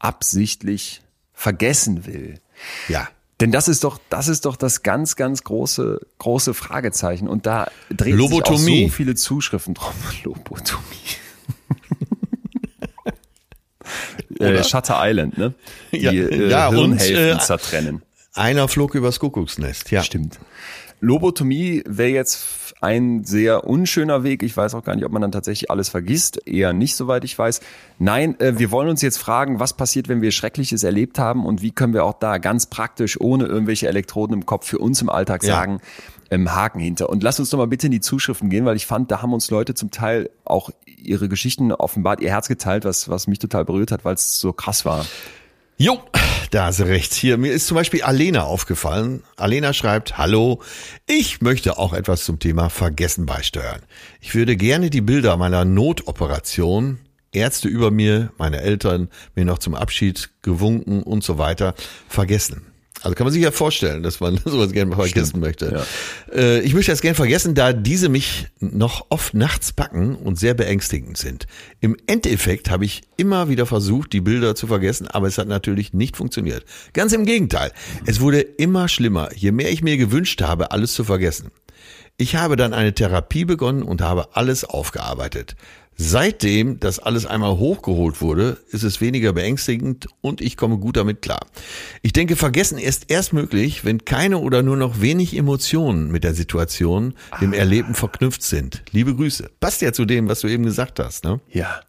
[0.00, 1.02] absichtlich
[1.32, 2.40] vergessen will?
[2.88, 3.08] Ja.
[3.42, 7.26] Denn das ist doch, das ist doch das ganz, ganz große, große Fragezeichen.
[7.26, 9.92] Und da drehen sich auch so viele Zuschriften drum.
[10.22, 10.84] Lobotomie.
[14.38, 15.54] äh, Shutter Island, ne?
[15.90, 18.02] Die, ja, äh, ja und äh, zertrennen.
[18.32, 20.04] Einer flog übers Kuckucksnest, ja.
[20.04, 20.38] Stimmt.
[21.00, 22.36] Lobotomie wäre jetzt
[22.82, 24.42] ein sehr unschöner Weg.
[24.42, 26.46] Ich weiß auch gar nicht, ob man dann tatsächlich alles vergisst.
[26.46, 27.60] Eher nicht, soweit ich weiß.
[27.98, 31.62] Nein, äh, wir wollen uns jetzt fragen, was passiert, wenn wir Schreckliches erlebt haben und
[31.62, 35.08] wie können wir auch da ganz praktisch, ohne irgendwelche Elektroden im Kopf für uns im
[35.08, 35.78] Alltag sagen,
[36.30, 36.36] ja.
[36.36, 37.08] ähm, Haken hinter.
[37.08, 39.32] Und lass uns doch mal bitte in die Zuschriften gehen, weil ich fand, da haben
[39.32, 43.64] uns Leute zum Teil auch ihre Geschichten offenbart, ihr Herz geteilt, was, was mich total
[43.64, 45.06] berührt hat, weil es so krass war.
[45.76, 46.00] Jo,
[46.52, 47.14] da hast du recht.
[47.14, 49.22] Hier, mir ist zum Beispiel Alena aufgefallen.
[49.36, 50.60] Alena schreibt, hallo,
[51.06, 53.80] ich möchte auch etwas zum Thema Vergessen beisteuern.
[54.20, 56.98] Ich würde gerne die Bilder meiner Notoperation,
[57.32, 61.74] Ärzte über mir, meine Eltern, mir noch zum Abschied gewunken und so weiter,
[62.06, 62.71] vergessen.
[63.02, 65.84] Also kann man sich ja vorstellen, dass man sowas gerne mal vergessen Stimmt, möchte.
[66.32, 66.34] Ja.
[66.34, 70.54] Äh, ich möchte das gerne vergessen, da diese mich noch oft nachts packen und sehr
[70.54, 71.46] beängstigend sind.
[71.80, 75.92] Im Endeffekt habe ich immer wieder versucht, die Bilder zu vergessen, aber es hat natürlich
[75.92, 76.64] nicht funktioniert.
[76.92, 77.72] Ganz im Gegenteil.
[78.06, 81.50] Es wurde immer schlimmer, je mehr ich mir gewünscht habe, alles zu vergessen.
[82.18, 85.56] Ich habe dann eine Therapie begonnen und habe alles aufgearbeitet.
[85.96, 91.22] Seitdem das alles einmal hochgeholt wurde, ist es weniger beängstigend und ich komme gut damit
[91.22, 91.46] klar.
[92.00, 96.34] Ich denke, Vergessen ist erst möglich, wenn keine oder nur noch wenig Emotionen mit der
[96.34, 97.56] Situation, dem ah.
[97.56, 98.82] Erleben verknüpft sind.
[98.90, 99.50] Liebe Grüße.
[99.60, 101.40] Passt ja zu dem, was du eben gesagt hast, ne?
[101.50, 101.80] Ja,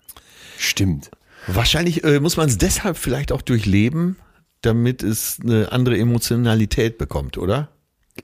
[0.57, 1.09] stimmt.
[1.47, 4.17] Wahrscheinlich äh, muss man es deshalb vielleicht auch durchleben,
[4.61, 7.69] damit es eine andere Emotionalität bekommt, oder?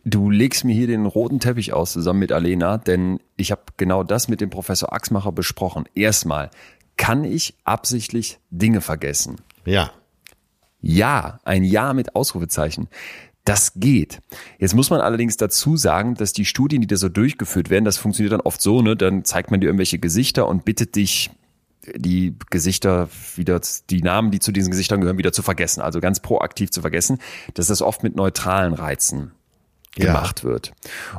[0.05, 4.03] Du legst mir hier den roten Teppich aus zusammen mit Alena, denn ich habe genau
[4.03, 5.85] das mit dem Professor Axmacher besprochen.
[5.95, 6.51] Erstmal,
[6.95, 9.37] kann ich absichtlich Dinge vergessen?
[9.65, 9.91] Ja.
[10.81, 12.87] Ja, ein Ja mit Ausrufezeichen.
[13.45, 14.19] Das geht.
[14.59, 17.97] Jetzt muss man allerdings dazu sagen, dass die Studien, die da so durchgeführt werden, das
[17.97, 21.31] funktioniert dann oft so, ne, dann zeigt man dir irgendwelche Gesichter und bittet dich,
[21.95, 23.59] die Gesichter wieder,
[23.89, 25.81] die Namen, die zu diesen Gesichtern gehören, wieder zu vergessen.
[25.81, 27.17] Also ganz proaktiv zu vergessen.
[27.55, 29.31] Das ist oft mit neutralen Reizen
[29.99, 30.49] gemacht ja.
[30.49, 30.71] wird.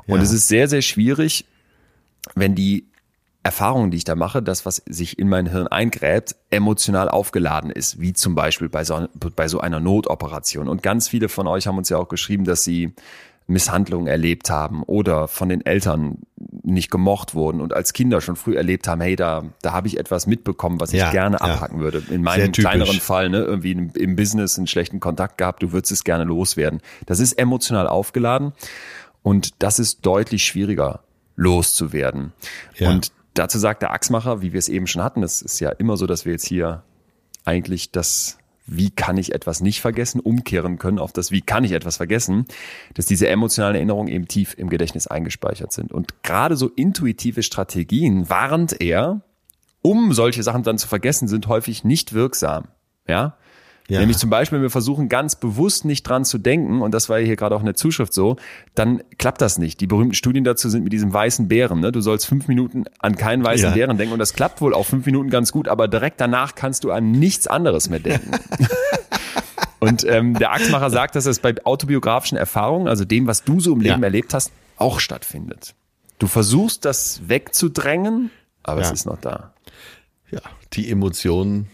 [0.07, 0.23] Und ja.
[0.23, 1.47] es ist sehr, sehr schwierig,
[2.35, 2.87] wenn die
[3.43, 7.99] Erfahrungen, die ich da mache, das, was sich in mein Hirn eingräbt, emotional aufgeladen ist,
[7.99, 10.69] wie zum Beispiel bei so, bei so einer Notoperation.
[10.69, 12.93] Und ganz viele von euch haben uns ja auch geschrieben, dass sie
[13.47, 16.19] Misshandlungen erlebt haben oder von den Eltern
[16.63, 19.99] nicht gemocht wurden und als Kinder schon früh erlebt haben, hey, da, da habe ich
[19.99, 21.43] etwas mitbekommen, was ich Ja, gerne ja.
[21.43, 22.03] abhacken würde.
[22.11, 25.93] In meinem kleineren Fall, ne, irgendwie im, im Business einen schlechten Kontakt gehabt, du würdest
[25.93, 26.81] es gerne loswerden.
[27.07, 28.53] Das ist emotional aufgeladen
[29.23, 31.01] und das ist deutlich schwieriger
[31.37, 32.33] loszuwerden.
[32.77, 32.91] Ja.
[32.91, 35.97] Und dazu sagt der Achsmacher, wie wir es eben schon hatten, es ist ja immer
[35.97, 36.83] so, dass wir jetzt hier
[37.45, 38.37] eigentlich das
[38.71, 42.47] wie kann ich etwas nicht vergessen, umkehren können auf das, wie kann ich etwas vergessen,
[42.95, 45.93] dass diese emotionalen Erinnerungen eben tief im Gedächtnis eingespeichert sind.
[45.93, 49.23] Und gerade so intuitive Strategien, warnt er,
[49.83, 52.69] um solche Sachen dann zu vergessen, sind häufig nicht wirksam.
[53.09, 53.37] Ja?
[53.91, 53.99] Ja.
[54.01, 57.27] Nämlich zum Beispiel, wir versuchen ganz bewusst nicht dran zu denken, und das war ja
[57.27, 58.37] hier gerade auch in der Zuschrift so,
[58.75, 59.81] dann klappt das nicht.
[59.81, 61.81] Die berühmten Studien dazu sind mit diesem weißen Bären.
[61.81, 61.91] Ne?
[61.93, 63.75] Du sollst fünf Minuten an keinen weißen Ja.
[63.75, 66.85] Bären denken und das klappt wohl auch fünf Minuten ganz gut, aber direkt danach kannst
[66.85, 68.31] du an nichts anderes mehr denken.
[69.81, 73.73] und ähm, der Axtmacher sagt, dass es bei autobiografischen Erfahrungen, also dem, was du so
[73.73, 74.07] im Leben Ja.
[74.07, 75.75] erlebt hast, auch stattfindet.
[76.19, 78.31] Du versuchst das wegzudrängen,
[78.63, 79.53] aber es ist noch da.
[80.31, 80.41] Ja,
[80.75, 81.67] die Emotionen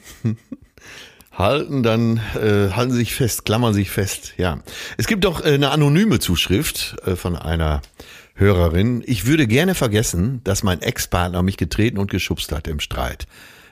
[1.36, 4.60] halten dann, äh, halten sich fest, klammern sich fest, ja.
[4.96, 7.82] Es gibt doch äh, eine anonyme Zuschrift äh, von einer
[8.34, 9.02] Hörerin.
[9.06, 13.26] Ich würde gerne vergessen, dass mein Ex-Partner mich getreten und geschubst hat im Streit.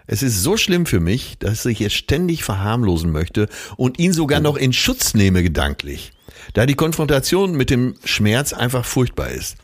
[0.07, 4.41] Es ist so schlimm für mich, dass ich es ständig verharmlosen möchte und ihn sogar
[4.41, 6.12] noch in Schutz nehme gedanklich,
[6.53, 9.57] da die Konfrontation mit dem Schmerz einfach furchtbar ist.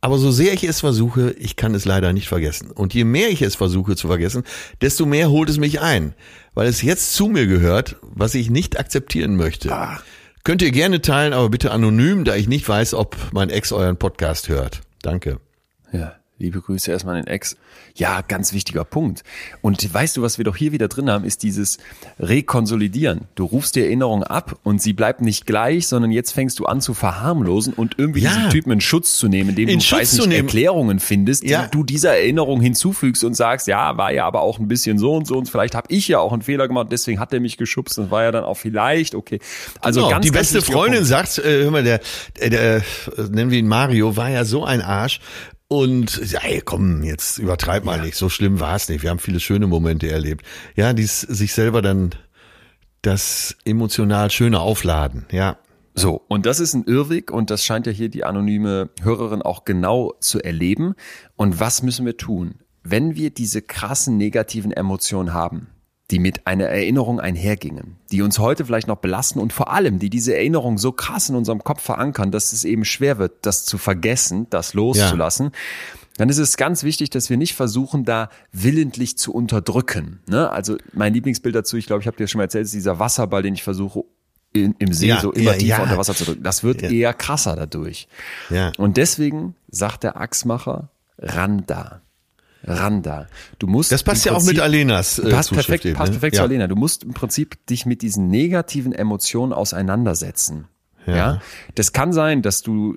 [0.00, 2.70] Aber so sehr ich es versuche, ich kann es leider nicht vergessen.
[2.70, 4.44] Und je mehr ich es versuche zu vergessen,
[4.80, 6.14] desto mehr holt es mich ein,
[6.54, 9.68] weil es jetzt zu mir gehört, was ich nicht akzeptieren möchte.
[10.44, 13.96] Könnt ihr gerne teilen, aber bitte anonym, da ich nicht weiß, ob mein Ex euren
[13.96, 14.82] Podcast hört.
[15.02, 15.40] Danke.
[15.92, 17.56] Ja, liebe Grüße erstmal an den Ex.
[17.94, 19.22] Ja, ganz wichtiger Punkt.
[19.62, 21.78] Und weißt du, was wir doch hier wieder drin haben, ist dieses
[22.20, 23.22] Rekonsolidieren.
[23.36, 26.82] Du rufst die Erinnerung ab und sie bleibt nicht gleich, sondern jetzt fängst du an
[26.82, 28.34] zu verharmlosen und irgendwie Ja.
[28.34, 30.36] diesen Typen in Schutz zu nehmen, indem In du Schutz weiß nicht.
[30.36, 31.64] Erklärungen findest, Ja.
[31.64, 35.14] die du dieser Erinnerung hinzufügst und sagst, ja, war ja aber auch ein bisschen so
[35.14, 37.56] und so und vielleicht habe ich ja auch einen Fehler gemacht, deswegen hat er mich
[37.56, 39.38] geschubst und war ja dann auch vielleicht okay.
[39.80, 41.08] Also Genau, ganz, die ganz beste wichtiger Freundin Punkt.
[41.08, 42.00] sagt, äh, hör mal, der,
[42.38, 42.82] der, der, äh,
[43.30, 45.20] nennen wir ihn Mario, war ja so ein Arsch.
[45.68, 49.02] Und ja, ey, komm, jetzt übertreib mal nicht, so schlimm war es nicht.
[49.02, 50.46] Wir haben viele schöne Momente erlebt.
[50.76, 52.14] Ja, dies sich selber dann
[53.02, 55.58] das emotional schöne aufladen, ja.
[55.94, 59.64] So, und das ist ein Irrweg und das scheint ja hier die anonyme Hörerin auch
[59.64, 60.94] genau zu erleben.
[61.36, 62.56] Und was müssen wir tun?
[62.82, 65.68] Wenn wir diese krassen negativen Emotionen haben,
[66.10, 70.08] die mit einer Erinnerung einhergingen, die uns heute vielleicht noch belasten und vor allem, die
[70.10, 73.76] diese Erinnerung so krass in unserem Kopf verankern, dass es eben schwer wird, das zu
[73.76, 75.50] vergessen, das loszulassen,
[76.16, 80.20] dann ist es ganz wichtig, dass wir nicht versuchen, da willentlich zu unterdrücken.
[80.28, 80.48] Ne?
[80.50, 83.42] Also mein Lieblingsbild dazu, ich glaube, ich habe dir schon mal erzählt, ist dieser Wasserball,
[83.42, 84.04] den ich versuche
[84.52, 85.82] in, im See Ja, so immer ja, tiefer ja.
[85.82, 86.42] unter Wasser zu drücken.
[86.42, 86.90] Das wird Ja.
[86.90, 88.08] eher krasser dadurch.
[88.48, 88.72] Ja.
[88.78, 90.88] Und deswegen sagt der Achsmacher,
[91.18, 92.00] ran da.
[92.64, 93.26] Ran da.
[93.58, 96.18] Du musst Das passt ja auch mit Alenas äh, passt Zuschrift perfekt, eben, passt ne?
[96.18, 96.42] perfekt ja.
[96.42, 96.66] zu Alena.
[96.66, 100.68] Du musst im Prinzip dich mit diesen negativen Emotionen auseinandersetzen.
[101.06, 101.40] Ja.
[101.74, 102.96] Das kann sein, dass du,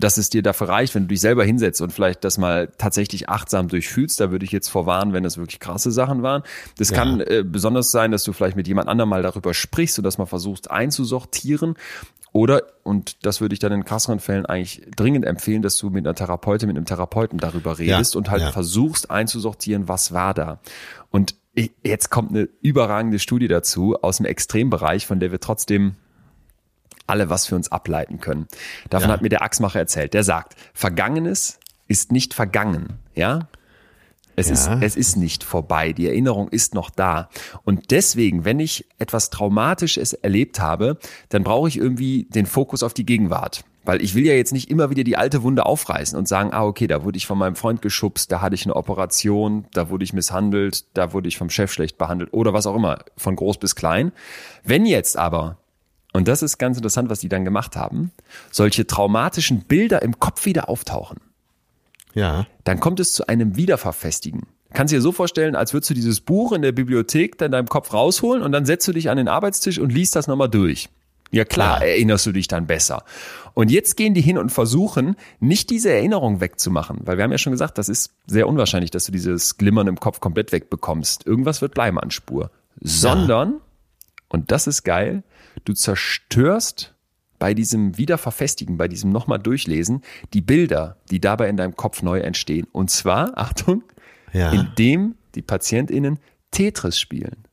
[0.00, 3.28] dass es dir dafür reicht, wenn du dich selber hinsetzt und vielleicht das mal tatsächlich
[3.28, 4.20] achtsam durchfühlst.
[4.20, 6.42] Da würde ich jetzt vorwarnen, wenn das wirklich krasse Sachen waren.
[6.78, 10.04] Das kann äh, besonders sein, dass du vielleicht mit jemand anderem mal darüber sprichst und
[10.04, 11.74] das mal versuchst einzusortieren.
[12.32, 16.06] Oder, und das würde ich dann in krasseren Fällen eigentlich dringend empfehlen, dass du mit
[16.06, 18.52] einer Therapeutin, mit einem Therapeuten darüber redest Ja, und halt ja.
[18.52, 20.60] versuchst einzusortieren, was war da.
[21.10, 21.34] Und
[21.82, 25.96] jetzt kommt eine überragende Studie dazu aus dem Extrembereich, von der wir trotzdem
[27.10, 28.46] alle was für uns ableiten können.
[28.88, 29.14] Davon Ja.
[29.14, 30.14] hat mir der Axmacher erzählt.
[30.14, 31.58] Der sagt, Vergangenes
[31.88, 33.48] ist nicht vergangen, ja?
[34.36, 34.54] Es, Ja.
[34.54, 35.92] ist, es ist nicht vorbei.
[35.92, 37.28] Die Erinnerung ist noch da.
[37.64, 42.94] Und deswegen, wenn ich etwas Traumatisches erlebt habe, dann brauche ich irgendwie den Fokus auf
[42.94, 43.64] die Gegenwart.
[43.84, 46.64] Weil ich will ja jetzt nicht immer wieder die alte Wunde aufreißen und sagen, ah,
[46.64, 50.04] okay, da wurde ich von meinem Freund geschubst, da hatte ich eine Operation, da wurde
[50.04, 53.58] ich misshandelt, da wurde ich vom Chef schlecht behandelt oder was auch immer, von groß
[53.58, 54.12] bis klein.
[54.64, 55.56] Wenn jetzt aber
[56.12, 58.10] und das ist ganz interessant, was die dann gemacht haben,
[58.50, 61.18] solche traumatischen Bilder im Kopf wieder auftauchen
[62.14, 62.46] Ja.
[62.64, 64.42] dann kommt es zu einem Wiederverfestigen.
[64.72, 67.68] Kannst dir so vorstellen, als würdest du dieses Buch in der Bibliothek dann in deinem
[67.68, 70.88] Kopf rausholen und dann setzt du dich an den Arbeitstisch und liest das nochmal durch.
[71.32, 71.86] Ja klar, Ja.
[71.88, 73.04] erinnerst du dich dann besser.
[73.54, 77.38] Und jetzt gehen die hin und versuchen, nicht diese Erinnerung wegzumachen, weil wir haben ja
[77.38, 81.26] schon gesagt, das ist sehr unwahrscheinlich, dass du dieses Glimmern im Kopf komplett wegbekommst.
[81.26, 82.50] Irgendwas wird bleiben an Spur.
[82.80, 83.54] Sondern,
[84.28, 85.22] und das ist geil,
[85.64, 86.94] du zerstörst
[87.38, 90.02] bei diesem Wiederverfestigen, bei diesem nochmal durchlesen,
[90.34, 92.66] die Bilder, die dabei in deinem Kopf neu entstehen.
[92.72, 93.82] Und zwar, Achtung,
[94.32, 94.50] Ja.
[94.52, 96.18] indem die PatientInnen
[96.50, 97.44] Tetris spielen.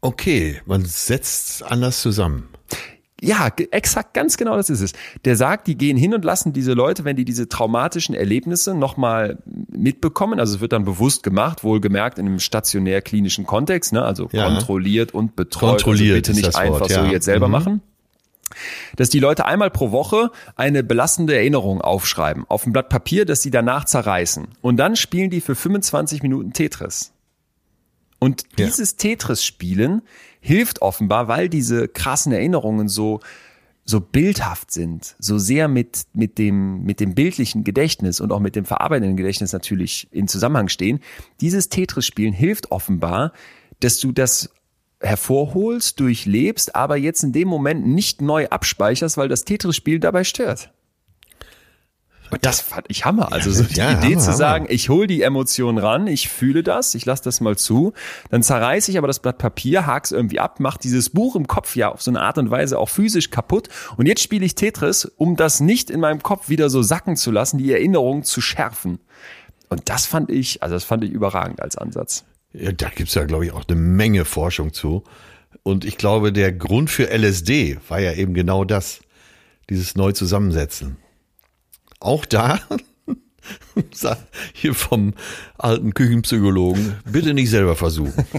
[0.00, 2.48] Okay, man setzt anders zusammen.
[3.24, 4.92] Ja, exakt, ganz genau das ist es.
[5.24, 9.38] Der sagt, die gehen hin und lassen diese Leute, wenn die diese traumatischen Erlebnisse nochmal
[9.70, 14.02] mitbekommen, also es wird dann bewusst gemacht, wohlgemerkt in einem stationär-klinischen Kontext, ne?
[14.02, 14.48] also Ja.
[14.48, 15.70] kontrolliert und betreut.
[15.70, 17.10] Kontrolliert also bitte nicht einfach Wort, so ja.
[17.12, 17.52] jetzt selber Mhm.
[17.52, 17.80] machen.
[18.96, 23.40] Dass die Leute einmal pro Woche eine belastende Erinnerung aufschreiben auf ein Blatt Papier, das
[23.40, 24.48] sie danach zerreißen.
[24.60, 27.12] Und dann spielen die für 25 Minuten Tetris.
[28.18, 28.66] Und Ja.
[28.66, 30.02] dieses Tetris-Spielen
[30.42, 33.20] hilft offenbar, weil diese krassen Erinnerungen so,
[33.84, 38.56] so bildhaft sind, so sehr mit, mit dem, mit dem bildlichen Gedächtnis und auch mit
[38.56, 40.98] dem verarbeitenden Gedächtnis natürlich in Zusammenhang stehen.
[41.40, 43.32] Dieses Tetris-Spielen hilft offenbar,
[43.78, 44.50] dass du das
[45.00, 50.72] hervorholst, durchlebst, aber jetzt in dem Moment nicht neu abspeicherst, weil das Tetris-Spiel dabei stört.
[52.32, 53.30] Und das fand ich Hammer.
[53.32, 54.36] Also so die Ja, Idee Hammer, zu Hammer.
[54.36, 57.92] sagen, ich hole die Emotionen ran, ich fühle das, ich lasse das mal zu,
[58.30, 61.76] dann zerreiße ich aber das Blatt Papier, hak's irgendwie ab, mach dieses Buch im Kopf
[61.76, 63.68] ja auf so eine Art und Weise auch physisch kaputt
[63.98, 67.30] und jetzt spiele ich Tetris, um das nicht in meinem Kopf wieder so sacken zu
[67.30, 68.98] lassen, die Erinnerung zu schärfen.
[69.68, 72.24] Und das fand ich, also das fand ich überragend als Ansatz.
[72.54, 75.04] Ja, da gibt's ja, glaube ich, auch eine Menge Forschung zu.
[75.62, 79.00] Und ich glaube, der Grund für LSD war ja eben genau das,
[79.70, 80.96] dieses Neu-Zusammensetzen.
[82.02, 82.58] Auch da,
[84.52, 85.14] hier vom
[85.58, 88.12] alten Küchenpsychologen, bitte nicht selber versuchen.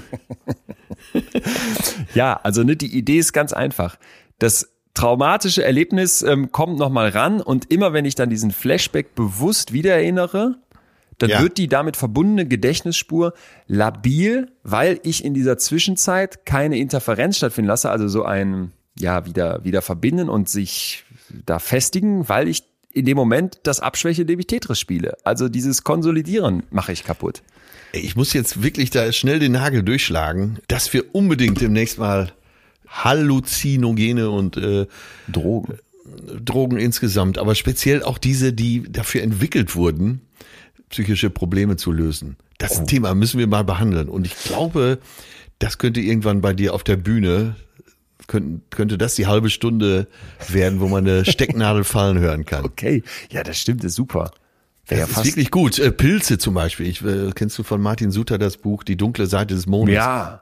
[2.14, 3.98] Ja, also ne, die Idee ist ganz einfach.
[4.40, 9.74] Das traumatische Erlebnis ähm, kommt nochmal ran und immer wenn ich dann diesen Flashback bewusst
[9.74, 10.56] wiedererinnere,
[11.18, 11.42] dann Ja.
[11.42, 13.34] wird die damit verbundene Gedächtnisspur
[13.68, 19.64] labil, weil ich in dieser Zwischenzeit keine Interferenz stattfinden lasse, also so ein, ja, wieder,
[19.64, 21.04] wieder verbinden und sich
[21.46, 25.18] da festigen, weil ich in dem Moment das abschwäche, indem ich Tetris spiele.
[25.24, 27.42] Also dieses Konsolidieren mache ich kaputt.
[27.92, 32.32] Ich muss jetzt wirklich da schnell den Nagel durchschlagen, dass wir unbedingt demnächst mal
[32.88, 34.88] Halluzinogene und äh,
[35.28, 35.78] Drogen.
[36.44, 40.22] Drogen insgesamt, aber speziell auch diese, die dafür entwickelt wurden,
[40.90, 42.36] psychische Probleme zu lösen.
[42.58, 42.84] Das Oh.
[42.86, 44.10] Thema müssen wir mal behandeln.
[44.10, 45.00] Und ich glaube,
[45.60, 47.56] das könnte irgendwann bei dir auf der Bühne,
[48.28, 50.08] könnte, könnte das die halbe Stunde
[50.50, 52.64] werden, wo man eine Stecknadel fallen hören kann.
[52.66, 54.32] Okay, ja, das stimmt, das ist super.
[54.88, 55.80] Wäre ja Das ist wirklich gut.
[55.80, 56.88] Äh, Pilze zum Beispiel.
[56.88, 59.96] Ich, äh, kennst du von Martin Suter das Buch Die dunkle Seite des Mondes?
[59.96, 60.42] Ja,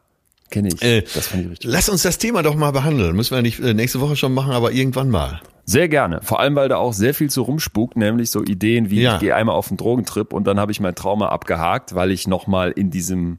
[0.49, 0.81] kenne ich.
[0.81, 1.71] Äh, das fand ich richtig.
[1.71, 3.15] Lass uns das Thema doch mal behandeln.
[3.15, 5.41] Müssen wir nicht äh, nächste Woche schon machen, aber irgendwann mal.
[5.65, 6.21] Sehr gerne.
[6.23, 9.13] Vor allem, weil da auch sehr viel zu rumspukt, nämlich so Ideen wie, Ja.
[9.15, 12.27] ich gehe einmal auf einen Drogentrip und dann habe ich mein Trauma abgehakt, weil ich
[12.27, 13.37] nochmal in diesem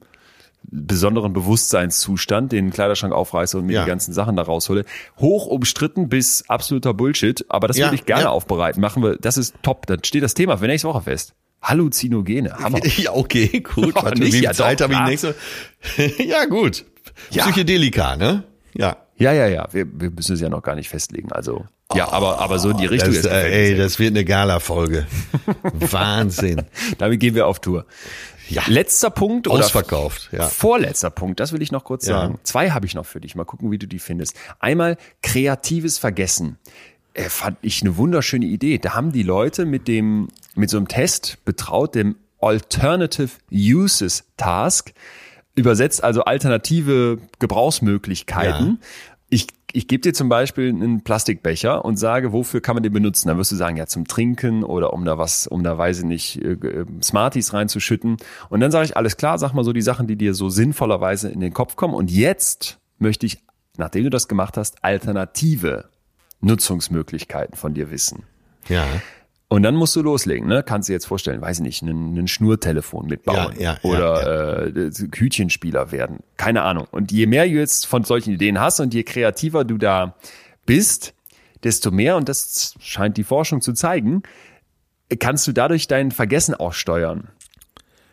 [0.64, 3.84] besonderen Bewusstseinszustand den Kleiderschrank aufreiße und mir Ja.
[3.84, 4.84] die ganzen Sachen da raushole.
[5.18, 8.30] Hoch umstritten bis absoluter Bullshit, aber das Ja, würde ich gerne ja.
[8.30, 8.80] aufbereiten.
[8.80, 9.86] Machen wir, das ist top.
[9.86, 11.34] Dann steht das Thema für nächste Woche fest.
[11.62, 12.58] Halluzinogene.
[12.58, 12.80] Hammer.
[12.96, 13.94] Ja, okay, gut.
[13.96, 15.34] Oh, Warte, nicht, wie ja, Zeit doch, habe ich nächste?
[16.24, 16.84] ja, gut.
[17.30, 18.44] Psychedelika, ne?
[18.74, 18.96] Ja.
[19.16, 19.68] Ja, ja, ja.
[19.70, 21.30] Wir, wir müssen es ja noch gar nicht festlegen.
[21.30, 21.64] Also,
[21.94, 25.06] ja, aber, aber so in die Richtung Das, ist äh, ey, das wird eine Gala-Folge.
[25.62, 26.62] Wahnsinn.
[26.98, 27.84] Damit gehen wir auf Tour.
[28.52, 28.62] Ja.
[28.66, 30.46] Letzter Punkt oder Ausverkauft, ja.
[30.48, 32.20] Vorletzter Punkt, das will ich noch kurz Ja.
[32.20, 32.38] sagen.
[32.42, 33.34] Zwei habe ich noch für dich.
[33.34, 34.36] Mal gucken, wie du die findest.
[34.60, 36.58] Einmal kreatives Vergessen.
[37.14, 38.78] Äh, fand ich eine wunderschöne Idee.
[38.78, 44.92] Da haben die Leute mit dem, mit so einem Test betraut, dem Alternative Uses Task,
[45.54, 48.80] übersetzt also alternative Gebrauchsmöglichkeiten.
[49.28, 53.28] Ich, ich gebe dir zum Beispiel einen Plastikbecher und sage, wofür kann man den benutzen?
[53.28, 56.04] Dann wirst du sagen, ja, zum Trinken oder um da was, um da weiß ich
[56.04, 58.16] nicht, äh, äh, Smarties reinzuschütten.
[58.48, 61.28] Und dann sage ich, alles klar, sag mal so die Sachen, die dir so sinnvollerweise
[61.28, 61.94] in den Kopf kommen.
[61.94, 63.42] Und jetzt möchte ich,
[63.76, 65.90] nachdem du das gemacht hast, alternative
[66.40, 68.24] Nutzungsmöglichkeiten von dir wissen.
[68.68, 68.84] Ja.
[69.52, 70.62] Und dann musst du loslegen, ne?
[70.62, 74.66] Kannst du dir jetzt vorstellen, weiß ich nicht, ein, Schnurtelefon mitbauen Ja, ja, ja, oder
[74.74, 76.20] Äh, Hütchenspieler werden.
[76.38, 76.86] Keine Ahnung.
[76.90, 80.14] Und je mehr du jetzt von solchen Ideen hast und je kreativer du da
[80.64, 81.12] bist,
[81.64, 84.22] desto mehr, und das scheint die Forschung zu zeigen,
[85.18, 87.28] kannst du dadurch dein Vergessen auch steuern.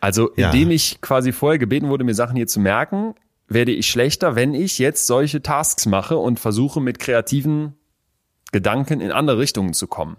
[0.00, 0.50] Also Ja.
[0.50, 3.14] indem ich quasi vorher gebeten wurde, mir Sachen hier zu merken,
[3.48, 7.76] werde ich schlechter, wenn ich jetzt solche Tasks mache und versuche mit kreativen
[8.52, 10.18] Gedanken in andere Richtungen zu kommen.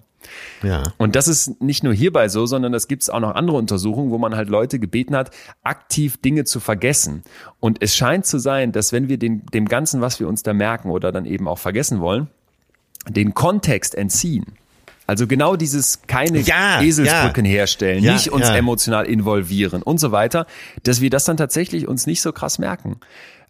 [0.64, 0.84] Ja.
[0.98, 4.12] Und das ist nicht nur hierbei so, sondern das gibt es auch noch andere Untersuchungen,
[4.12, 5.32] wo man halt Leute gebeten hat,
[5.64, 7.24] aktiv Dinge zu vergessen.
[7.60, 10.54] Und es scheint zu sein, dass wenn wir den, dem Ganzen, was wir uns da
[10.54, 12.28] merken oder dann eben auch vergessen wollen,
[13.08, 14.46] den Kontext entziehen.
[15.08, 18.56] Also genau dieses keine Ja, Eselsbrücken herstellen, Ja, nicht uns ja.
[18.56, 20.46] emotional involvieren und so weiter,
[20.84, 22.98] dass wir das dann tatsächlich uns nicht so krass merken.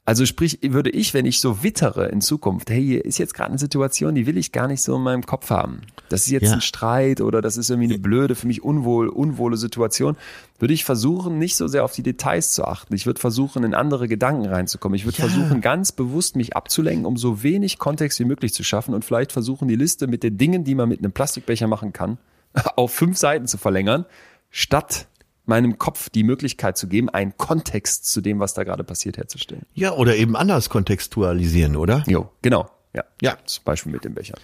[0.03, 3.49] Also sprich, würde ich, wenn ich so wittere in Zukunft, hey, hier ist jetzt gerade
[3.51, 5.81] eine Situation, die will ich gar nicht so in meinem Kopf haben.
[6.09, 6.53] Das ist jetzt Ja.
[6.53, 10.17] ein Streit oder das ist irgendwie eine blöde, für mich unwohl, unwohle Situation,
[10.57, 12.95] würde ich versuchen, nicht so sehr auf die Details zu achten.
[12.95, 14.95] Ich würde versuchen, in andere Gedanken reinzukommen.
[14.95, 15.27] Ich würde Ja.
[15.27, 19.31] versuchen, ganz bewusst mich abzulenken, um so wenig Kontext wie möglich zu schaffen und vielleicht
[19.31, 22.17] versuchen, die Liste mit den Dingen, die man mit einem Plastikbecher machen kann,
[22.75, 24.05] auf fünf Seiten zu verlängern,
[24.49, 25.07] statt
[25.51, 29.65] meinem Kopf die Möglichkeit zu geben, einen Kontext zu dem, was da gerade passiert, herzustellen.
[29.73, 32.03] Ja, oder eben anders kontextualisieren, oder?
[32.07, 32.69] Jo, genau.
[32.93, 33.03] Ja.
[33.21, 33.37] Ja.
[33.45, 34.35] Zum Beispiel mit dem Becher.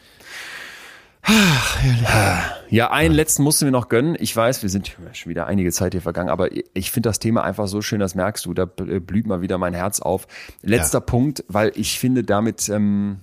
[2.70, 4.16] Ja, einen letzten mussten wir noch gönnen.
[4.20, 7.44] Ich weiß, wir sind schon wieder einige Zeit hier vergangen, aber ich finde das Thema
[7.44, 10.28] einfach so schön, das merkst du, da blüht mal wieder mein Herz auf.
[10.62, 11.06] Letzter Ja.
[11.06, 13.20] Punkt, weil ich finde, damit ähm,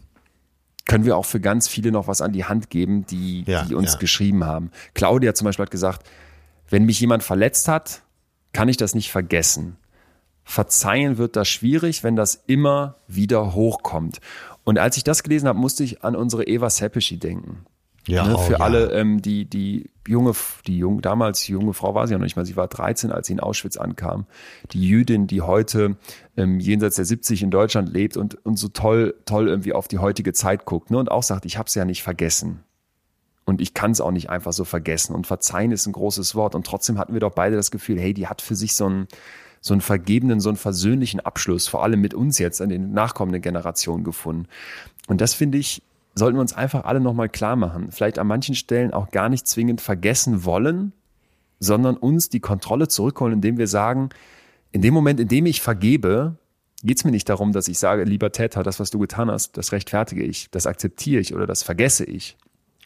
[0.86, 3.74] können wir auch für ganz viele noch was an die Hand geben, die, Ja, die
[3.74, 3.98] uns ja.
[3.98, 4.70] geschrieben haben.
[4.94, 6.06] Claudia zum Beispiel hat gesagt,
[6.68, 8.02] wenn mich jemand verletzt hat,
[8.52, 9.76] kann ich das nicht vergessen.
[10.44, 14.20] Verzeihen wird das schwierig, wenn das immer wieder hochkommt.
[14.64, 17.64] Und als ich das gelesen habe, musste ich an unsere Eva Seppischi denken.
[18.06, 18.60] Ja, ne, oh, für ja.
[18.60, 20.32] alle, ähm, die, die junge,
[20.66, 23.28] die jung, damals junge Frau war sie ja noch nicht mal, sie war 13, als
[23.28, 24.26] sie in Auschwitz ankam.
[24.72, 25.96] Die Jüdin, die heute
[26.36, 29.98] ähm, jenseits der 70 in Deutschland lebt und, und so toll, toll irgendwie auf die
[29.98, 32.60] heutige Zeit guckt ne, und auch sagt, ich habe es ja nicht vergessen.
[33.44, 35.14] Und ich kann es auch nicht einfach so vergessen.
[35.14, 36.54] Und verzeihen ist ein großes Wort.
[36.54, 39.06] Und trotzdem hatten wir doch beide das Gefühl, hey, die hat für sich so einen,
[39.60, 43.42] so einen vergebenen, so einen versöhnlichen Abschluss, vor allem mit uns jetzt an den nachkommenden
[43.42, 44.46] Generationen gefunden.
[45.08, 45.82] Und das finde ich,
[46.14, 47.90] sollten wir uns einfach alle nochmal klar machen.
[47.90, 50.92] Vielleicht an manchen Stellen auch gar nicht zwingend vergessen wollen,
[51.60, 54.10] sondern uns die Kontrolle zurückholen, indem wir sagen,
[54.72, 56.36] in dem Moment, in dem ich vergebe,
[56.82, 59.56] geht es mir nicht darum, dass ich sage, lieber Täter, das, was du getan hast,
[59.56, 62.36] das rechtfertige ich, das akzeptiere ich oder das vergesse ich.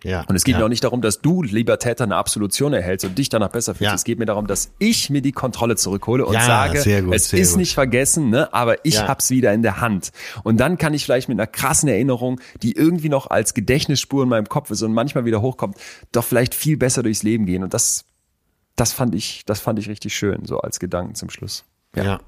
[0.04, 0.22] Ja.
[0.28, 0.58] Und es geht ja.
[0.60, 3.74] mir auch nicht darum, dass du, lieber Täter, eine Absolution erhältst und dich danach besser
[3.74, 3.90] fühlst.
[3.90, 3.94] Ja.
[3.94, 7.32] Es geht mir darum, dass ich mir die Kontrolle zurückhole und Ja, sage, gut, es
[7.32, 7.58] ist gut.
[7.58, 9.08] nicht vergessen, ne, aber ich Ja.
[9.08, 10.12] hab's wieder in der Hand.
[10.44, 14.28] Und dann kann ich vielleicht mit einer krassen Erinnerung, die irgendwie noch als Gedächtnisspur in
[14.28, 15.76] meinem Kopf ist und manchmal wieder hochkommt,
[16.12, 17.64] doch vielleicht viel besser durchs Leben gehen.
[17.64, 18.04] Und das,
[18.76, 21.64] das fand ich, das fand ich richtig schön, so als Gedanken zum Schluss.
[21.96, 22.20] Ja.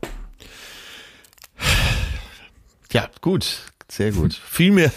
[2.92, 3.60] Ja, gut.
[3.90, 4.34] Sehr gut.
[4.34, 4.90] Viel mehr,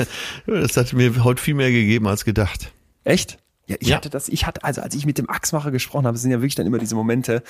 [0.45, 2.71] das hat mir heute viel mehr gegeben als gedacht.
[3.03, 3.37] Echt?
[3.65, 3.95] Ja, ich Ja.
[3.95, 6.55] hatte das, ich hatte, also als ich mit dem Achsmacher gesprochen habe, sind ja wirklich
[6.55, 7.43] dann immer diese Momente,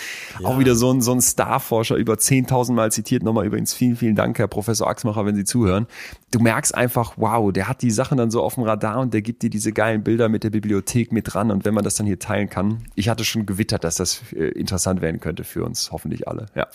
[0.43, 4.15] auch wieder so ein, so ein Starforscher, über 10.000 Mal zitiert, nochmal übrigens vielen, vielen
[4.15, 5.87] Dank, Herr Professor Achsmacher, wenn Sie zuhören.
[6.29, 9.23] Du merkst einfach, wow, der hat die Sachen dann so auf dem Radar und der
[9.23, 12.05] gibt dir diese geilen Bilder mit der Bibliothek mit dran und wenn man das dann
[12.05, 15.91] hier teilen kann, ich hatte schon gewittert, dass das äh, interessant werden könnte für uns,
[15.91, 16.67] hoffentlich alle, ja.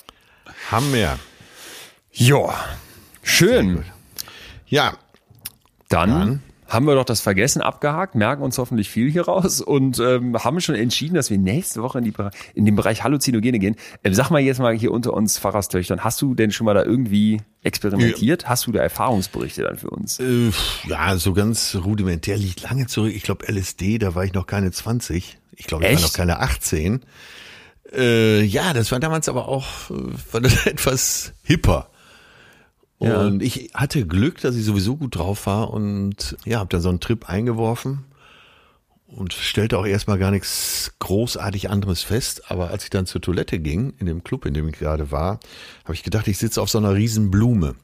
[0.72, 1.16] Haben wir.
[2.10, 2.54] Ja,
[3.22, 3.84] schön.
[4.68, 4.94] Ja,
[5.88, 6.42] Dann, Dann?
[6.66, 10.60] haben wir doch das Vergessen abgehakt, merken uns hoffentlich viel hier raus und ähm, haben
[10.60, 12.12] schon entschieden, dass wir nächste Woche in, die,
[12.54, 13.76] in den Bereich Halluzinogene gehen.
[14.04, 16.84] Ähm, sag mal jetzt mal hier unter uns Pfarrerstöchtern, hast du denn schon mal da
[16.84, 18.48] irgendwie experimentiert?
[18.48, 20.20] Hast du da Erfahrungsberichte dann für uns?
[20.20, 20.50] äh,
[20.86, 23.12] ja, so ganz rudimentär liegt lange zurück.
[23.14, 25.38] Ich glaube LSD, da war ich noch keine 20.
[25.56, 26.02] Ich glaube, ich Echt?
[26.02, 27.00] war noch keine 18.
[27.96, 29.94] Äh, ja, das war damals aber auch äh,
[30.32, 31.88] war das etwas hipper.
[33.00, 33.20] Ja.
[33.20, 36.88] Und ich hatte Glück, dass ich sowieso gut drauf war und ja, habe dann so
[36.88, 38.04] einen Trip eingeworfen
[39.06, 42.50] und stellte auch erstmal gar nichts großartig anderes fest.
[42.50, 45.40] Aber als ich dann zur Toilette ging, in dem Club, in dem ich gerade war,
[45.84, 47.74] habe ich gedacht, ich sitze auf so einer riesen Blume.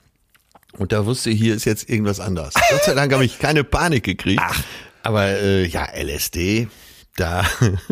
[0.76, 2.54] Und da wusste ich, hier ist jetzt irgendwas anders.
[2.70, 4.42] Gott sei Dank habe ich keine Panik gekriegt.
[5.02, 6.68] Aber äh, ja, LSD,
[7.16, 7.44] da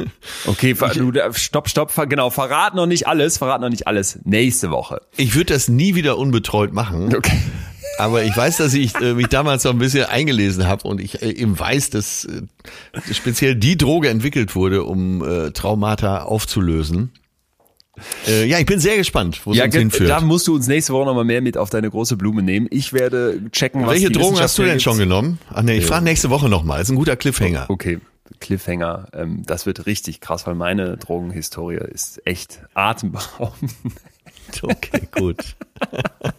[0.47, 4.19] Okay, du, stopp, stopp, genau, verrat noch nicht alles, verrat noch nicht alles.
[4.25, 5.01] Nächste Woche.
[5.17, 7.15] ich würde das nie wieder unbetreut machen.
[7.15, 7.39] Okay.
[7.99, 11.23] Aber ich weiß, dass ich äh, mich damals so ein bisschen eingelesen habe und ich
[11.23, 12.43] äh, eben weiß, dass äh,
[13.13, 17.13] speziell die Droge entwickelt wurde, um äh, Traumata aufzulösen.
[18.27, 20.09] Äh, ja, ich bin sehr gespannt, wo es Ja, uns ge- hinführt.
[20.09, 22.67] da musst du uns nächste Woche nochmal mehr mit auf deine große Blume nehmen.
[22.71, 25.39] Ich werde checken, was Welche Drogen hast du denn schon genommen?
[25.53, 26.81] Ach nee, ich frage nächste Woche nochmal.
[26.81, 27.67] Ist ein guter Cliffhanger.
[27.69, 27.99] Okay,
[28.41, 29.09] Cliffhanger.
[29.13, 33.73] Ähm, das wird richtig krass, weil meine Drogenhistorie ist echt atemberaubend.
[34.63, 35.57] Okay, gut.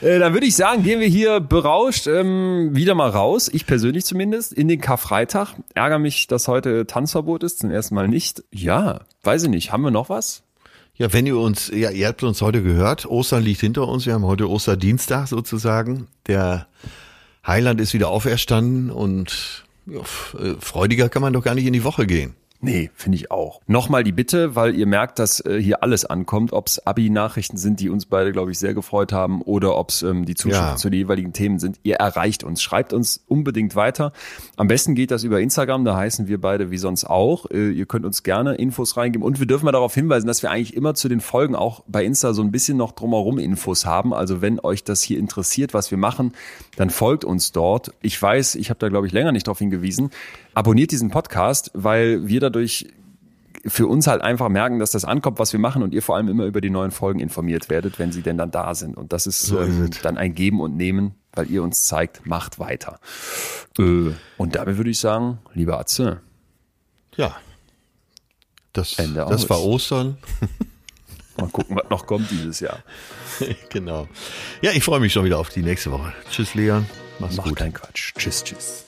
[0.00, 3.48] Äh, dann würde ich sagen, gehen wir hier berauscht ähm, wieder mal raus.
[3.52, 5.54] Ich persönlich zumindest in den Karfreitag.
[5.74, 7.60] Ärger mich, dass heute Tanzverbot ist.
[7.60, 8.42] Zum ersten Mal nicht.
[8.50, 9.72] Ja, weiß ich nicht.
[9.72, 10.42] Haben wir noch was?
[10.94, 14.14] Ja, wenn ihr uns, ja, ihr habt uns heute gehört, Ostern liegt hinter uns, wir
[14.14, 16.08] haben heute Osterdienstag sozusagen.
[16.26, 16.66] Der
[17.46, 20.00] Heiland ist wieder auferstanden und ja,
[20.38, 22.34] äh, freudiger kann man doch gar nicht in die Woche gehen.
[22.60, 23.60] Nee, finde ich auch.
[23.68, 27.78] Nochmal die Bitte, weil ihr merkt, dass äh, hier alles ankommt, ob es Abi-Nachrichten sind,
[27.78, 30.76] die uns beide, glaube ich, sehr gefreut haben, oder ob es ähm, die Zuschriften Ja.
[30.76, 31.78] zu den jeweiligen Themen sind.
[31.84, 32.60] Ihr erreicht uns.
[32.60, 34.12] Schreibt uns unbedingt weiter.
[34.56, 37.46] Am besten geht das über Instagram, da heißen wir beide wie sonst auch.
[37.50, 39.24] Äh, ihr könnt uns gerne Infos reingeben.
[39.24, 42.04] Und wir dürfen mal darauf hinweisen, dass wir eigentlich immer zu den Folgen auch bei
[42.04, 44.12] Insta so ein bisschen noch drumherum Infos haben.
[44.12, 46.32] Also wenn euch das hier interessiert, was wir machen,
[46.74, 47.92] dann folgt uns dort.
[48.02, 50.10] Ich weiß, ich habe da, glaube ich, länger nicht darauf hingewiesen.
[50.58, 52.88] Abonniert diesen Podcast, weil wir dadurch
[53.64, 56.26] für uns halt einfach merken, dass das ankommt, was wir machen und ihr vor allem
[56.26, 58.96] immer über die neuen Folgen informiert werdet, wenn sie denn dann da sind.
[58.96, 62.58] Und das ist, So ähm, dann ein Geben und Nehmen, weil ihr uns zeigt, macht
[62.58, 62.98] weiter.
[63.78, 66.22] Äh, und damit würde ich sagen, lieber Atze,
[67.14, 67.36] Ja.
[68.72, 70.18] Das, das war Ostern.
[71.36, 72.82] mal gucken, was noch kommt dieses Jahr.
[73.70, 74.08] genau.
[74.60, 76.12] Ja, ich freue mich schon wieder auf die nächste Woche.
[76.32, 76.84] Tschüss, Leon.
[77.20, 77.58] Mach's Macht gut.
[77.58, 78.12] keinen Quatsch.
[78.16, 78.87] Tschüss, tschüss.